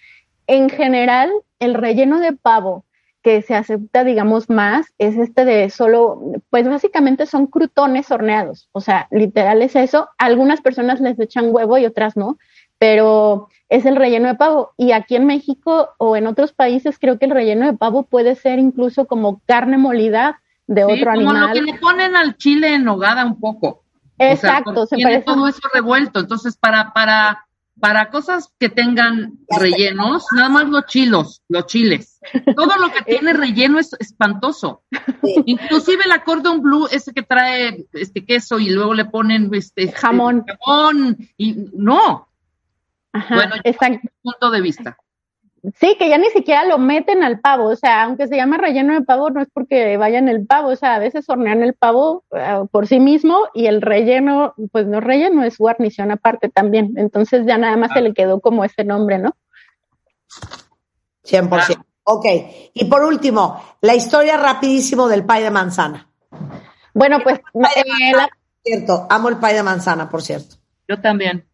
en 0.47 0.69
general, 0.69 1.31
el 1.59 1.75
relleno 1.75 2.19
de 2.19 2.33
pavo 2.33 2.83
que 3.21 3.41
se 3.41 3.53
acepta, 3.55 4.03
digamos, 4.03 4.49
más 4.49 4.93
es 4.97 5.17
este 5.17 5.43
de 5.45 5.69
solo, 5.69 6.21
pues 6.49 6.67
básicamente 6.67 7.25
son 7.25 7.47
crutones 7.47 8.09
horneados, 8.11 8.69
o 8.71 8.79
sea, 8.81 9.07
literal 9.11 9.61
es 9.61 9.75
eso. 9.75 10.07
Algunas 10.17 10.61
personas 10.61 11.01
les 11.01 11.19
echan 11.19 11.47
huevo 11.53 11.77
y 11.77 11.85
otras 11.85 12.15
no, 12.15 12.37
pero 12.77 13.49
es 13.67 13.85
el 13.85 13.97
relleno 13.97 14.29
de 14.29 14.35
pavo. 14.35 14.71
Y 14.77 14.93
aquí 14.93 15.15
en 15.17 15.25
México 15.25 15.89
o 15.97 16.15
en 16.15 16.27
otros 16.27 16.53
países 16.53 16.97
creo 16.97 17.19
que 17.19 17.25
el 17.25 17.31
relleno 17.31 17.65
de 17.65 17.77
pavo 17.77 18.03
puede 18.03 18.35
ser 18.35 18.57
incluso 18.59 19.05
como 19.05 19.41
carne 19.45 19.77
molida 19.77 20.41
de 20.67 20.85
Sí, 20.85 20.91
otro 20.93 21.13
como 21.13 21.31
animal. 21.31 21.47
lo 21.49 21.53
que 21.53 21.61
le 21.61 21.79
ponen 21.79 22.15
al 22.15 22.37
chile 22.37 22.73
en 22.75 22.85
nogada 22.85 23.25
un 23.25 23.39
poco. 23.39 23.83
Exacto, 24.17 24.71
o 24.81 24.85
sea, 24.85 24.87
se 24.87 24.95
tiene 24.97 25.11
parece. 25.11 25.25
todo 25.25 25.47
eso 25.47 25.59
revuelto. 25.73 26.19
Entonces, 26.21 26.55
para, 26.57 26.93
para, 26.93 27.45
para 27.79 28.09
cosas 28.09 28.53
que 28.59 28.69
tengan 28.69 29.39
rellenos, 29.49 30.25
nada 30.35 30.49
más 30.49 30.69
los 30.69 30.85
chilos, 30.85 31.41
los 31.47 31.65
chiles. 31.67 32.19
Todo 32.55 32.75
lo 32.77 32.91
que 32.91 33.01
tiene 33.05 33.33
relleno 33.33 33.79
es 33.79 33.93
espantoso. 33.99 34.83
Sí. 35.23 35.35
Inclusive 35.45 36.03
el 36.03 36.23
cordon 36.23 36.61
blue, 36.61 36.87
ese 36.91 37.13
que 37.13 37.23
trae 37.23 37.85
este 37.93 38.25
queso 38.25 38.59
y 38.59 38.69
luego 38.69 38.93
le 38.93 39.05
ponen 39.05 39.49
este 39.53 39.91
Jamón. 39.91 40.45
jamón 40.65 41.17
y 41.37 41.69
no, 41.73 42.29
Ajá, 43.13 43.35
bueno, 43.35 43.55
exacto. 43.63 44.07
punto 44.21 44.51
de 44.51 44.61
vista. 44.61 44.97
Sí, 45.79 45.95
que 45.97 46.09
ya 46.09 46.17
ni 46.17 46.29
siquiera 46.29 46.63
lo 46.65 46.77
meten 46.77 47.23
al 47.23 47.39
pavo, 47.39 47.65
o 47.69 47.75
sea, 47.75 48.03
aunque 48.03 48.27
se 48.27 48.35
llama 48.35 48.57
relleno 48.57 48.93
de 48.93 49.01
pavo, 49.01 49.29
no 49.29 49.41
es 49.41 49.49
porque 49.53 49.97
vayan 49.97 50.29
el 50.29 50.45
pavo, 50.45 50.69
o 50.69 50.75
sea, 50.75 50.95
a 50.95 50.99
veces 50.99 51.29
hornean 51.29 51.63
el 51.63 51.73
pavo 51.73 52.23
eh, 52.31 52.61
por 52.71 52.87
sí 52.87 52.99
mismo 52.99 53.37
y 53.53 53.65
el 53.65 53.81
relleno, 53.81 54.53
pues 54.71 54.87
no 54.87 54.99
es 54.99 55.03
relleno, 55.03 55.43
es 55.43 55.57
guarnición 55.57 56.11
aparte 56.11 56.49
también, 56.49 56.93
entonces 56.97 57.45
ya 57.45 57.57
nada 57.57 57.75
más 57.77 57.91
se 57.93 58.01
le 58.01 58.13
quedó 58.13 58.39
como 58.39 58.63
ese 58.63 58.83
nombre, 58.83 59.19
¿no? 59.19 59.35
100%. 61.23 61.83
Ok. 62.03 62.25
Y 62.73 62.85
por 62.85 63.03
último, 63.03 63.61
la 63.81 63.95
historia 63.95 64.37
rapidísimo 64.37 65.07
del 65.07 65.25
pay 65.25 65.43
de 65.43 65.51
manzana. 65.51 66.07
Bueno, 66.93 67.19
pues 67.23 67.39
Pay 67.53 67.83
de 67.83 68.09
eh, 68.09 68.11
la- 68.13 68.29
cierto. 68.63 69.07
Amo 69.09 69.29
el 69.29 69.37
pay 69.37 69.55
de 69.55 69.63
manzana, 69.63 70.09
por 70.09 70.21
cierto. 70.21 70.55
Yo 70.87 70.99
también. 70.99 71.48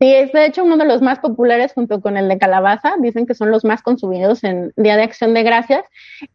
Sí, 0.00 0.14
es 0.14 0.30
de 0.30 0.46
hecho 0.46 0.62
uno 0.62 0.76
de 0.76 0.84
los 0.84 1.02
más 1.02 1.18
populares 1.18 1.72
junto 1.72 2.00
con 2.00 2.16
el 2.16 2.28
de 2.28 2.38
calabaza. 2.38 2.94
Dicen 3.00 3.26
que 3.26 3.34
son 3.34 3.50
los 3.50 3.64
más 3.64 3.82
consumidos 3.82 4.44
en 4.44 4.72
Día 4.76 4.96
de 4.96 5.02
Acción 5.02 5.34
de 5.34 5.42
Gracias. 5.42 5.84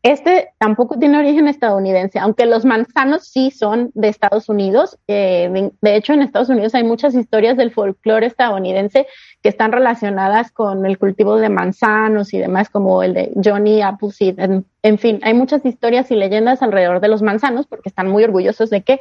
Este 0.02 0.50
tampoco 0.60 1.00
tiene 1.00 1.18
origen 1.18 1.48
estadounidense, 1.48 2.20
aunque 2.20 2.46
los 2.46 2.66
manzanos 2.66 3.26
sí 3.26 3.52
son 3.52 3.92
de 3.94 4.10
Estados 4.10 4.50
Unidos. 4.50 5.00
Eh, 5.08 5.50
de, 5.50 5.72
de, 5.82 5.96
hecho, 5.96 6.12
en 6.12 6.24
Estados 6.24 6.50
Unidos 6.50 6.76
hay 6.76 6.84
muchas 6.84 7.16
historias 7.16 7.56
del 7.56 7.72
folclore 7.72 8.26
estadounidense 8.26 9.08
que 9.42 9.50
están 9.50 9.72
relacionadas 9.72 10.52
con 10.52 10.86
el 10.86 10.98
cultivo 10.98 11.38
de 11.38 11.48
manzanos 11.48 12.34
y 12.34 12.40
demás, 12.40 12.70
como 12.70 13.02
el 13.02 13.14
de 13.14 13.32
Johnny 13.42 13.82
Appleseed. 13.82 14.40
En, 14.40 14.66
en 14.82 14.98
fin, 14.98 15.22
hay 15.24 15.34
muchas 15.34 15.66
historias 15.66 16.12
y 16.12 16.16
leyendas 16.16 16.62
alrededor 16.62 17.00
de 17.00 17.08
los 17.08 17.22
manzanos 17.22 17.66
porque 17.68 17.88
están 17.88 18.10
muy 18.10 18.26
orgullosos 18.26 18.70
de 18.70 18.82
que 18.84 19.00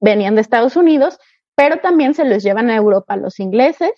venían 0.00 0.34
de 0.34 0.40
Estados 0.40 0.76
Unidos 0.76 1.20
pero 1.54 1.78
también 1.78 2.14
se 2.14 2.24
los 2.24 2.42
llevan 2.42 2.70
a 2.70 2.76
Europa 2.76 3.16
los 3.16 3.40
ingleses. 3.40 3.92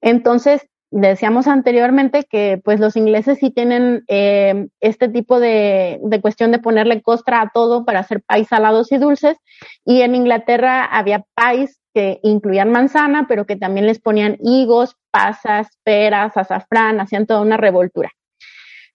Entonces, 0.00 0.66
decíamos 0.90 1.46
anteriormente 1.46 2.24
que 2.24 2.60
pues 2.64 2.80
los 2.80 2.96
ingleses 2.96 3.38
sí 3.38 3.50
tienen 3.50 4.04
eh, 4.08 4.68
este 4.80 5.08
tipo 5.08 5.40
de, 5.40 6.00
de, 6.02 6.20
cuestión 6.20 6.50
de 6.50 6.58
ponerle 6.58 7.02
costra 7.02 7.42
a 7.42 7.50
todo 7.52 7.84
para 7.84 8.00
hacer 8.00 8.22
pais 8.22 8.48
salados 8.48 8.90
y 8.92 8.98
dulces. 8.98 9.36
Y 9.84 10.02
en 10.02 10.14
Inglaterra 10.14 10.84
había 10.84 11.24
pais 11.34 11.80
que 11.94 12.20
incluían 12.22 12.70
manzana, 12.70 13.26
pero 13.28 13.46
que 13.46 13.56
también 13.56 13.86
les 13.86 14.00
ponían 14.00 14.36
higos, 14.40 14.96
pasas, 15.10 15.68
peras, 15.84 16.36
azafrán, 16.36 17.00
hacían 17.00 17.26
toda 17.26 17.40
una 17.40 17.56
revoltura. 17.56 18.10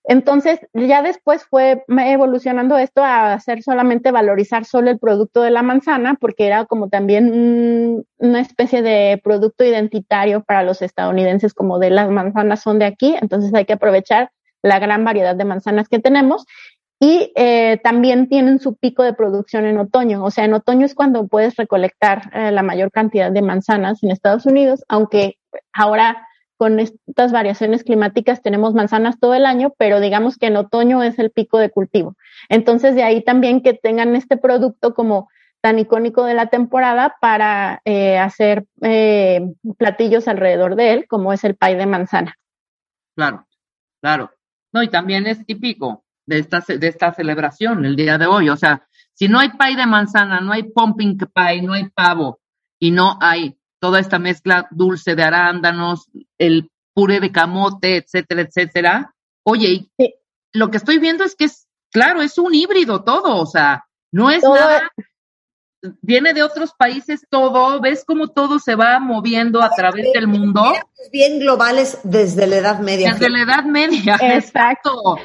Entonces, 0.06 0.60
ya 0.74 1.02
después 1.02 1.46
fue 1.46 1.86
evolucionando 1.88 2.78
esto 2.78 3.04
a 3.04 3.34
hacer 3.34 3.64
solamente 3.64 4.12
valorizar 4.12 4.66
solo 4.66 4.92
el 4.92 5.00
producto 5.00 5.42
de 5.42 5.52
la 5.52 5.64
manzana, 5.64 6.16
porque 6.20 6.46
era 6.46 6.66
como 6.66 6.90
también 6.90 8.06
una 8.18 8.40
especie 8.42 8.82
de 8.82 9.22
producto 9.24 9.64
identitario 9.64 10.44
para 10.44 10.64
los 10.64 10.82
estadounidenses, 10.82 11.54
como 11.54 11.80
de 11.80 11.90
las 11.90 12.10
manzanas 12.10 12.62
son 12.62 12.80
de 12.80 12.86
aquí, 12.86 13.16
entonces 13.22 13.54
hay 13.54 13.66
que 13.66 13.74
aprovechar 13.74 14.32
la 14.62 14.80
gran 14.80 15.06
variedad 15.06 15.36
de 15.36 15.46
manzanas 15.46 15.88
que 15.88 16.00
tenemos. 16.00 16.46
Y 17.00 17.34
eh, 17.36 17.80
también 17.84 18.30
tienen 18.30 18.60
su 18.60 18.76
pico 18.76 19.04
de 19.04 19.14
producción 19.14 19.66
en 19.66 19.78
otoño, 19.78 20.24
o 20.24 20.32
sea, 20.32 20.46
en 20.46 20.54
otoño 20.54 20.86
es 20.86 20.96
cuando 20.96 21.28
puedes 21.28 21.56
recolectar 21.58 22.30
eh, 22.34 22.52
la 22.52 22.64
mayor 22.64 22.92
cantidad 22.92 23.30
de 23.30 23.42
manzanas 23.42 24.02
en 24.04 24.12
Estados 24.12 24.46
Unidos, 24.46 24.86
aunque 24.88 25.38
ahora 25.74 26.26
con 26.58 26.80
estas 26.80 27.32
variaciones 27.32 27.84
climáticas 27.84 28.42
tenemos 28.42 28.74
manzanas 28.74 29.20
todo 29.20 29.34
el 29.34 29.46
año, 29.46 29.74
pero 29.78 30.00
digamos 30.00 30.38
que 30.38 30.48
en 30.48 30.58
otoño 30.58 31.04
es 31.04 31.20
el 31.20 31.32
pico 31.32 31.58
de 31.58 31.70
cultivo. 31.70 32.16
Entonces, 32.50 32.96
de 32.96 33.04
ahí 33.04 33.24
también 33.24 33.62
que 33.62 33.74
tengan 33.74 34.16
este 34.16 34.38
producto 34.38 34.94
como 34.94 35.30
tan 35.62 35.80
icónico 35.80 36.26
de 36.26 36.34
la 36.34 36.48
temporada 36.48 37.16
para 37.22 37.82
eh, 37.86 38.18
hacer 38.18 38.66
eh, 38.82 39.42
platillos 39.78 40.28
alrededor 40.28 40.76
de 40.76 40.92
él, 40.92 41.08
como 41.08 41.32
es 41.32 41.44
el 41.46 41.56
pay 41.56 41.76
de 41.76 41.86
manzana. 41.86 42.36
Claro, 43.16 43.48
claro. 44.02 44.32
No, 44.74 44.84
y 44.84 44.90
también 44.90 45.26
es 45.26 45.46
típico 45.46 46.04
de 46.26 46.40
esta, 46.40 46.60
de 46.68 46.88
esta 46.88 47.14
celebración 47.14 47.86
el 47.86 47.96
día 47.96 48.18
de 48.18 48.26
hoy. 48.26 48.50
O 48.50 48.58
sea, 48.58 48.88
si 49.14 49.28
no 49.28 49.40
hay 49.40 49.50
pay 49.50 49.76
de 49.76 49.86
manzana, 49.86 50.42
no 50.42 50.52
hay 50.52 50.64
pumpkin 50.64 51.18
pie, 51.18 51.62
no 51.62 51.74
hay 51.74 51.90
pavo 51.90 52.40
y 52.80 52.92
no 52.92 53.18
hay 53.22 53.58
toda 53.84 54.00
esta 54.00 54.18
mezcla 54.18 54.66
dulce 54.72 55.14
de 55.14 55.24
arándanos, 55.24 56.08
el 56.38 56.72
puré 56.94 57.20
de 57.20 57.34
camote, 57.34 57.98
etcétera, 57.98 58.44
etcétera. 58.44 59.14
Oye, 59.44 59.88
sí. 59.98 60.14
lo 60.54 60.72
que 60.72 60.78
estoy 60.78 61.00
viendo 61.00 61.26
es 61.26 61.36
que 61.36 61.44
es, 61.44 61.68
claro, 61.92 62.22
es 62.22 62.38
un 62.38 62.56
híbrido 62.56 63.04
todo, 63.04 63.36
o 63.36 63.46
sea, 63.46 63.84
no 64.10 64.32
es 64.32 64.40
todo 64.40 64.56
nada, 64.56 64.90
viene 66.02 66.34
de 66.34 66.44
otros 66.44 66.72
países 66.78 67.28
todo, 67.30 67.82
ves 67.82 68.06
cómo 68.08 68.30
todo 68.30 68.58
se 68.58 68.76
va 68.76 69.00
moviendo 69.00 69.62
a 69.62 69.70
través 69.72 70.14
del 70.14 70.30
mundo. 70.30 70.64
Bien 71.12 71.40
globales 71.40 72.00
desde 72.04 72.48
la 72.48 72.56
Edad 72.56 72.80
Media. 72.80 73.12
Desde 73.12 73.30
la 73.30 73.42
Edad 73.42 73.66
Media, 73.66 74.18
exacto. 74.22 75.18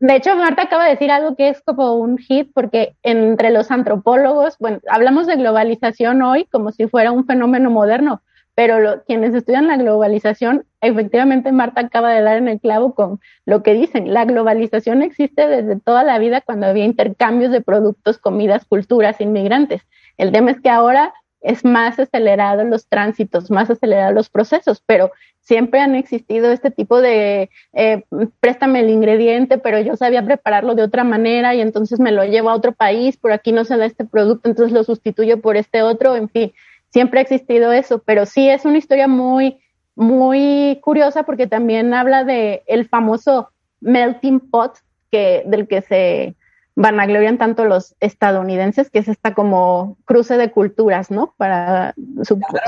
De 0.00 0.14
hecho, 0.14 0.36
Marta 0.36 0.62
acaba 0.62 0.84
de 0.84 0.90
decir 0.90 1.10
algo 1.10 1.34
que 1.34 1.48
es 1.48 1.60
como 1.62 1.94
un 1.94 2.18
hit, 2.18 2.50
porque 2.54 2.94
entre 3.02 3.50
los 3.50 3.70
antropólogos, 3.70 4.56
bueno, 4.58 4.78
hablamos 4.88 5.26
de 5.26 5.36
globalización 5.36 6.22
hoy 6.22 6.44
como 6.46 6.70
si 6.70 6.86
fuera 6.86 7.10
un 7.10 7.26
fenómeno 7.26 7.68
moderno, 7.68 8.22
pero 8.54 9.02
quienes 9.06 9.34
estudian 9.34 9.66
la 9.66 9.76
globalización, 9.76 10.64
efectivamente 10.80 11.50
Marta 11.50 11.80
acaba 11.80 12.12
de 12.12 12.22
dar 12.22 12.36
en 12.36 12.48
el 12.48 12.60
clavo 12.60 12.94
con 12.94 13.20
lo 13.44 13.62
que 13.62 13.74
dicen. 13.74 14.12
La 14.12 14.24
globalización 14.24 15.02
existe 15.02 15.48
desde 15.48 15.80
toda 15.80 16.04
la 16.04 16.18
vida 16.18 16.40
cuando 16.40 16.66
había 16.66 16.84
intercambios 16.84 17.50
de 17.50 17.60
productos, 17.60 18.18
comidas, 18.18 18.64
culturas, 18.64 19.20
inmigrantes. 19.20 19.82
El 20.16 20.32
tema 20.32 20.52
es 20.52 20.60
que 20.60 20.70
ahora 20.70 21.12
es 21.40 21.64
más 21.64 21.98
acelerado 21.98 22.64
los 22.64 22.86
tránsitos, 22.86 23.50
más 23.50 23.70
acelerados 23.70 24.14
los 24.14 24.28
procesos, 24.28 24.82
pero 24.84 25.12
siempre 25.40 25.80
han 25.80 25.94
existido 25.94 26.52
este 26.52 26.70
tipo 26.70 27.00
de 27.00 27.50
eh, 27.72 28.04
préstame 28.40 28.80
el 28.80 28.90
ingrediente, 28.90 29.58
pero 29.58 29.80
yo 29.80 29.96
sabía 29.96 30.24
prepararlo 30.24 30.74
de 30.74 30.82
otra 30.82 31.04
manera 31.04 31.54
y 31.54 31.60
entonces 31.60 32.00
me 32.00 32.12
lo 32.12 32.24
llevo 32.24 32.50
a 32.50 32.54
otro 32.54 32.72
país, 32.72 33.16
por 33.16 33.32
aquí 33.32 33.52
no 33.52 33.64
se 33.64 33.76
da 33.76 33.86
este 33.86 34.04
producto, 34.04 34.48
entonces 34.48 34.72
lo 34.72 34.84
sustituyo 34.84 35.40
por 35.40 35.56
este 35.56 35.82
otro, 35.82 36.16
en 36.16 36.28
fin, 36.28 36.52
siempre 36.90 37.20
ha 37.20 37.22
existido 37.22 37.72
eso, 37.72 38.02
pero 38.04 38.26
sí 38.26 38.48
es 38.48 38.64
una 38.64 38.78
historia 38.78 39.08
muy, 39.08 39.58
muy 39.94 40.78
curiosa 40.82 41.22
porque 41.22 41.46
también 41.46 41.94
habla 41.94 42.24
de 42.24 42.62
el 42.66 42.88
famoso 42.88 43.50
melting 43.80 44.40
pot 44.40 44.78
que, 45.10 45.44
del 45.46 45.66
que 45.66 45.82
se 45.82 46.34
vanaglorian 46.78 47.38
tanto 47.38 47.64
los 47.64 47.96
estadounidenses, 47.98 48.88
que 48.88 49.00
es 49.00 49.08
esta 49.08 49.34
como 49.34 49.96
cruce 50.04 50.36
de 50.36 50.52
culturas, 50.52 51.10
¿no? 51.10 51.34
Para 51.36 51.94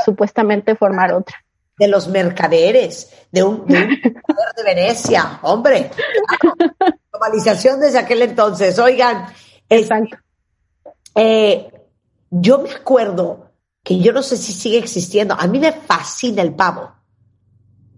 supuestamente 0.05 0.75
formar 0.75 1.13
otra 1.13 1.37
de 1.79 1.89
los 1.89 2.09
mercaderes, 2.09 3.11
de 3.33 3.43
un, 3.43 3.67
de, 3.67 3.79
de 4.57 4.63
Venecia, 4.65 5.39
hombre. 5.43 5.91
Globalización 7.11 7.81
desde 7.81 7.99
aquel 7.99 8.21
entonces. 8.21 8.79
Oigan, 8.79 9.27
Exacto. 9.71 10.19
Eh, 11.15 11.71
yo 12.31 12.59
me 12.59 12.71
acuerdo 12.71 13.53
que 13.83 14.01
yo 14.01 14.13
no 14.13 14.23
sé 14.23 14.37
si 14.37 14.53
sigue 14.53 14.79
existiendo. 14.79 15.35
A 15.39 15.47
mí 15.47 15.59
me 15.59 15.73
fascina 15.73 16.43
el 16.43 16.55
pavo. 16.55 16.93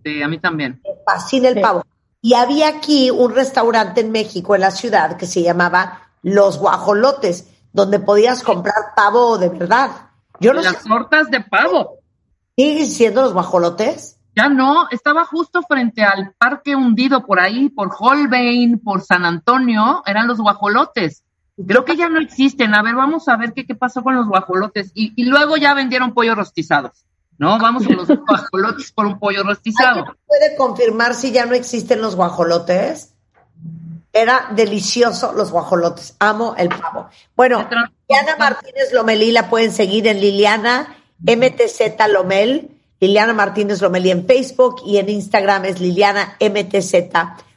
Sí, 0.04 0.22
a 0.22 0.28
mí 0.28 0.38
también. 0.38 0.80
Me 0.84 0.90
fascina 1.04 1.48
el 1.48 1.60
pavo. 1.60 1.82
Y 2.22 2.34
había 2.34 2.68
aquí 2.68 3.10
un 3.10 3.34
restaurante 3.34 4.00
en 4.00 4.12
México, 4.12 4.54
en 4.54 4.60
la 4.60 4.70
ciudad, 4.70 5.16
que 5.16 5.26
se 5.26 5.42
llamaba 5.42 6.08
Los 6.22 6.58
Guajolotes, 6.58 7.48
donde 7.72 7.98
podías 7.98 8.44
comprar 8.44 8.94
pavo 8.94 9.38
de 9.38 9.48
verdad. 9.48 9.90
Yo 10.38 10.52
no 10.52 10.62
Las 10.62 10.84
tortas 10.84 11.30
de 11.30 11.40
pavo. 11.40 11.98
¿Siguen 12.56 12.90
siendo 12.90 13.22
los 13.22 13.32
guajolotes? 13.32 14.18
Ya 14.36 14.48
no, 14.48 14.88
estaba 14.90 15.24
justo 15.24 15.62
frente 15.62 16.04
al 16.04 16.32
parque 16.38 16.76
hundido 16.76 17.26
por 17.26 17.40
ahí, 17.40 17.68
por 17.68 17.90
Holbein, 17.98 18.78
por 18.78 19.02
San 19.02 19.24
Antonio, 19.24 20.02
eran 20.06 20.28
los 20.28 20.38
guajolotes. 20.38 21.24
Creo 21.66 21.84
que 21.84 21.96
ya 21.96 22.08
no 22.08 22.20
existen. 22.20 22.74
A 22.74 22.82
ver, 22.82 22.94
vamos 22.94 23.28
a 23.28 23.36
ver 23.36 23.52
qué, 23.52 23.66
qué 23.66 23.74
pasó 23.74 24.02
con 24.02 24.14
los 24.14 24.26
guajolotes. 24.26 24.92
Y, 24.94 25.12
y 25.16 25.24
luego 25.26 25.56
ya 25.56 25.74
vendieron 25.74 26.14
pollos 26.14 26.36
rostizados. 26.36 27.04
¿No? 27.38 27.58
Vamos 27.58 27.86
con 27.86 27.96
los 27.96 28.08
guajolotes 28.26 28.92
por 28.92 29.06
un 29.06 29.18
pollo 29.18 29.42
rostizado. 29.42 30.04
¿Puede 30.26 30.56
confirmar 30.56 31.14
si 31.14 31.32
ya 31.32 31.46
no 31.46 31.54
existen 31.54 32.00
los 32.00 32.16
guajolotes? 32.16 33.14
Era 34.12 34.50
delicioso 34.54 35.32
los 35.32 35.50
guajolotes. 35.50 36.16
Amo 36.18 36.54
el 36.58 36.68
pavo. 36.68 37.08
Bueno, 37.34 37.66
Liliana 38.08 38.36
Martínez 38.36 38.92
Lomelí 38.92 39.32
la 39.32 39.48
pueden 39.48 39.72
seguir 39.72 40.06
en 40.06 40.20
Liliana 40.20 40.96
MTZ 41.22 41.80
Lomel, 42.12 42.70
Liliana 43.00 43.32
Martínez 43.32 43.80
Lomelí 43.80 44.10
en 44.10 44.26
Facebook 44.26 44.82
y 44.84 44.98
en 44.98 45.08
Instagram 45.08 45.64
es 45.64 45.80
Liliana 45.80 46.36
MTZ 46.40 46.94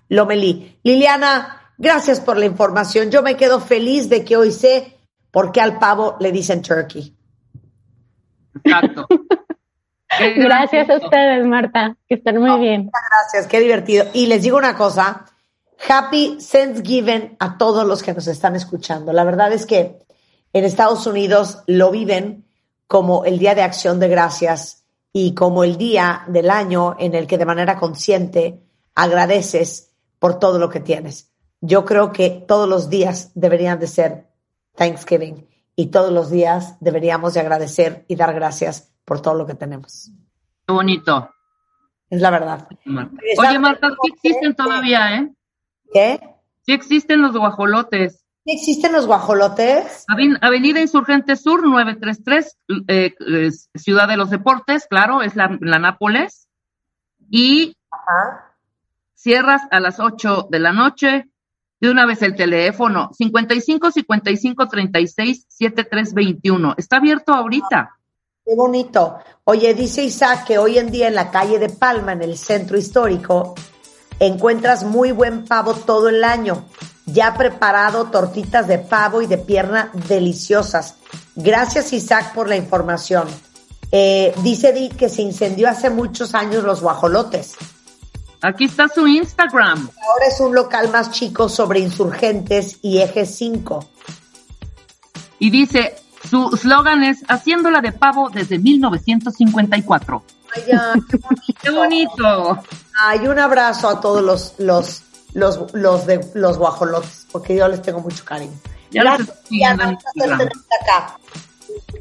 Lomelí. 0.09 0.79
Liliana, 0.83 1.73
gracias 1.77 2.21
por 2.21 2.37
la 2.37 2.45
información. 2.45 3.11
Yo 3.11 3.21
me 3.21 3.35
quedo 3.35 3.59
feliz 3.59 4.07
de 4.07 4.23
que 4.23 4.37
hoy 4.37 4.51
sé 4.51 4.97
por 5.31 5.51
qué 5.51 5.61
al 5.61 5.79
pavo 5.79 6.15
le 6.19 6.31
dicen 6.31 6.61
turkey. 6.61 7.13
Exacto. 8.63 9.07
Gracias 10.35 10.89
a 10.89 10.97
ustedes, 10.97 11.45
Marta, 11.45 11.97
que 12.07 12.15
están 12.15 12.37
muy 12.37 12.59
bien. 12.59 12.91
Gracias, 12.91 13.47
qué 13.47 13.59
divertido. 13.59 14.05
Y 14.13 14.27
les 14.27 14.43
digo 14.43 14.57
una 14.57 14.75
cosa, 14.75 15.25
Happy 15.87 16.37
Thanksgiving 16.51 17.35
a 17.39 17.57
todos 17.57 17.85
los 17.85 18.01
que 18.01 18.13
nos 18.13 18.27
están 18.27 18.55
escuchando. 18.55 19.13
La 19.13 19.23
verdad 19.23 19.51
es 19.53 19.65
que 19.65 19.99
en 20.53 20.63
Estados 20.63 21.05
Unidos 21.05 21.63
lo 21.67 21.91
viven 21.91 22.45
como 22.87 23.25
el 23.25 23.39
Día 23.39 23.55
de 23.55 23.61
Acción 23.61 23.99
de 23.99 24.07
Gracias 24.07 24.85
y 25.11 25.33
como 25.33 25.63
el 25.63 25.77
día 25.77 26.23
del 26.27 26.49
año 26.49 26.95
en 26.99 27.15
el 27.15 27.27
que 27.27 27.37
de 27.37 27.45
manera 27.45 27.77
consciente 27.77 28.61
agradeces 28.95 29.91
por 30.19 30.39
todo 30.39 30.59
lo 30.59 30.69
que 30.69 30.79
tienes. 30.79 31.31
Yo 31.61 31.85
creo 31.85 32.11
que 32.11 32.29
todos 32.29 32.67
los 32.67 32.89
días 32.89 33.31
deberían 33.33 33.79
de 33.79 33.87
ser 33.87 34.27
Thanksgiving 34.75 35.47
y 35.75 35.87
todos 35.87 36.11
los 36.11 36.29
días 36.29 36.75
deberíamos 36.79 37.33
de 37.33 37.39
agradecer 37.39 38.05
y 38.07 38.15
dar 38.15 38.33
gracias 38.33 38.94
por 39.05 39.21
todo 39.21 39.35
lo 39.35 39.45
que 39.45 39.53
tenemos. 39.53 40.11
Qué 40.67 40.73
bonito. 40.73 41.29
Es 42.09 42.21
la 42.21 42.31
verdad. 42.31 42.67
Oye, 42.85 43.59
Marta, 43.59 43.89
sí 43.89 44.11
existen 44.13 44.55
todavía, 44.55 45.17
¿eh? 45.17 45.33
¿Qué? 45.93 46.19
Sí 46.63 46.73
existen 46.73 47.21
los 47.21 47.37
guajolotes. 47.37 48.25
¿Existen 48.45 48.93
los 48.93 49.07
guajolotes? 49.07 50.05
Avenida 50.07 50.79
Insurgente 50.79 51.35
Sur, 51.35 51.63
933, 51.63 52.57
eh, 52.87 53.51
Ciudad 53.73 54.07
de 54.07 54.17
los 54.17 54.29
Deportes, 54.29 54.85
claro, 54.87 55.23
es 55.23 55.35
la, 55.35 55.47
Nápoles. 55.47 56.47
Y 57.29 57.75
cierras 59.15 59.63
a 59.71 59.79
las 59.79 59.99
8 59.99 60.47
de 60.49 60.59
la 60.59 60.73
noche. 60.73 61.25
De 61.81 61.91
una 61.91 62.05
vez 62.05 62.21
el 62.21 62.35
teléfono, 62.35 63.09
55 63.13 63.91
55 63.91 64.67
36 64.67 65.45
73 65.49 66.13
21. 66.13 66.75
Está 66.77 66.97
abierto 66.97 67.33
ahorita. 67.33 67.94
Qué 68.45 68.55
bonito. 68.55 69.17
Oye, 69.43 69.73
dice 69.73 70.03
Isaac 70.03 70.45
que 70.45 70.57
hoy 70.57 70.77
en 70.77 70.91
día 70.91 71.07
en 71.07 71.15
la 71.15 71.31
calle 71.31 71.59
de 71.59 71.69
Palma, 71.69 72.13
en 72.13 72.21
el 72.21 72.37
centro 72.37 72.77
histórico, 72.77 73.55
encuentras 74.19 74.83
muy 74.83 75.11
buen 75.11 75.45
pavo 75.45 75.73
todo 75.73 76.09
el 76.09 76.23
año 76.23 76.65
ya 77.05 77.35
preparado 77.35 78.05
tortitas 78.05 78.67
de 78.67 78.79
pavo 78.79 79.21
y 79.21 79.27
de 79.27 79.37
pierna 79.37 79.91
deliciosas. 80.07 80.95
Gracias 81.35 81.93
Isaac 81.93 82.33
por 82.33 82.49
la 82.49 82.55
información. 82.55 83.27
Eh, 83.91 84.33
dice 84.41 84.73
Di 84.73 84.89
que 84.89 85.09
se 85.09 85.21
incendió 85.21 85.69
hace 85.69 85.89
muchos 85.89 86.33
años 86.33 86.63
los 86.63 86.81
guajolotes. 86.81 87.53
Aquí 88.41 88.65
está 88.65 88.87
su 88.87 89.07
Instagram. 89.07 89.89
Ahora 90.07 90.25
es 90.27 90.39
un 90.39 90.53
local 90.53 90.91
más 90.91 91.11
chico 91.11 91.49
sobre 91.49 91.79
insurgentes 91.79 92.79
y 92.81 92.99
eje 92.99 93.25
5. 93.25 93.87
Y 95.39 95.49
dice, 95.49 95.95
su 96.29 96.57
slogan 96.57 97.03
es 97.03 97.23
haciéndola 97.27 97.81
de 97.81 97.91
pavo 97.91 98.29
desde 98.29 98.59
1954. 98.59 100.23
Ay, 100.55 100.63
ya, 100.67 100.93
qué 101.09 101.17
bonito. 101.17 101.53
qué 101.61 101.71
bonito. 101.71 102.63
Ay, 102.99 103.27
un 103.27 103.39
abrazo 103.39 103.89
a 103.89 103.99
todos 103.99 104.23
los, 104.23 104.53
los 104.57 105.03
los, 105.35 105.73
los 105.73 106.05
de 106.07 106.25
los 106.33 106.57
guajolotes, 106.57 107.27
porque 107.31 107.55
yo 107.55 107.67
les 107.67 107.81
tengo 107.81 107.99
mucho 107.99 108.25
cariño. 108.25 108.53
Gracias, 108.91 109.29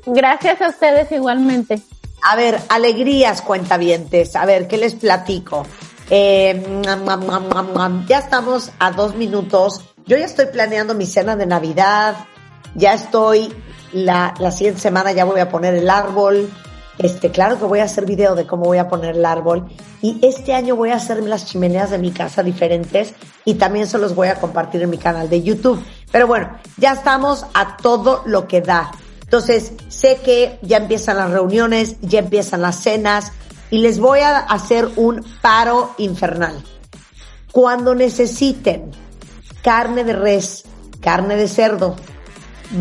Gracias 0.07 0.63
a 0.63 0.69
ustedes 0.69 1.11
igualmente. 1.13 1.83
A 2.23 2.37
ver, 2.37 2.61
alegrías, 2.69 3.43
cuentavientes. 3.43 4.37
A 4.37 4.47
ver, 4.47 4.69
¿qué 4.69 4.79
les 4.79 4.95
platico? 4.95 5.67
Eh, 6.09 6.83
ya 8.07 8.19
estamos 8.19 8.71
a 8.79 8.93
dos 8.93 9.17
minutos. 9.17 9.85
Yo 10.07 10.17
ya 10.17 10.25
estoy 10.25 10.47
planeando 10.47 10.95
mi 10.95 11.07
cena 11.07 11.35
de 11.35 11.47
Navidad. 11.47 12.17
Ya 12.77 12.95
estoy, 12.95 13.53
la, 13.95 14.35
la 14.39 14.51
siguiente 14.51 14.81
semana 14.81 15.13
ya 15.13 15.25
voy 15.25 15.41
a 15.41 15.49
poner 15.49 15.75
el 15.75 15.89
árbol. 15.89 16.51
Este, 16.99 17.31
claro 17.31 17.59
que 17.59 17.65
voy 17.65 17.81
a 17.81 17.85
hacer 17.85 18.07
video 18.07 18.35
de 18.35 18.47
cómo 18.47 18.65
voy 18.65 18.79
a 18.79 18.89
poner 18.89 19.17
el 19.17 19.25
árbol. 19.25 19.67
Y 20.03 20.19
este 20.23 20.53
año 20.53 20.77
voy 20.77 20.91
a 20.91 20.97
hacer 20.97 21.23
las 21.23 21.47
chimeneas 21.47 21.91
de 21.91 21.99
mi 21.99 22.11
casa 22.11 22.43
diferentes 22.43 23.15
y 23.45 23.55
también 23.55 23.87
se 23.87 23.99
los 23.99 24.15
voy 24.15 24.29
a 24.29 24.37
compartir 24.37 24.83
en 24.83 24.91
mi 24.91 24.99
canal 24.99 25.31
de 25.31 25.43
YouTube. 25.43 25.83
Pero 26.13 26.27
bueno, 26.27 26.51
ya 26.77 26.93
estamos 26.93 27.47
a 27.55 27.77
todo 27.77 28.23
lo 28.27 28.47
que 28.47 28.61
da. 28.61 28.91
Entonces, 29.23 29.73
sé 29.89 30.19
que 30.25 30.59
ya 30.63 30.77
empiezan 30.77 31.17
las 31.17 31.31
reuniones, 31.31 31.97
ya 32.01 32.21
empiezan 32.21 32.63
las 32.63 32.77
cenas 32.77 33.33
y 33.71 33.79
les 33.79 33.99
voy 33.99 34.21
a 34.21 34.39
hacer 34.39 34.89
un 34.97 35.25
paro 35.41 35.95
infernal. 35.99 36.63
Cuando 37.51 37.95
necesiten 37.95 38.91
carne 39.63 40.05
de 40.05 40.13
res, 40.13 40.65
carne 41.01 41.37
de 41.37 41.49
cerdo, 41.49 41.97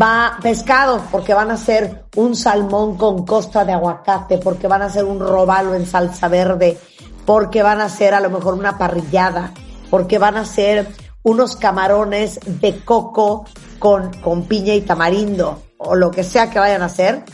va 0.00 0.38
pescado, 0.42 1.02
porque 1.10 1.34
van 1.34 1.50
a 1.50 1.54
hacer 1.54 2.04
un 2.16 2.34
salmón 2.34 2.96
con 2.96 3.24
costa 3.24 3.64
de 3.64 3.72
aguacate, 3.72 4.38
porque 4.38 4.66
van 4.66 4.82
a 4.82 4.86
hacer 4.86 5.04
un 5.04 5.20
robalo 5.20 5.74
en 5.74 5.86
salsa 5.86 6.28
verde, 6.28 6.78
porque 7.24 7.62
van 7.62 7.80
a 7.80 7.84
hacer 7.84 8.14
a 8.14 8.20
lo 8.20 8.30
mejor 8.30 8.54
una 8.54 8.78
parrillada, 8.78 9.52
porque 9.90 10.18
van 10.18 10.36
a 10.36 10.40
hacer 10.40 10.88
unos 11.22 11.56
camarones 11.56 12.40
de 12.60 12.84
coco 12.84 13.44
con, 13.78 14.12
con 14.20 14.44
piña 14.44 14.74
y 14.74 14.82
tamarindo, 14.82 15.62
o 15.78 15.94
lo 15.94 16.10
que 16.10 16.24
sea 16.24 16.50
que 16.50 16.58
vayan 16.58 16.82
a 16.82 16.86
hacer, 16.86 17.24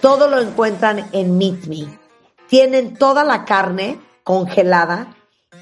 todo 0.00 0.28
lo 0.28 0.38
encuentran 0.40 1.08
en 1.12 1.36
Meet 1.36 1.66
Me. 1.66 1.98
Tienen 2.48 2.94
toda 2.94 3.24
la 3.24 3.44
carne 3.44 4.00
congelada, 4.24 5.14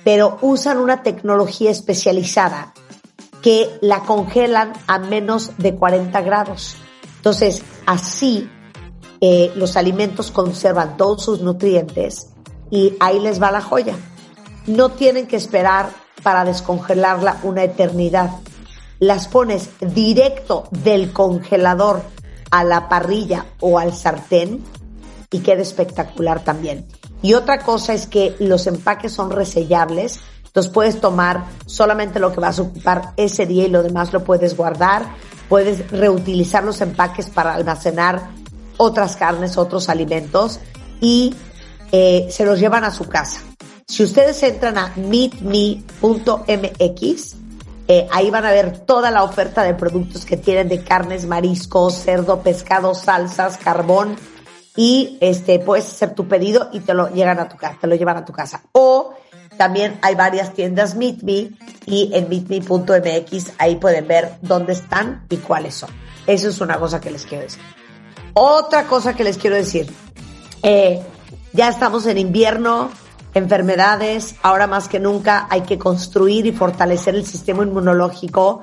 pero 0.05 0.39
usan 0.43 0.79
una 0.79 1.03
tecnología 1.03 1.71
especializada 1.71 2.73
que 3.49 3.79
la 3.81 4.01
congelan 4.01 4.75
a 4.87 4.99
menos 4.99 5.53
de 5.57 5.75
40 5.75 6.21
grados. 6.21 6.77
Entonces, 7.17 7.63
así 7.87 8.47
eh, 9.23 9.51
los 9.55 9.79
alimentos 9.79 10.31
conservan 10.31 10.99
todos 10.99 11.25
sus 11.25 11.41
nutrientes 11.41 12.29
y 12.71 12.93
ahí 13.01 13.19
les 13.19 13.41
va 13.41 13.51
la 13.51 13.63
joya. 13.63 13.97
No 14.67 14.91
tienen 14.91 15.27
que 15.27 15.37
esperar 15.37 15.89
para 16.23 16.45
descongelarla 16.45 17.41
una 17.43 17.65
eternidad. 17.65 18.33
Las 18.99 19.29
pones 19.29 19.71
directo 19.81 20.69
del 20.71 21.15
congelador 21.15 22.03
a 22.51 22.65
la 22.65 22.91
parrilla 22.91 23.47
o 23.61 23.79
al 23.79 23.95
sartén 23.95 24.63
y 25.31 25.39
queda 25.39 25.63
espectacular 25.63 26.45
también. 26.45 26.87
Y 27.23 27.33
otra 27.33 27.61
cosa 27.61 27.95
es 27.95 28.07
que 28.07 28.37
los 28.41 28.67
empaques 28.67 29.13
son 29.13 29.31
resellables, 29.31 30.21
entonces 30.59 30.75
puedes 30.75 31.01
tomar 31.01 31.45
solamente 31.67 32.19
lo 32.19 32.33
que 32.33 32.41
vas 32.41 32.59
a 32.59 32.63
ocupar 32.63 33.13
ese 33.17 33.47
día 33.47 33.67
y 33.67 33.69
lo 33.69 33.85
demás 33.85 34.13
lo 34.13 34.25
puedes 34.25 34.57
guardar. 34.57 35.07
Puedes 35.49 35.89
reutilizar 35.93 36.65
los 36.65 36.81
empaques 36.81 37.31
para 37.31 37.55
almacenar 37.55 38.31
otras 38.77 39.15
carnes, 39.15 39.57
otros 39.57 39.89
alimentos 39.89 40.59
y 41.01 41.33
eh, 41.93 42.27
se 42.33 42.45
los 42.45 42.59
llevan 42.59 42.83
a 42.83 42.91
su 42.91 43.05
casa. 43.05 43.41
Si 43.87 44.03
ustedes 44.03 44.43
entran 44.43 44.79
a 44.79 44.93
meetme.mx, 44.97 45.77
eh, 47.87 48.09
ahí 48.11 48.31
van 48.31 48.45
a 48.45 48.51
ver 48.51 48.81
toda 48.81 49.13
la 49.13 49.23
oferta 49.23 49.63
de 49.63 49.75
productos 49.75 50.25
que 50.25 50.37
tienen 50.37 50.69
de 50.69 50.83
carnes, 50.83 51.25
mariscos, 51.25 51.95
cerdo, 51.95 52.43
pescado, 52.43 52.97
salsas, 52.97 53.59
carbón 53.59 54.17
y 54.75 55.19
este 55.21 55.61
puedes 55.61 55.87
hacer 55.87 56.17
tu 56.17 56.27
pedido 56.27 56.69
y 56.73 56.81
te 56.81 56.95
lo 56.95 57.11
llegan 57.11 57.39
a 57.39 57.49
tu 57.49 57.57
casa, 57.57 57.79
te 57.81 57.87
lo 57.87 57.95
llevan 57.95 58.17
a 58.17 58.25
tu 58.25 58.33
casa. 58.33 58.65
O 58.73 59.15
también 59.59 59.99
hay 60.01 60.15
varias 60.15 60.55
tiendas 60.55 60.95
Meet 60.95 61.23
Me 61.23 61.51
y 61.85 62.11
en 62.15 62.29
meetme.mx 62.29 63.53
ahí 63.59 63.77
pueden 63.77 64.09
ver 64.09 64.37
dónde 64.41 64.73
están 64.73 65.27
y 65.29 65.37
cuáles 65.37 65.75
son. 65.75 65.91
Eso 66.27 66.49
es 66.49 66.61
una 66.61 66.79
cosa 66.79 67.01
que 67.01 67.11
les 67.11 67.27
quiero 67.27 67.45
decir. 67.45 67.61
Otra 68.33 68.85
cosa 68.85 69.15
que 69.15 69.25
les 69.25 69.37
quiero 69.37 69.57
decir. 69.57 69.93
Eh, 70.63 71.03
ya 71.53 71.69
estamos 71.69 72.07
en 72.07 72.19
invierno, 72.19 72.91
enfermedades, 73.35 74.37
ahora 74.43 74.67
más 74.67 74.89
que 74.89 75.01
nunca 75.01 75.47
hay 75.51 75.63
que 75.63 75.79
construir 75.79 76.47
y 76.47 76.53
fortalecer 76.53 77.15
el 77.15 77.27
sistema 77.27 77.63
inmunológico. 77.63 78.63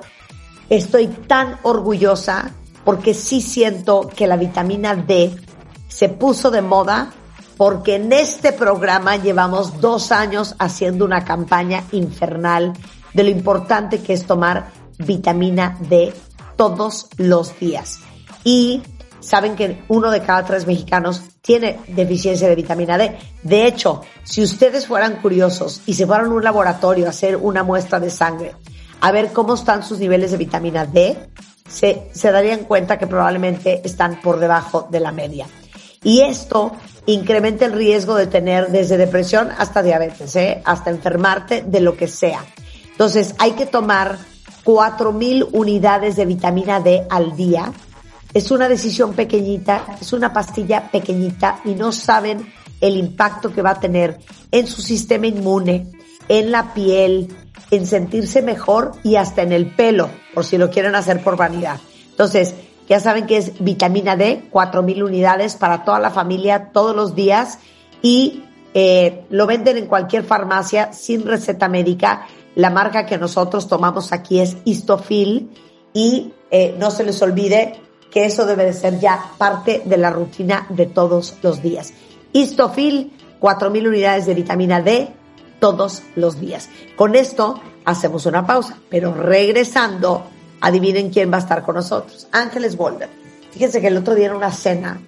Estoy 0.70 1.08
tan 1.08 1.58
orgullosa 1.62 2.52
porque 2.84 3.14
sí 3.14 3.40
siento 3.40 4.08
que 4.14 4.26
la 4.26 4.36
vitamina 4.36 4.94
D 4.94 5.36
se 5.88 6.08
puso 6.08 6.50
de 6.50 6.62
moda 6.62 7.12
porque 7.56 7.96
en 7.96 8.12
este 8.12 8.52
programa 8.52 9.16
llevamos 9.16 9.80
dos 9.80 10.12
años 10.12 10.54
haciendo 10.58 11.04
una 11.04 11.24
campaña 11.24 11.84
infernal 11.92 12.72
de 13.14 13.24
lo 13.24 13.30
importante 13.30 14.00
que 14.00 14.12
es 14.12 14.26
tomar 14.26 14.70
vitamina 14.98 15.78
D 15.88 16.12
todos 16.56 17.08
los 17.16 17.58
días. 17.58 18.00
Y 18.44 18.82
saben 19.20 19.56
que 19.56 19.82
uno 19.88 20.10
de 20.10 20.22
cada 20.22 20.44
tres 20.44 20.66
mexicanos 20.66 21.22
tiene 21.40 21.80
deficiencia 21.88 22.48
de 22.48 22.54
vitamina 22.54 22.98
D. 22.98 23.16
De 23.42 23.66
hecho, 23.66 24.02
si 24.24 24.42
ustedes 24.42 24.86
fueran 24.86 25.16
curiosos 25.16 25.80
y 25.86 25.94
se 25.94 26.06
fueran 26.06 26.26
a 26.26 26.34
un 26.34 26.44
laboratorio 26.44 27.06
a 27.06 27.10
hacer 27.10 27.36
una 27.36 27.62
muestra 27.62 28.00
de 28.00 28.10
sangre, 28.10 28.54
a 29.00 29.12
ver 29.12 29.32
cómo 29.32 29.54
están 29.54 29.82
sus 29.82 29.98
niveles 29.98 30.30
de 30.30 30.36
vitamina 30.36 30.84
D, 30.84 31.16
se, 31.68 32.08
se 32.12 32.30
darían 32.30 32.64
cuenta 32.64 32.98
que 32.98 33.06
probablemente 33.06 33.80
están 33.84 34.20
por 34.20 34.38
debajo 34.38 34.86
de 34.90 35.00
la 35.00 35.12
media. 35.12 35.46
Y 36.06 36.20
esto 36.20 36.72
incrementa 37.06 37.66
el 37.66 37.72
riesgo 37.72 38.14
de 38.14 38.26
tener 38.26 38.68
desde 38.68 38.96
depresión 38.96 39.50
hasta 39.58 39.82
diabetes, 39.82 40.34
¿eh? 40.36 40.62
hasta 40.64 40.90
enfermarte 40.90 41.62
de 41.66 41.80
lo 41.80 41.96
que 41.96 42.08
sea. 42.08 42.44
Entonces 42.90 43.34
hay 43.38 43.52
que 43.52 43.66
tomar 43.66 44.16
4.000 44.64 45.48
unidades 45.52 46.16
de 46.16 46.24
vitamina 46.24 46.80
D 46.80 47.04
al 47.10 47.36
día 47.36 47.72
es 48.36 48.50
una 48.50 48.68
decisión 48.68 49.14
pequeñita, 49.14 49.96
es 49.98 50.12
una 50.12 50.30
pastilla 50.30 50.90
pequeñita 50.90 51.60
y 51.64 51.70
no 51.70 51.90
saben 51.90 52.46
el 52.82 52.98
impacto 52.98 53.50
que 53.50 53.62
va 53.62 53.70
a 53.70 53.80
tener 53.80 54.18
en 54.50 54.66
su 54.66 54.82
sistema 54.82 55.26
inmune, 55.26 55.90
en 56.28 56.50
la 56.50 56.74
piel, 56.74 57.34
en 57.70 57.86
sentirse 57.86 58.42
mejor 58.42 58.92
y 59.02 59.16
hasta 59.16 59.40
en 59.40 59.52
el 59.52 59.74
pelo, 59.74 60.10
por 60.34 60.44
si 60.44 60.58
lo 60.58 60.70
quieren 60.70 60.94
hacer 60.94 61.24
por 61.24 61.38
vanidad. 61.38 61.80
Entonces, 62.10 62.54
ya 62.88 63.00
saben 63.00 63.26
que 63.26 63.36
es 63.36 63.52
vitamina 63.62 64.16
D, 64.16 64.44
4000 64.50 65.02
unidades 65.02 65.56
para 65.56 65.84
toda 65.84 65.98
la 65.98 66.10
familia 66.10 66.70
todos 66.72 66.94
los 66.94 67.14
días 67.14 67.58
y 68.02 68.44
eh, 68.74 69.24
lo 69.30 69.46
venden 69.46 69.78
en 69.78 69.86
cualquier 69.86 70.22
farmacia 70.22 70.92
sin 70.92 71.26
receta 71.26 71.68
médica. 71.68 72.26
La 72.54 72.70
marca 72.70 73.06
que 73.06 73.18
nosotros 73.18 73.68
tomamos 73.68 74.12
aquí 74.12 74.38
es 74.38 74.56
Histofil 74.64 75.50
y 75.92 76.32
eh, 76.50 76.76
no 76.78 76.90
se 76.90 77.04
les 77.04 77.20
olvide 77.22 77.80
que 78.10 78.24
eso 78.24 78.46
debe 78.46 78.64
de 78.64 78.72
ser 78.72 79.00
ya 79.00 79.32
parte 79.36 79.82
de 79.84 79.96
la 79.96 80.10
rutina 80.10 80.66
de 80.68 80.86
todos 80.86 81.34
los 81.42 81.62
días. 81.62 81.92
Histofil, 82.32 83.12
4.000 83.40 83.88
unidades 83.88 84.26
de 84.26 84.34
vitamina 84.34 84.80
D 84.80 85.08
todos 85.58 86.02
los 86.14 86.40
días. 86.40 86.68
Con 86.96 87.14
esto 87.14 87.60
hacemos 87.84 88.26
una 88.26 88.46
pausa, 88.46 88.78
pero 88.88 89.14
regresando, 89.14 90.24
adivinen 90.60 91.10
quién 91.10 91.32
va 91.32 91.36
a 91.36 91.40
estar 91.40 91.62
con 91.62 91.76
nosotros. 91.76 92.28
Ángeles 92.32 92.76
Wolder. 92.76 93.08
Fíjense 93.52 93.80
que 93.80 93.88
el 93.88 93.96
otro 93.96 94.14
día 94.14 94.26
en 94.26 94.34
una 94.34 94.52
cena, 94.52 95.00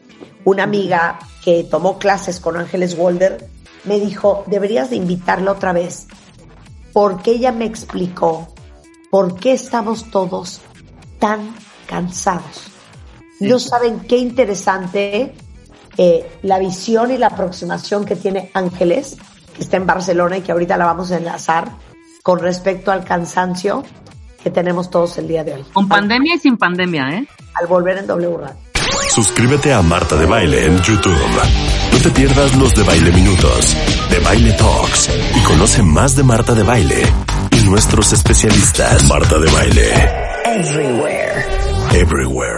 una 0.45 0.63
amiga 0.63 1.19
que 1.45 1.65
tomó 1.65 1.99
clases 1.99 2.41
con 2.41 2.57
Ángeles 2.57 2.97
Wolder 2.97 3.49
me 3.85 4.01
dijo, 4.01 4.45
deberías 4.47 4.91
de 4.91 4.97
invitarla 4.97 5.53
otra 5.53 5.73
vez, 5.73 6.07
porque 6.93 7.33
ella 7.33 7.53
me 7.53 7.65
explicó 7.65 8.49
por 9.11 9.39
qué 9.39 9.53
estamos 9.53 10.11
todos 10.11 10.61
tan 11.19 11.55
cansados. 11.87 12.65
No 13.41 13.59
saben 13.59 14.01
qué 14.01 14.19
interesante 14.19 15.35
eh, 15.97 16.39
la 16.43 16.59
visión 16.59 17.11
y 17.11 17.19
la 17.19 17.29
aproximación 17.29 18.05
que 18.05 18.17
tiene 18.17 18.51
Ángeles, 18.55 19.17
que 19.55 19.63
está 19.63 19.77
en 19.77 19.87
Barcelona 19.87 20.39
y 20.39 20.43
que 20.43 20.53
ahorita 20.53 20.77
la 20.77 20.87
vamos 20.87 21.11
a 21.11 21.17
enlazar 21.17 21.71
con 22.23 22.41
respecto 22.41 22.93
al 22.93 23.05
cansancio 23.05 23.85
que 24.43 24.51
tenemos 24.51 24.91
todos 24.91 25.19
el 25.19 25.29
día 25.29 25.45
de 25.45 25.55
hoy. 25.55 25.65
Con 25.73 25.89
pandemia 25.89 26.37
y 26.37 26.39
sin 26.39 26.57
pandemia, 26.57 27.09
¿eh? 27.11 27.29
Al 27.55 27.67
volver 27.67 27.99
en 27.99 28.07
W 28.07 28.37
Radio. 28.37 28.57
Suscríbete 29.11 29.73
a 29.73 29.83
Marta 29.83 30.17
de 30.17 30.27
Baile 30.27 30.67
en 30.67 30.81
YouTube. 30.83 31.17
No 31.93 31.99
te 31.99 32.11
pierdas 32.11 32.57
los 32.57 32.75
de 32.75 32.83
Baile 32.85 33.11
Minutos, 33.13 33.77
de 34.11 34.19
Baile 34.21 34.53
Talks 34.53 35.11
y 35.37 35.41
conoce 35.43 35.83
más 35.83 36.15
de 36.15 36.23
Marta 36.23 36.55
de 36.55 36.63
Baile 36.63 37.03
y 37.51 37.69
nuestros 37.69 38.13
especialistas. 38.13 39.09
Marta 39.09 39.39
de 39.39 39.51
Baile. 39.51 39.91
Everywhere. 40.45 41.47
Everywhere. 41.95 42.58